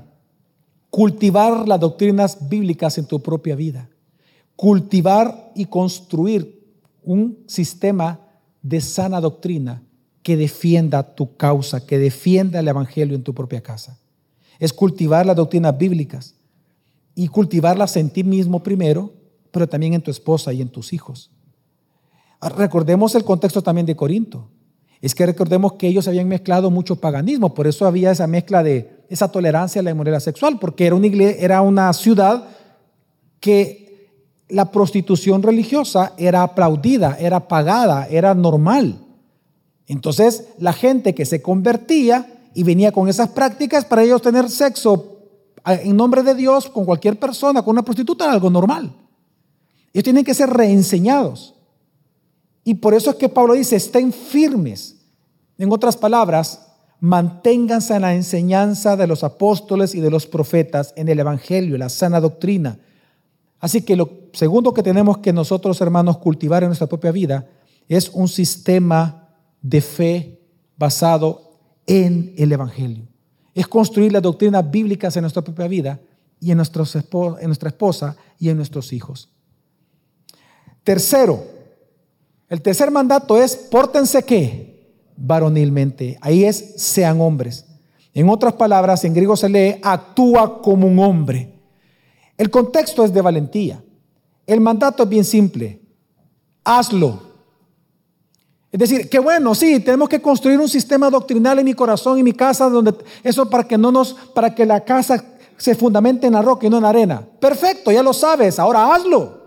cultivar 0.90 1.68
las 1.68 1.78
doctrinas 1.78 2.48
bíblicas 2.48 2.98
en 2.98 3.06
tu 3.06 3.22
propia 3.22 3.54
vida, 3.54 3.88
cultivar 4.56 5.52
y 5.54 5.66
construir 5.66 6.55
un 7.06 7.38
sistema 7.46 8.20
de 8.60 8.80
sana 8.82 9.20
doctrina 9.20 9.82
que 10.22 10.36
defienda 10.36 11.14
tu 11.14 11.36
causa, 11.36 11.86
que 11.86 11.98
defienda 11.98 12.58
el 12.58 12.68
Evangelio 12.68 13.14
en 13.14 13.22
tu 13.22 13.32
propia 13.32 13.62
casa. 13.62 13.98
Es 14.58 14.72
cultivar 14.72 15.24
las 15.24 15.36
doctrinas 15.36 15.78
bíblicas 15.78 16.34
y 17.14 17.28
cultivarlas 17.28 17.96
en 17.96 18.10
ti 18.10 18.24
mismo 18.24 18.62
primero, 18.62 19.14
pero 19.52 19.68
también 19.68 19.94
en 19.94 20.02
tu 20.02 20.10
esposa 20.10 20.52
y 20.52 20.60
en 20.60 20.68
tus 20.68 20.92
hijos. 20.92 21.30
Recordemos 22.40 23.14
el 23.14 23.24
contexto 23.24 23.62
también 23.62 23.86
de 23.86 23.96
Corinto. 23.96 24.50
Es 25.00 25.14
que 25.14 25.26
recordemos 25.26 25.74
que 25.74 25.86
ellos 25.86 26.08
habían 26.08 26.26
mezclado 26.26 26.70
mucho 26.70 26.96
paganismo, 26.96 27.54
por 27.54 27.68
eso 27.68 27.86
había 27.86 28.10
esa 28.10 28.26
mezcla 28.26 28.64
de 28.64 29.04
esa 29.08 29.30
tolerancia 29.30 29.80
a 29.80 29.84
la 29.84 29.92
inmoralidad 29.92 30.20
sexual, 30.20 30.58
porque 30.58 30.86
era 30.86 30.96
una, 30.96 31.06
iglesia, 31.06 31.40
era 31.40 31.60
una 31.60 31.92
ciudad 31.92 32.48
que 33.38 33.85
la 34.48 34.70
prostitución 34.70 35.42
religiosa 35.42 36.12
era 36.16 36.42
aplaudida, 36.42 37.16
era 37.18 37.48
pagada, 37.48 38.06
era 38.08 38.34
normal. 38.34 39.00
Entonces 39.86 40.48
la 40.58 40.72
gente 40.72 41.14
que 41.14 41.24
se 41.24 41.42
convertía 41.42 42.32
y 42.54 42.62
venía 42.62 42.92
con 42.92 43.08
esas 43.08 43.30
prácticas, 43.30 43.84
para 43.84 44.02
ellos 44.02 44.22
tener 44.22 44.48
sexo 44.48 45.16
en 45.66 45.96
nombre 45.96 46.22
de 46.22 46.34
Dios 46.34 46.68
con 46.68 46.84
cualquier 46.84 47.18
persona, 47.18 47.62
con 47.62 47.72
una 47.72 47.84
prostituta, 47.84 48.24
era 48.24 48.34
algo 48.34 48.50
normal. 48.50 48.92
Ellos 49.92 50.04
tienen 50.04 50.24
que 50.24 50.34
ser 50.34 50.50
reenseñados. 50.50 51.54
Y 52.64 52.74
por 52.74 52.94
eso 52.94 53.10
es 53.10 53.16
que 53.16 53.28
Pablo 53.28 53.54
dice, 53.54 53.76
estén 53.76 54.12
firmes. 54.12 54.96
En 55.58 55.72
otras 55.72 55.96
palabras, 55.96 56.66
manténganse 57.00 57.94
en 57.94 58.02
la 58.02 58.14
enseñanza 58.14 58.96
de 58.96 59.06
los 59.06 59.24
apóstoles 59.24 59.94
y 59.94 60.00
de 60.00 60.10
los 60.10 60.26
profetas, 60.26 60.92
en 60.96 61.08
el 61.08 61.18
Evangelio, 61.18 61.78
la 61.78 61.88
sana 61.88 62.20
doctrina. 62.20 62.78
Así 63.66 63.82
que 63.82 63.96
lo 63.96 64.28
segundo 64.32 64.72
que 64.72 64.84
tenemos 64.84 65.18
que 65.18 65.32
nosotros, 65.32 65.80
hermanos, 65.80 66.18
cultivar 66.18 66.62
en 66.62 66.68
nuestra 66.68 66.86
propia 66.86 67.10
vida 67.10 67.48
es 67.88 68.08
un 68.10 68.28
sistema 68.28 69.28
de 69.60 69.80
fe 69.80 70.40
basado 70.76 71.58
en 71.84 72.32
el 72.38 72.52
Evangelio. 72.52 73.08
Es 73.54 73.66
construir 73.66 74.12
las 74.12 74.22
doctrinas 74.22 74.70
bíblicas 74.70 75.16
en 75.16 75.22
nuestra 75.22 75.42
propia 75.42 75.66
vida 75.66 75.98
y 76.38 76.52
en, 76.52 76.60
en 76.60 77.46
nuestra 77.48 77.68
esposa 77.68 78.16
y 78.38 78.50
en 78.50 78.56
nuestros 78.56 78.92
hijos. 78.92 79.30
Tercero, 80.84 81.42
el 82.48 82.62
tercer 82.62 82.92
mandato 82.92 83.36
es, 83.36 83.56
pórtense 83.56 84.22
qué? 84.22 84.94
Varonilmente. 85.16 86.18
Ahí 86.20 86.44
es, 86.44 86.74
sean 86.76 87.20
hombres. 87.20 87.66
En 88.14 88.28
otras 88.28 88.52
palabras, 88.52 89.04
en 89.04 89.12
griego 89.12 89.36
se 89.36 89.48
lee, 89.48 89.80
actúa 89.82 90.62
como 90.62 90.86
un 90.86 91.00
hombre. 91.00 91.55
El 92.36 92.50
contexto 92.50 93.04
es 93.04 93.12
de 93.12 93.20
valentía. 93.20 93.82
El 94.46 94.60
mandato 94.60 95.02
es 95.02 95.08
bien 95.08 95.24
simple. 95.24 95.80
Hazlo. 96.64 97.26
Es 98.70 98.78
decir, 98.78 99.08
que 99.08 99.18
bueno, 99.18 99.54
sí, 99.54 99.80
tenemos 99.80 100.08
que 100.08 100.20
construir 100.20 100.58
un 100.60 100.68
sistema 100.68 101.08
doctrinal 101.08 101.58
en 101.58 101.64
mi 101.64 101.74
corazón 101.74 102.18
y 102.18 102.22
mi 102.22 102.32
casa, 102.32 102.68
donde 102.68 102.94
eso 103.22 103.48
para 103.48 103.64
que 103.64 103.78
no 103.78 103.90
nos, 103.90 104.12
para 104.34 104.54
que 104.54 104.66
la 104.66 104.84
casa 104.84 105.24
se 105.56 105.74
fundamente 105.74 106.26
en 106.26 106.34
la 106.34 106.42
roca 106.42 106.66
y 106.66 106.70
no 106.70 106.76
en 106.76 106.82
la 106.82 106.90
arena. 106.90 107.26
Perfecto, 107.40 107.90
ya 107.90 108.02
lo 108.02 108.12
sabes, 108.12 108.58
ahora 108.58 108.94
hazlo. 108.94 109.46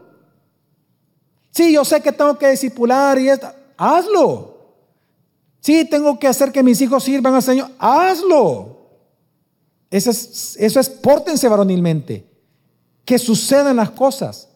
Sí, 1.52 1.74
yo 1.74 1.84
sé 1.86 2.02
que 2.02 2.12
tengo 2.12 2.38
que 2.38 2.50
discipular 2.50 3.20
y 3.20 3.30
esto. 3.30 3.48
Hazlo. 3.78 4.58
Sí, 5.60 5.86
tengo 5.86 6.18
que 6.18 6.28
hacer 6.28 6.52
que 6.52 6.64
mis 6.64 6.80
hijos 6.82 7.04
sirvan 7.04 7.34
al 7.36 7.44
Señor. 7.44 7.70
Hazlo. 7.78 8.78
Eso 9.92 10.12
es, 10.12 10.56
eso 10.60 10.80
es 10.80 10.90
pórtense 10.90 11.48
varonilmente. 11.48 12.29
Que 13.10 13.18
sucedan 13.18 13.78
las 13.78 13.90
cosas. 13.90 14.50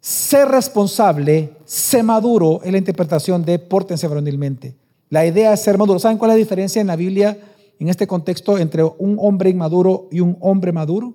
Ser 0.00 0.46
responsable, 0.46 1.50
ser 1.64 2.04
maduro 2.04 2.60
en 2.62 2.70
la 2.70 2.78
interpretación 2.78 3.44
de 3.44 3.58
pórtense 3.58 4.06
varonilmente. 4.06 4.76
La 5.10 5.26
idea 5.26 5.52
es 5.52 5.60
ser 5.60 5.76
maduro. 5.76 5.98
¿Saben 5.98 6.16
cuál 6.16 6.30
es 6.30 6.36
la 6.36 6.38
diferencia 6.38 6.80
en 6.80 6.86
la 6.86 6.94
Biblia, 6.94 7.36
en 7.80 7.88
este 7.88 8.06
contexto, 8.06 8.58
entre 8.58 8.84
un 8.84 9.16
hombre 9.18 9.50
inmaduro 9.50 10.06
y 10.12 10.20
un 10.20 10.36
hombre 10.40 10.70
maduro? 10.70 11.14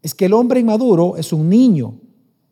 Es 0.00 0.14
que 0.14 0.24
el 0.24 0.32
hombre 0.32 0.60
inmaduro 0.60 1.18
es 1.18 1.30
un 1.34 1.46
niño 1.46 1.98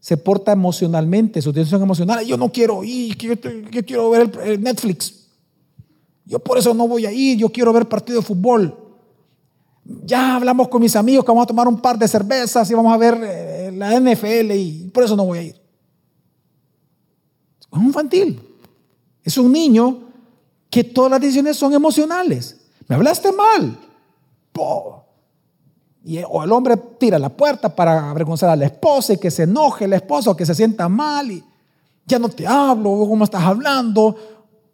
se 0.00 0.16
porta 0.16 0.52
emocionalmente, 0.52 1.42
su 1.42 1.52
tensión 1.52 1.82
emocional. 1.82 2.24
Yo 2.24 2.38
no 2.38 2.50
quiero 2.50 2.82
ir, 2.82 3.16
yo, 3.16 3.84
quiero 3.84 4.10
ver 4.10 4.30
el, 4.44 4.62
Netflix. 4.62 5.28
Yo 6.24 6.38
por 6.38 6.58
eso 6.58 6.72
no 6.72 6.88
voy 6.88 7.04
a 7.04 7.12
ir, 7.12 7.36
yo 7.36 7.50
quiero 7.50 7.72
ver 7.72 7.86
partido 7.86 8.20
de 8.20 8.26
fútbol. 8.26 8.89
Ya 10.04 10.36
hablamos 10.36 10.68
con 10.68 10.80
mis 10.82 10.94
amigos 10.96 11.24
que 11.24 11.30
vamos 11.30 11.44
a 11.44 11.48
tomar 11.48 11.66
un 11.68 11.80
par 11.80 11.98
de 11.98 12.06
cervezas 12.06 12.70
y 12.70 12.74
vamos 12.74 12.92
a 12.92 12.96
ver 12.96 13.18
eh, 13.22 13.72
la 13.74 13.98
NFL 13.98 14.52
y 14.52 14.90
por 14.92 15.04
eso 15.04 15.16
no 15.16 15.24
voy 15.24 15.38
a 15.38 15.42
ir. 15.42 15.60
Es 17.60 17.66
un 17.70 17.84
infantil. 17.84 18.40
Es 19.24 19.36
un 19.38 19.52
niño 19.52 20.08
que 20.68 20.84
todas 20.84 21.10
las 21.10 21.20
decisiones 21.20 21.56
son 21.56 21.72
emocionales. 21.72 22.56
Me 22.86 22.96
hablaste 22.96 23.32
mal. 23.32 23.78
Y, 26.04 26.18
o 26.28 26.42
el 26.42 26.52
hombre 26.52 26.76
tira 26.98 27.18
la 27.18 27.28
puerta 27.28 27.74
para 27.74 28.10
avergonzar 28.10 28.50
a 28.50 28.56
la 28.56 28.66
esposa 28.66 29.12
y 29.14 29.18
que 29.18 29.30
se 29.30 29.44
enoje 29.44 29.86
la 29.86 29.96
esposa 29.96 30.30
o 30.30 30.36
que 30.36 30.46
se 30.46 30.54
sienta 30.54 30.88
mal 30.88 31.30
y 31.30 31.44
ya 32.06 32.18
no 32.18 32.28
te 32.28 32.46
hablo, 32.46 32.90
¿cómo 33.08 33.24
estás 33.24 33.42
hablando? 33.42 34.16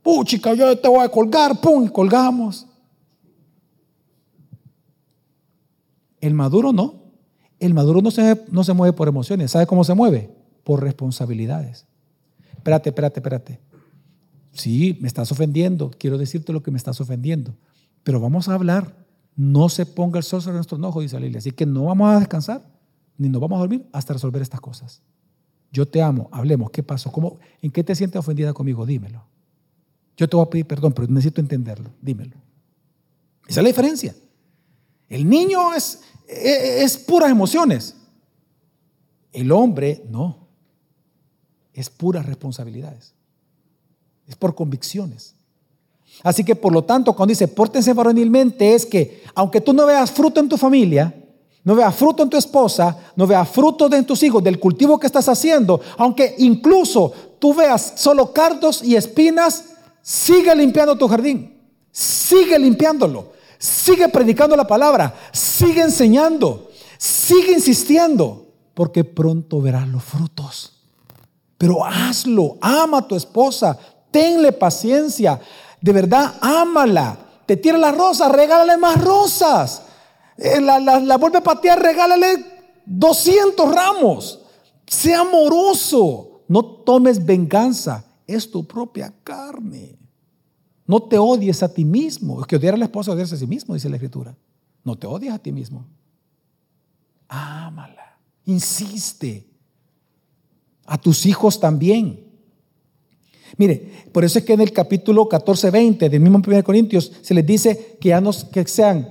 Puchica, 0.02 0.54
yo 0.54 0.78
te 0.78 0.88
voy 0.88 1.04
a 1.04 1.08
colgar, 1.08 1.60
pum, 1.60 1.84
y 1.84 1.88
colgamos. 1.88 2.65
El 6.20 6.34
maduro 6.34 6.72
no. 6.72 7.06
El 7.58 7.74
maduro 7.74 8.02
no 8.02 8.10
se, 8.10 8.44
no 8.50 8.64
se 8.64 8.72
mueve 8.72 8.92
por 8.92 9.08
emociones. 9.08 9.50
¿Sabe 9.50 9.66
cómo 9.66 9.84
se 9.84 9.94
mueve? 9.94 10.30
Por 10.64 10.82
responsabilidades. 10.82 11.86
Espérate, 12.52 12.90
espérate, 12.90 13.20
espérate. 13.20 13.60
Sí, 14.52 14.98
me 15.00 15.08
estás 15.08 15.30
ofendiendo. 15.32 15.90
Quiero 15.98 16.18
decirte 16.18 16.52
lo 16.52 16.62
que 16.62 16.70
me 16.70 16.78
estás 16.78 17.00
ofendiendo. 17.00 17.54
Pero 18.02 18.20
vamos 18.20 18.48
a 18.48 18.54
hablar. 18.54 19.06
No 19.36 19.68
se 19.68 19.84
ponga 19.84 20.18
el 20.18 20.24
sol 20.24 20.40
sobre 20.40 20.56
nuestro 20.56 20.78
enojo, 20.78 21.00
dice 21.00 21.16
la 21.16 21.22
Biblia. 21.22 21.38
Así 21.38 21.52
que 21.52 21.66
no 21.66 21.84
vamos 21.84 22.08
a 22.14 22.18
descansar, 22.18 22.66
ni 23.18 23.28
nos 23.28 23.40
vamos 23.40 23.56
a 23.56 23.60
dormir 23.60 23.86
hasta 23.92 24.14
resolver 24.14 24.40
estas 24.40 24.60
cosas. 24.60 25.02
Yo 25.70 25.86
te 25.86 26.00
amo, 26.00 26.28
hablemos. 26.32 26.70
¿Qué 26.70 26.82
pasó? 26.82 27.12
¿Cómo, 27.12 27.38
¿En 27.60 27.70
qué 27.70 27.84
te 27.84 27.94
sientes 27.94 28.18
ofendida 28.18 28.54
conmigo? 28.54 28.86
Dímelo. 28.86 29.24
Yo 30.16 30.28
te 30.28 30.36
voy 30.36 30.46
a 30.46 30.50
pedir 30.50 30.66
perdón, 30.66 30.92
pero 30.92 31.06
necesito 31.08 31.40
entenderlo. 31.40 31.90
Dímelo. 32.00 32.36
Esa 33.46 33.60
es 33.60 33.64
la 33.64 33.68
diferencia. 33.68 34.14
El 35.08 35.28
niño 35.28 35.74
es, 35.74 36.00
es, 36.26 36.96
puras 36.98 37.30
emociones. 37.30 37.94
El 39.32 39.52
hombre 39.52 40.04
no. 40.08 40.48
Es 41.72 41.90
puras 41.90 42.26
responsabilidades. 42.26 43.14
Es 44.26 44.36
por 44.36 44.54
convicciones. 44.54 45.34
Así 46.22 46.42
que 46.44 46.56
por 46.56 46.72
lo 46.72 46.84
tanto, 46.84 47.14
cuando 47.14 47.32
dice 47.32 47.48
pórtense 47.48 47.92
varonilmente, 47.92 48.74
es 48.74 48.86
que 48.86 49.22
aunque 49.34 49.60
tú 49.60 49.72
no 49.72 49.86
veas 49.86 50.10
fruto 50.10 50.40
en 50.40 50.48
tu 50.48 50.56
familia, 50.56 51.14
no 51.66 51.74
veas 51.74 51.94
fruto 51.94 52.22
en 52.22 52.30
tu 52.30 52.36
esposa, 52.36 52.96
no 53.16 53.26
veas 53.26 53.48
fruto 53.48 53.92
en 53.92 54.06
tus 54.06 54.22
hijos, 54.22 54.42
del 54.42 54.58
cultivo 54.58 54.98
que 54.98 55.08
estás 55.08 55.28
haciendo, 55.28 55.80
aunque 55.98 56.36
incluso 56.38 57.12
tú 57.38 57.54
veas 57.54 57.94
solo 57.96 58.32
cardos 58.32 58.82
y 58.82 58.94
espinas, 58.94 59.64
sigue 60.00 60.54
limpiando 60.54 60.96
tu 60.96 61.08
jardín, 61.08 61.60
sigue 61.90 62.56
limpiándolo, 62.58 63.32
sigue 63.58 64.08
predicando 64.08 64.56
la 64.56 64.66
palabra, 64.66 65.14
sigue 65.32 65.82
enseñando, 65.82 66.70
sigue 66.98 67.52
insistiendo, 67.52 68.46
porque 68.74 69.04
pronto 69.04 69.60
verás 69.60 69.88
los 69.88 70.04
frutos. 70.04 70.72
Pero 71.58 71.84
hazlo, 71.84 72.58
ama 72.60 72.98
a 72.98 73.08
tu 73.08 73.16
esposa, 73.16 73.78
tenle 74.10 74.52
paciencia, 74.52 75.40
de 75.80 75.92
verdad, 75.92 76.34
ámala. 76.40 77.18
Te 77.46 77.56
tira 77.56 77.78
las 77.78 77.96
rosas, 77.96 78.32
regálale 78.32 78.76
más 78.76 79.02
rosas. 79.02 79.82
Eh, 80.36 80.60
la, 80.60 80.80
la, 80.80 81.16
vuelve 81.16 81.38
a 81.38 81.42
patear, 81.42 81.80
regálale 81.80 82.44
200 82.84 83.74
ramos. 83.74 84.40
Sea 84.86 85.20
amoroso. 85.20 86.42
No 86.48 86.64
tomes 86.64 87.24
venganza. 87.24 88.04
Es 88.26 88.50
tu 88.50 88.66
propia 88.66 89.12
carne. 89.22 89.95
No 90.86 91.02
te 91.02 91.18
odies 91.18 91.62
a 91.62 91.72
ti 91.72 91.84
mismo. 91.84 92.40
Es 92.40 92.46
que 92.46 92.56
odiar 92.56 92.74
a 92.74 92.76
la 92.76 92.84
esposa 92.84 93.12
odiarse 93.12 93.34
a 93.34 93.38
sí 93.38 93.46
mismo, 93.46 93.74
dice 93.74 93.88
la 93.88 93.96
escritura. 93.96 94.36
No 94.84 94.96
te 94.96 95.06
odies 95.06 95.32
a 95.32 95.38
ti 95.38 95.52
mismo. 95.52 95.86
Ámala. 97.28 98.18
Insiste. 98.44 99.48
A 100.86 100.98
tus 100.98 101.26
hijos 101.26 101.58
también. 101.58 102.24
Mire, 103.56 104.06
por 104.12 104.24
eso 104.24 104.38
es 104.38 104.44
que 104.44 104.52
en 104.52 104.60
el 104.60 104.72
capítulo 104.72 105.28
14, 105.28 105.70
20 105.70 106.08
del 106.08 106.20
mismo 106.20 106.40
1 106.46 106.62
Corintios 106.62 107.12
se 107.20 107.34
les 107.34 107.46
dice 107.46 107.96
que 108.00 108.10
ya 108.10 108.20
no 108.20 108.32
sean 108.32 109.08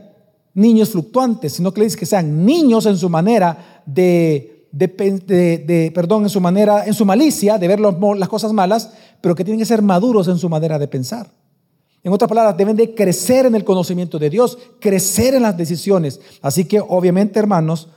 niños 0.54 0.90
fluctuantes, 0.90 1.54
sino 1.54 1.74
que 1.74 1.82
les 1.82 1.92
dice 1.92 2.00
que 2.00 2.06
sean 2.06 2.46
niños 2.46 2.86
en 2.86 2.98
su 2.98 3.10
manera 3.10 3.82
de, 3.86 4.68
de, 4.72 5.92
perdón, 5.94 6.24
en 6.24 6.30
su 6.30 6.40
manera, 6.40 6.86
en 6.86 6.94
su 6.94 7.06
malicia 7.06 7.58
de 7.58 7.68
ver 7.68 7.80
las 7.80 8.30
cosas 8.30 8.54
malas, 8.54 8.92
pero 9.20 9.36
que 9.36 9.44
tienen 9.44 9.60
que 9.60 9.66
ser 9.66 9.82
maduros 9.82 10.28
en 10.28 10.38
su 10.38 10.48
manera 10.48 10.80
de 10.80 10.88
pensar. 10.88 11.30
En 12.06 12.14
otras 12.14 12.30
palabras, 12.30 12.56
deben 12.56 12.76
de 12.76 12.94
crecer 12.94 13.48
en 13.48 13.56
el 13.56 13.64
conocimiento 13.64 14.20
de 14.20 14.30
Dios, 14.30 14.60
crecer 14.80 15.34
en 15.34 15.42
las 15.42 15.58
decisiones. 15.58 16.22
Así 16.40 16.66
que, 16.66 16.80
obviamente, 16.80 17.40
hermanos, 17.40 17.90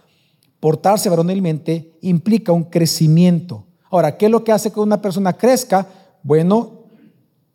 portarse 0.61 1.11
varonilmente 1.11 1.93
implica 2.01 2.53
un 2.53 2.65
crecimiento. 2.65 3.67
Ahora, 3.91 4.17
¿qué 4.17 4.25
es 4.25 4.33
lo 4.33 4.43
que 4.43 4.51
hace 4.51 4.73
que 4.73 4.81
una 4.81 5.03
persona 5.03 5.35
crezca? 5.35 5.87
Bueno, 6.23 6.85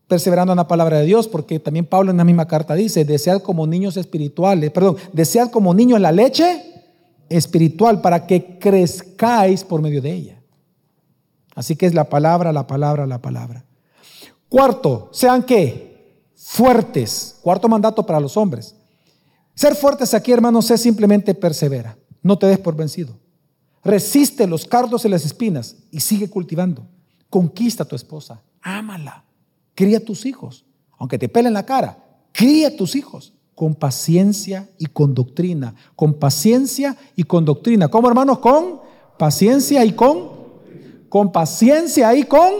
perseverando 0.07 0.53
en 0.53 0.57
la 0.57 0.67
palabra 0.67 0.99
de 0.99 1.05
Dios, 1.07 1.27
porque 1.27 1.57
también 1.59 1.87
Pablo 1.87 2.11
en 2.11 2.17
la 2.17 2.23
misma 2.23 2.47
carta 2.47 2.75
dice, 2.75 3.03
desead 3.03 3.41
como 3.41 3.65
niños 3.65 3.97
espirituales, 3.97 4.69
perdón, 4.69 4.97
desead 5.11 5.49
como 5.49 5.73
niños 5.73 5.99
la 5.99 6.11
leche 6.11 6.61
espiritual 7.29 7.99
para 7.99 8.27
que 8.27 8.59
crezcáis 8.59 9.63
por 9.63 9.81
medio 9.81 10.03
de 10.03 10.13
ella. 10.13 10.39
Así 11.55 11.75
que 11.75 11.87
es 11.87 11.95
la 11.95 12.03
palabra, 12.03 12.53
la 12.53 12.67
palabra, 12.67 13.07
la 13.07 13.19
palabra. 13.19 13.65
Cuarto, 14.49 15.09
sean 15.11 15.41
qué? 15.41 15.92
Fuertes. 16.45 17.37
Cuarto 17.41 17.67
mandato 17.67 18.05
para 18.05 18.19
los 18.19 18.37
hombres. 18.37 18.75
Ser 19.55 19.75
fuertes 19.75 20.13
aquí, 20.13 20.31
hermanos, 20.31 20.69
es 20.71 20.81
simplemente 20.81 21.33
persevera. 21.33 21.97
No 22.21 22.37
te 22.37 22.47
des 22.47 22.59
por 22.59 22.75
vencido. 22.75 23.17
Resiste 23.83 24.47
los 24.47 24.65
cardos 24.65 25.05
y 25.05 25.09
las 25.09 25.25
espinas 25.25 25.75
y 25.91 25.99
sigue 25.99 26.29
cultivando. 26.29 26.87
Conquista 27.29 27.83
a 27.83 27.87
tu 27.87 27.95
esposa 27.95 28.41
ámala, 28.63 29.25
cría 29.75 29.97
a 29.97 30.01
tus 30.01 30.25
hijos, 30.25 30.65
aunque 30.97 31.19
te 31.19 31.29
pelen 31.29 31.53
la 31.53 31.65
cara, 31.65 31.97
cría 32.31 32.69
a 32.69 32.75
tus 32.75 32.95
hijos 32.95 33.33
con 33.53 33.75
paciencia 33.75 34.69
y 34.79 34.87
con 34.87 35.13
doctrina, 35.13 35.75
con 35.95 36.15
paciencia 36.15 36.97
y 37.15 37.23
con 37.23 37.45
doctrina. 37.45 37.89
¿Cómo 37.89 38.07
hermanos? 38.07 38.39
Con 38.39 38.79
paciencia 39.19 39.85
y 39.85 39.91
con, 39.91 40.31
con 41.09 41.31
paciencia 41.31 42.15
y 42.15 42.23
con, 42.23 42.51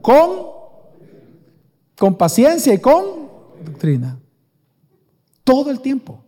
con, 0.00 0.51
con 2.02 2.16
paciencia 2.16 2.74
y 2.74 2.80
con 2.80 3.28
doctrina. 3.64 4.18
Todo 5.44 5.70
el 5.70 5.80
tiempo. 5.80 6.24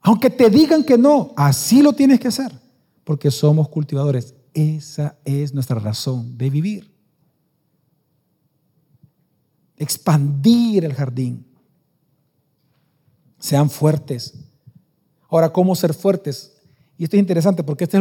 Aunque 0.00 0.30
te 0.30 0.50
digan 0.50 0.82
que 0.82 0.98
no, 0.98 1.32
así 1.36 1.80
lo 1.80 1.92
tienes 1.92 2.18
que 2.18 2.26
hacer, 2.26 2.50
porque 3.04 3.30
somos 3.30 3.68
cultivadores. 3.68 4.34
Esa 4.52 5.16
es 5.24 5.54
nuestra 5.54 5.78
razón 5.78 6.36
de 6.36 6.50
vivir 6.50 6.90
expandir 9.76 10.84
el 10.84 10.92
jardín. 10.92 11.46
Sean 13.38 13.70
fuertes. 13.70 14.34
Ahora, 15.28 15.52
¿cómo 15.52 15.76
ser 15.76 15.94
fuertes? 15.94 16.60
Y 16.98 17.04
esto 17.04 17.14
es 17.14 17.20
interesante 17.20 17.62
porque 17.62 17.84
este 17.84 18.00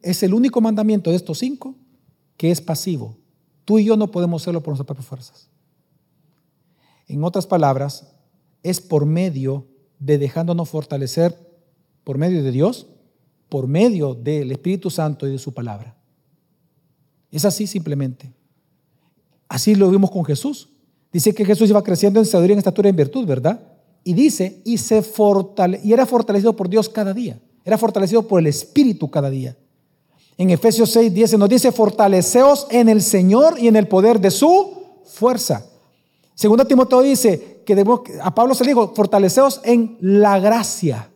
es 0.00 0.22
el 0.22 0.32
único 0.32 0.62
mandamiento 0.62 1.10
de 1.10 1.16
estos 1.16 1.36
cinco 1.36 1.74
que 2.38 2.50
es 2.50 2.62
pasivo. 2.62 3.18
Tú 3.66 3.78
y 3.78 3.84
yo 3.84 3.98
no 3.98 4.10
podemos 4.10 4.40
hacerlo 4.40 4.62
por 4.62 4.70
nuestras 4.70 4.86
propias 4.86 5.06
fuerzas. 5.06 5.50
En 7.08 7.24
otras 7.24 7.46
palabras, 7.46 8.12
es 8.62 8.80
por 8.80 9.06
medio 9.06 9.66
de 9.98 10.18
dejándonos 10.18 10.68
fortalecer 10.68 11.46
por 12.04 12.18
medio 12.18 12.42
de 12.42 12.50
Dios, 12.52 12.86
por 13.48 13.66
medio 13.66 14.14
del 14.14 14.50
Espíritu 14.50 14.90
Santo 14.90 15.26
y 15.26 15.32
de 15.32 15.38
su 15.38 15.54
palabra. 15.54 15.96
Es 17.30 17.44
así 17.44 17.66
simplemente. 17.66 18.32
Así 19.48 19.74
lo 19.74 19.90
vimos 19.90 20.10
con 20.10 20.24
Jesús. 20.24 20.70
Dice 21.12 21.34
que 21.34 21.44
Jesús 21.44 21.70
iba 21.70 21.82
creciendo 21.82 22.20
en 22.20 22.26
sabiduría, 22.26 22.54
en 22.54 22.58
estatura 22.58 22.88
en 22.88 22.96
virtud, 22.96 23.26
¿verdad? 23.26 23.60
Y 24.04 24.14
dice, 24.14 24.60
y, 24.64 24.78
se 24.78 25.02
fortale 25.02 25.80
y 25.82 25.92
era 25.92 26.06
fortalecido 26.06 26.54
por 26.54 26.68
Dios 26.68 26.88
cada 26.88 27.12
día. 27.12 27.40
Era 27.64 27.78
fortalecido 27.78 28.26
por 28.26 28.40
el 28.40 28.46
Espíritu 28.46 29.10
cada 29.10 29.30
día. 29.30 29.56
En 30.38 30.50
Efesios 30.50 30.90
6, 30.90 31.12
10 31.14 31.38
nos 31.38 31.48
dice, 31.48 31.72
fortaleceos 31.72 32.66
en 32.70 32.88
el 32.88 33.02
Señor 33.02 33.58
y 33.58 33.68
en 33.68 33.76
el 33.76 33.88
poder 33.88 34.20
de 34.20 34.30
su 34.30 35.00
fuerza. 35.04 35.66
Segundo 36.36 36.66
Timoteo 36.66 37.00
dice 37.00 37.62
que 37.64 37.82
a 38.22 38.34
Pablo 38.34 38.54
se 38.54 38.62
le 38.62 38.70
dijo, 38.70 38.92
fortaleceos 38.94 39.62
en 39.64 39.96
la 40.00 40.38
gracia. 40.38 41.10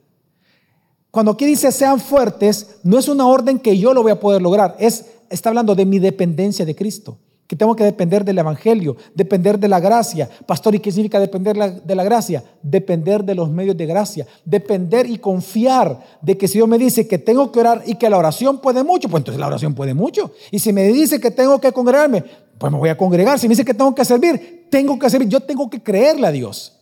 Cuando 1.10 1.32
aquí 1.32 1.44
dice 1.44 1.70
sean 1.72 2.00
fuertes, 2.00 2.78
no 2.84 2.98
es 2.98 3.06
una 3.06 3.26
orden 3.26 3.58
que 3.58 3.76
yo 3.76 3.92
lo 3.92 4.02
voy 4.02 4.12
a 4.12 4.18
poder 4.18 4.40
lograr, 4.40 4.76
es, 4.78 5.04
está 5.28 5.50
hablando 5.50 5.74
de 5.74 5.84
mi 5.84 5.98
dependencia 5.98 6.64
de 6.64 6.74
Cristo 6.74 7.18
que 7.50 7.56
tengo 7.56 7.74
que 7.74 7.82
depender 7.82 8.24
del 8.24 8.38
Evangelio, 8.38 8.96
depender 9.12 9.58
de 9.58 9.66
la 9.66 9.80
gracia. 9.80 10.30
Pastor, 10.46 10.76
¿y 10.76 10.78
qué 10.78 10.92
significa 10.92 11.18
depender 11.18 11.56
de 11.82 11.94
la 11.96 12.04
gracia? 12.04 12.44
Depender 12.62 13.24
de 13.24 13.34
los 13.34 13.50
medios 13.50 13.76
de 13.76 13.86
gracia, 13.86 14.24
depender 14.44 15.10
y 15.10 15.18
confiar 15.18 15.98
de 16.22 16.38
que 16.38 16.46
si 16.46 16.58
Dios 16.58 16.68
me 16.68 16.78
dice 16.78 17.08
que 17.08 17.18
tengo 17.18 17.50
que 17.50 17.58
orar 17.58 17.82
y 17.86 17.96
que 17.96 18.08
la 18.08 18.18
oración 18.18 18.60
puede 18.60 18.84
mucho, 18.84 19.08
pues 19.08 19.22
entonces 19.22 19.40
la 19.40 19.48
oración 19.48 19.74
puede 19.74 19.94
mucho. 19.94 20.30
Y 20.52 20.60
si 20.60 20.72
me 20.72 20.84
dice 20.84 21.18
que 21.18 21.32
tengo 21.32 21.60
que 21.60 21.72
congregarme, 21.72 22.22
pues 22.60 22.70
me 22.70 22.78
voy 22.78 22.90
a 22.90 22.96
congregar. 22.96 23.38
Si 23.38 23.48
me 23.48 23.52
dice 23.52 23.64
que 23.64 23.74
tengo 23.74 23.94
que 23.94 24.04
servir, 24.04 24.68
tengo 24.70 24.98
que 24.98 25.08
servir. 25.08 25.28
Yo 25.28 25.40
tengo 25.40 25.68
que 25.68 25.82
creerle 25.82 26.26
a 26.26 26.30
Dios, 26.30 26.76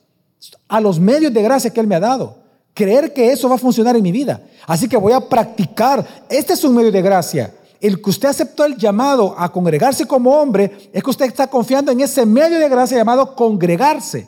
a 0.66 0.80
los 0.80 0.98
medios 0.98 1.32
de 1.32 1.40
gracia 1.40 1.70
que 1.70 1.80
Él 1.80 1.86
me 1.86 1.94
ha 1.94 2.00
dado. 2.00 2.36
Creer 2.74 3.14
que 3.14 3.32
eso 3.32 3.48
va 3.48 3.54
a 3.54 3.58
funcionar 3.58 3.96
en 3.96 4.02
mi 4.02 4.12
vida. 4.12 4.42
Así 4.66 4.88
que 4.88 4.96
voy 4.96 5.12
a 5.12 5.20
practicar. 5.20 6.04
Este 6.28 6.52
es 6.52 6.64
un 6.64 6.74
medio 6.74 6.92
de 6.92 7.00
gracia 7.00 7.54
el 7.80 8.02
que 8.02 8.10
usted 8.10 8.28
aceptó 8.28 8.64
el 8.64 8.76
llamado 8.76 9.34
a 9.38 9.52
congregarse 9.52 10.06
como 10.06 10.32
hombre, 10.32 10.90
es 10.92 11.02
que 11.02 11.10
usted 11.10 11.26
está 11.26 11.46
confiando 11.46 11.92
en 11.92 12.00
ese 12.00 12.26
medio 12.26 12.58
de 12.58 12.68
gracia 12.68 12.98
llamado 12.98 13.36
congregarse. 13.36 14.26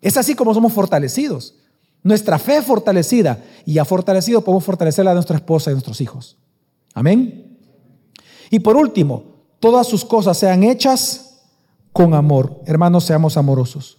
Es 0.00 0.16
así 0.16 0.34
como 0.34 0.54
somos 0.54 0.72
fortalecidos. 0.72 1.56
Nuestra 2.02 2.38
fe 2.38 2.62
fortalecida 2.62 3.42
y 3.64 3.78
ha 3.78 3.84
fortalecido 3.84 4.44
podemos 4.44 4.64
fortalecer 4.64 5.08
a 5.08 5.14
nuestra 5.14 5.36
esposa 5.36 5.70
y 5.70 5.72
a 5.72 5.74
nuestros 5.74 6.00
hijos. 6.00 6.36
Amén. 6.92 7.58
Y 8.50 8.60
por 8.60 8.76
último, 8.76 9.33
todas 9.64 9.86
sus 9.86 10.04
cosas 10.04 10.36
sean 10.36 10.62
hechas 10.62 11.40
con 11.90 12.12
amor. 12.12 12.60
Hermanos, 12.66 13.04
seamos 13.04 13.38
amorosos. 13.38 13.96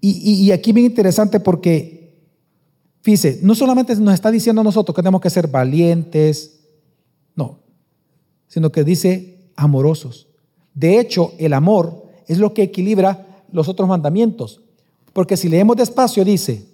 Y, 0.00 0.50
aquí 0.50 0.72
bien 0.72 0.86
interesante 0.86 1.40
porque, 1.40 2.18
fíjese, 3.02 3.40
no 3.42 3.54
solamente 3.54 3.94
nos 3.96 4.14
está 4.14 4.30
diciendo 4.30 4.62
a 4.62 4.64
nosotros 4.64 4.96
que 4.96 5.02
tenemos 5.02 5.20
que 5.20 5.28
ser 5.28 5.46
valientes, 5.46 6.60
no, 7.36 7.58
sino 8.48 8.72
que 8.72 8.82
dice 8.82 9.50
amorosos. 9.56 10.26
De 10.72 10.98
hecho, 10.98 11.34
el 11.36 11.52
amor 11.52 12.06
es 12.26 12.38
lo 12.38 12.54
que 12.54 12.62
equilibra 12.62 13.44
los 13.52 13.68
otros 13.68 13.86
mandamientos. 13.86 14.62
Porque 15.12 15.36
si 15.36 15.50
leemos 15.50 15.76
despacio 15.76 16.24
dice, 16.24 16.66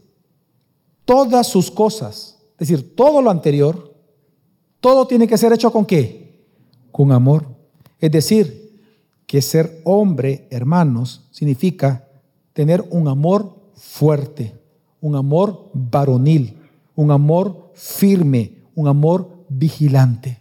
todas 1.04 1.48
sus 1.48 1.68
cosas, 1.68 2.38
es 2.52 2.68
decir, 2.68 2.94
todo 2.94 3.20
lo 3.20 3.32
anterior, 3.32 3.92
todo 4.78 5.08
tiene 5.08 5.26
que 5.26 5.36
ser 5.36 5.52
hecho 5.52 5.72
con 5.72 5.84
qué? 5.84 6.27
Con 6.98 7.12
amor. 7.12 7.46
Es 8.00 8.10
decir, 8.10 8.82
que 9.24 9.40
ser 9.40 9.82
hombre, 9.84 10.48
hermanos, 10.50 11.28
significa 11.30 12.08
tener 12.52 12.84
un 12.90 13.06
amor 13.06 13.56
fuerte, 13.76 14.60
un 15.00 15.14
amor 15.14 15.70
varonil, 15.74 16.58
un 16.96 17.12
amor 17.12 17.70
firme, 17.72 18.64
un 18.74 18.88
amor 18.88 19.44
vigilante. 19.48 20.40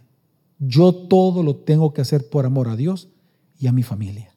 Yo 0.58 0.92
todo 0.92 1.44
lo 1.44 1.54
tengo 1.54 1.92
que 1.92 2.00
hacer 2.00 2.28
por 2.28 2.44
amor 2.44 2.66
a 2.66 2.74
Dios 2.74 3.06
y 3.60 3.68
a 3.68 3.72
mi 3.72 3.84
familia. 3.84 4.34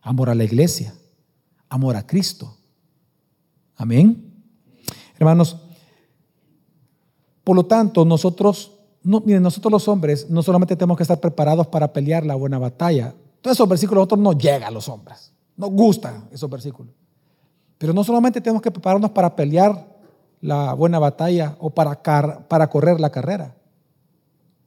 Amor 0.00 0.30
a 0.30 0.34
la 0.34 0.44
iglesia, 0.44 0.94
amor 1.68 1.96
a 1.96 2.06
Cristo. 2.06 2.56
Amén. 3.76 4.32
Hermanos, 5.18 5.58
por 7.44 7.56
lo 7.56 7.66
tanto, 7.66 8.06
nosotros, 8.06 8.77
no, 9.02 9.20
miren, 9.20 9.42
nosotros 9.42 9.70
los 9.70 9.88
hombres 9.88 10.28
no 10.28 10.42
solamente 10.42 10.76
tenemos 10.76 10.96
que 10.96 11.02
estar 11.02 11.20
preparados 11.20 11.66
para 11.66 11.92
pelear 11.92 12.26
la 12.26 12.34
buena 12.34 12.58
batalla. 12.58 13.14
Todos 13.40 13.56
esos 13.56 13.68
versículos 13.68 14.02
nosotros 14.02 14.20
no 14.20 14.32
llegan 14.32 14.64
a 14.64 14.70
los 14.70 14.88
hombres. 14.88 15.32
Nos 15.56 15.70
gustan 15.70 16.28
esos 16.30 16.50
versículos. 16.50 16.92
Pero 17.78 17.92
no 17.92 18.02
solamente 18.04 18.40
tenemos 18.40 18.62
que 18.62 18.70
prepararnos 18.70 19.10
para 19.12 19.34
pelear 19.36 19.96
la 20.40 20.72
buena 20.74 20.98
batalla 20.98 21.56
o 21.60 21.70
para, 21.70 22.02
para 22.48 22.70
correr 22.70 23.00
la 23.00 23.10
carrera. 23.10 23.54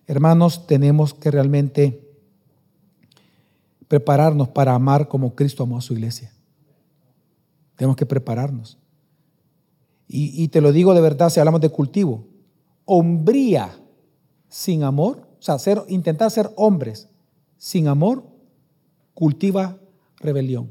Hermanos, 0.07 0.65
tenemos 0.67 1.13
que 1.13 1.31
realmente 1.31 2.07
prepararnos 3.87 4.47
para 4.47 4.73
amar 4.73 5.07
como 5.07 5.35
Cristo 5.35 5.63
amó 5.63 5.77
a 5.77 5.81
su 5.81 5.93
iglesia. 5.93 6.31
Tenemos 7.75 7.97
que 7.97 8.05
prepararnos. 8.05 8.77
Y, 10.13 10.49
te 10.49 10.59
lo 10.59 10.73
digo 10.73 10.93
de 10.93 10.99
verdad 10.99 11.29
si 11.29 11.39
hablamos 11.39 11.61
de 11.61 11.69
cultivo. 11.69 12.25
Hombría 12.85 13.69
sin 14.51 14.83
amor, 14.83 15.29
o 15.39 15.41
sea, 15.41 15.57
intentar 15.87 16.29
ser 16.29 16.51
hombres 16.57 17.07
sin 17.57 17.87
amor, 17.87 18.23
cultiva 19.13 19.77
rebelión. 20.17 20.69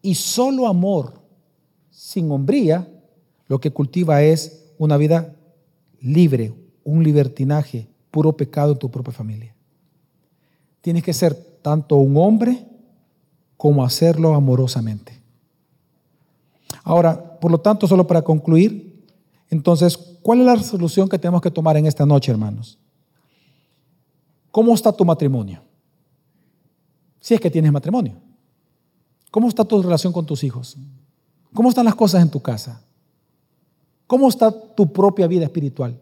Y 0.00 0.14
solo 0.14 0.68
amor 0.68 1.20
sin 1.90 2.30
hombría, 2.30 2.88
lo 3.48 3.60
que 3.60 3.72
cultiva 3.72 4.22
es 4.22 4.72
una 4.78 4.96
vida 4.96 5.34
libre, 6.00 6.54
un 6.84 7.02
libertinaje, 7.02 7.88
puro 8.12 8.36
pecado 8.36 8.72
en 8.72 8.78
tu 8.78 8.90
propia 8.90 9.12
familia. 9.12 9.54
Tienes 10.80 11.02
que 11.02 11.12
ser 11.12 11.34
tanto 11.34 11.96
un 11.96 12.16
hombre 12.16 12.64
como 13.56 13.84
hacerlo 13.84 14.34
amorosamente. 14.34 15.20
Ahora, 16.84 17.38
por 17.40 17.50
lo 17.50 17.58
tanto, 17.58 17.88
solo 17.88 18.06
para 18.06 18.22
concluir, 18.22 18.89
entonces, 19.50 19.96
¿cuál 20.22 20.40
es 20.40 20.46
la 20.46 20.54
resolución 20.54 21.08
que 21.08 21.18
tenemos 21.18 21.42
que 21.42 21.50
tomar 21.50 21.76
en 21.76 21.86
esta 21.86 22.06
noche, 22.06 22.30
hermanos? 22.30 22.78
¿Cómo 24.52 24.74
está 24.74 24.92
tu 24.92 25.04
matrimonio? 25.04 25.60
Si 27.20 27.34
es 27.34 27.40
que 27.40 27.50
tienes 27.50 27.72
matrimonio. 27.72 28.14
¿Cómo 29.30 29.48
está 29.48 29.64
tu 29.64 29.82
relación 29.82 30.12
con 30.12 30.24
tus 30.24 30.42
hijos? 30.44 30.76
¿Cómo 31.52 31.68
están 31.68 31.84
las 31.84 31.94
cosas 31.94 32.22
en 32.22 32.30
tu 32.30 32.40
casa? 32.40 32.82
¿Cómo 34.06 34.28
está 34.28 34.50
tu 34.50 34.92
propia 34.92 35.26
vida 35.26 35.44
espiritual? 35.44 36.00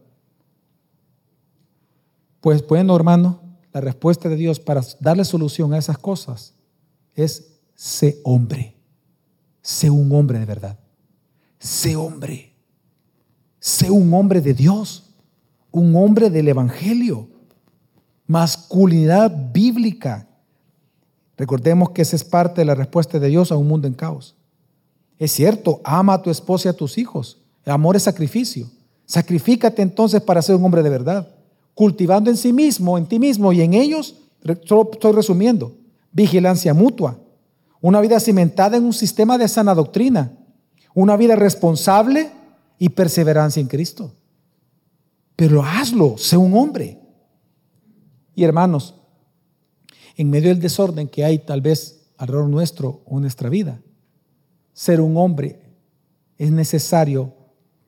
Pues 2.41 2.67
bueno, 2.67 2.95
hermano, 2.95 3.41
la 3.73 3.81
respuesta 3.81 4.29
de 4.29 4.37
Dios 4.37 4.61
para 4.61 4.83
darle 5.01 5.25
solución 5.25 5.73
a 5.73 5.79
esas 5.79 5.99
cosas 5.99 6.55
es 7.15 7.61
sé 7.75 8.21
hombre. 8.25 8.77
Sé 9.61 9.91
un 9.91 10.11
hombre 10.13 10.39
de 10.39 10.47
verdad. 10.47 10.79
Sé 11.59 11.97
hombre. 11.97 12.48
Sé 13.69 13.91
un 13.91 14.15
hombre 14.15 14.41
de 14.41 14.55
Dios. 14.55 15.11
Un 15.71 15.95
hombre 15.95 16.31
del 16.31 16.49
Evangelio. 16.49 17.29
Masculinidad 18.27 19.53
bíblica. 19.53 20.27
Recordemos 21.37 21.91
que 21.91 22.01
esa 22.01 22.17
es 22.17 22.25
parte 22.25 22.63
de 22.63 22.65
la 22.65 22.75
respuesta 22.75 23.19
de 23.19 23.29
Dios 23.29 23.53
a 23.53 23.59
un 23.59 23.69
mundo 23.69 23.87
en 23.87 23.93
caos. 23.93 24.35
Es 25.19 25.33
cierto, 25.33 25.83
ama 25.85 26.15
a 26.15 26.23
tu 26.23 26.31
esposa 26.31 26.69
y 26.69 26.71
a 26.71 26.77
tus 26.77 26.97
hijos. 26.97 27.43
El 27.63 27.73
amor 27.73 27.95
es 27.95 28.05
sacrificio. 28.05 28.71
Sacrifícate 29.05 29.83
entonces 29.83 30.23
para 30.23 30.41
ser 30.41 30.57
un 30.57 30.65
hombre 30.65 30.83
de 30.83 30.89
verdad. 30.89 31.29
Cultivando 31.75 32.31
en 32.31 32.39
sí 32.39 32.55
mismo, 32.55 32.97
en 32.97 33.05
ti 33.05 33.19
mismo 33.19 33.53
y 33.53 33.61
en 33.61 33.75
ellos, 33.75 34.17
solo 34.65 34.89
estoy 34.91 35.13
resumiendo, 35.13 35.77
vigilancia 36.11 36.73
mutua 36.73 37.19
una 37.83 38.01
vida 38.01 38.19
cimentada 38.19 38.79
en 38.79 38.85
un 38.85 38.95
sistema 38.95 39.39
de 39.39 39.47
sana 39.47 39.75
doctrina, 39.75 40.33
una 40.95 41.17
vida 41.19 41.37
responsable 41.37 42.31
y 42.79 42.91
perseverancia 42.91 43.61
en 43.61 43.69
Cristo. 43.69 44.13
Pero 45.37 45.63
hazlo, 45.63 46.17
sé 46.19 46.37
un 46.37 46.55
hombre. 46.55 46.99
Y 48.35 48.45
hermanos, 48.45 48.95
en 50.17 50.31
medio 50.31 50.49
del 50.49 50.61
desorden 50.61 51.09
que 51.09 51.25
hay 51.25 51.39
tal 51.39 51.61
vez 51.61 52.11
alrededor 52.17 52.49
nuestro 52.49 53.03
o 53.05 53.21
nuestra 53.21 53.49
vida, 53.49 53.81
ser 54.73 55.01
un 55.01 55.17
hombre 55.17 55.61
es 56.37 56.51
necesario 56.51 57.33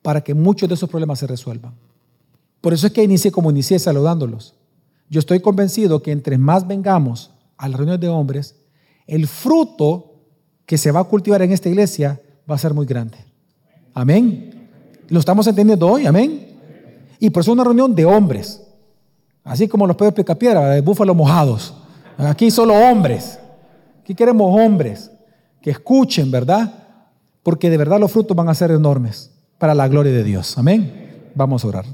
para 0.01 0.21
que 0.21 0.33
muchos 0.33 0.67
de 0.67 0.75
esos 0.75 0.89
problemas 0.89 1.19
se 1.19 1.27
resuelvan. 1.27 1.73
Por 2.59 2.73
eso 2.73 2.87
es 2.87 2.93
que 2.93 3.03
inicié 3.03 3.31
como 3.31 3.51
inicié 3.51 3.79
saludándolos. 3.79 4.55
Yo 5.09 5.19
estoy 5.19 5.39
convencido 5.41 6.01
que 6.01 6.11
entre 6.11 6.37
más 6.37 6.67
vengamos 6.67 7.31
a 7.57 7.67
las 7.67 7.77
reuniones 7.77 8.01
de 8.01 8.07
hombres, 8.07 8.55
el 9.07 9.27
fruto 9.27 10.15
que 10.65 10.77
se 10.77 10.91
va 10.91 11.01
a 11.01 11.05
cultivar 11.05 11.41
en 11.41 11.51
esta 11.51 11.69
iglesia 11.69 12.21
va 12.49 12.55
a 12.55 12.59
ser 12.59 12.73
muy 12.73 12.85
grande. 12.85 13.17
Amén. 13.93 14.60
¿Lo 15.11 15.19
estamos 15.19 15.45
entendiendo 15.45 15.89
hoy? 15.89 16.05
Amén. 16.05 16.47
Y 17.19 17.29
por 17.29 17.41
eso 17.41 17.51
una 17.51 17.65
reunión 17.65 17.93
de 17.93 18.05
hombres. 18.05 18.63
Así 19.43 19.67
como 19.67 19.85
los 19.85 19.97
pedos 19.97 20.13
picapiedra, 20.13 20.69
de 20.69 20.79
búfalos 20.79 21.15
mojados. 21.15 21.73
Aquí 22.17 22.49
solo 22.49 22.73
hombres. 22.73 23.37
Aquí 23.99 24.15
queremos 24.15 24.57
hombres 24.57 25.11
que 25.61 25.71
escuchen, 25.71 26.31
¿verdad? 26.31 26.73
Porque 27.43 27.69
de 27.69 27.75
verdad 27.75 27.99
los 27.99 28.09
frutos 28.09 28.37
van 28.37 28.47
a 28.47 28.55
ser 28.55 28.71
enormes 28.71 29.31
para 29.57 29.75
la 29.75 29.89
gloria 29.89 30.13
de 30.13 30.23
Dios. 30.23 30.57
Amén. 30.57 31.29
Vamos 31.35 31.65
a 31.65 31.67
orar. 31.67 31.85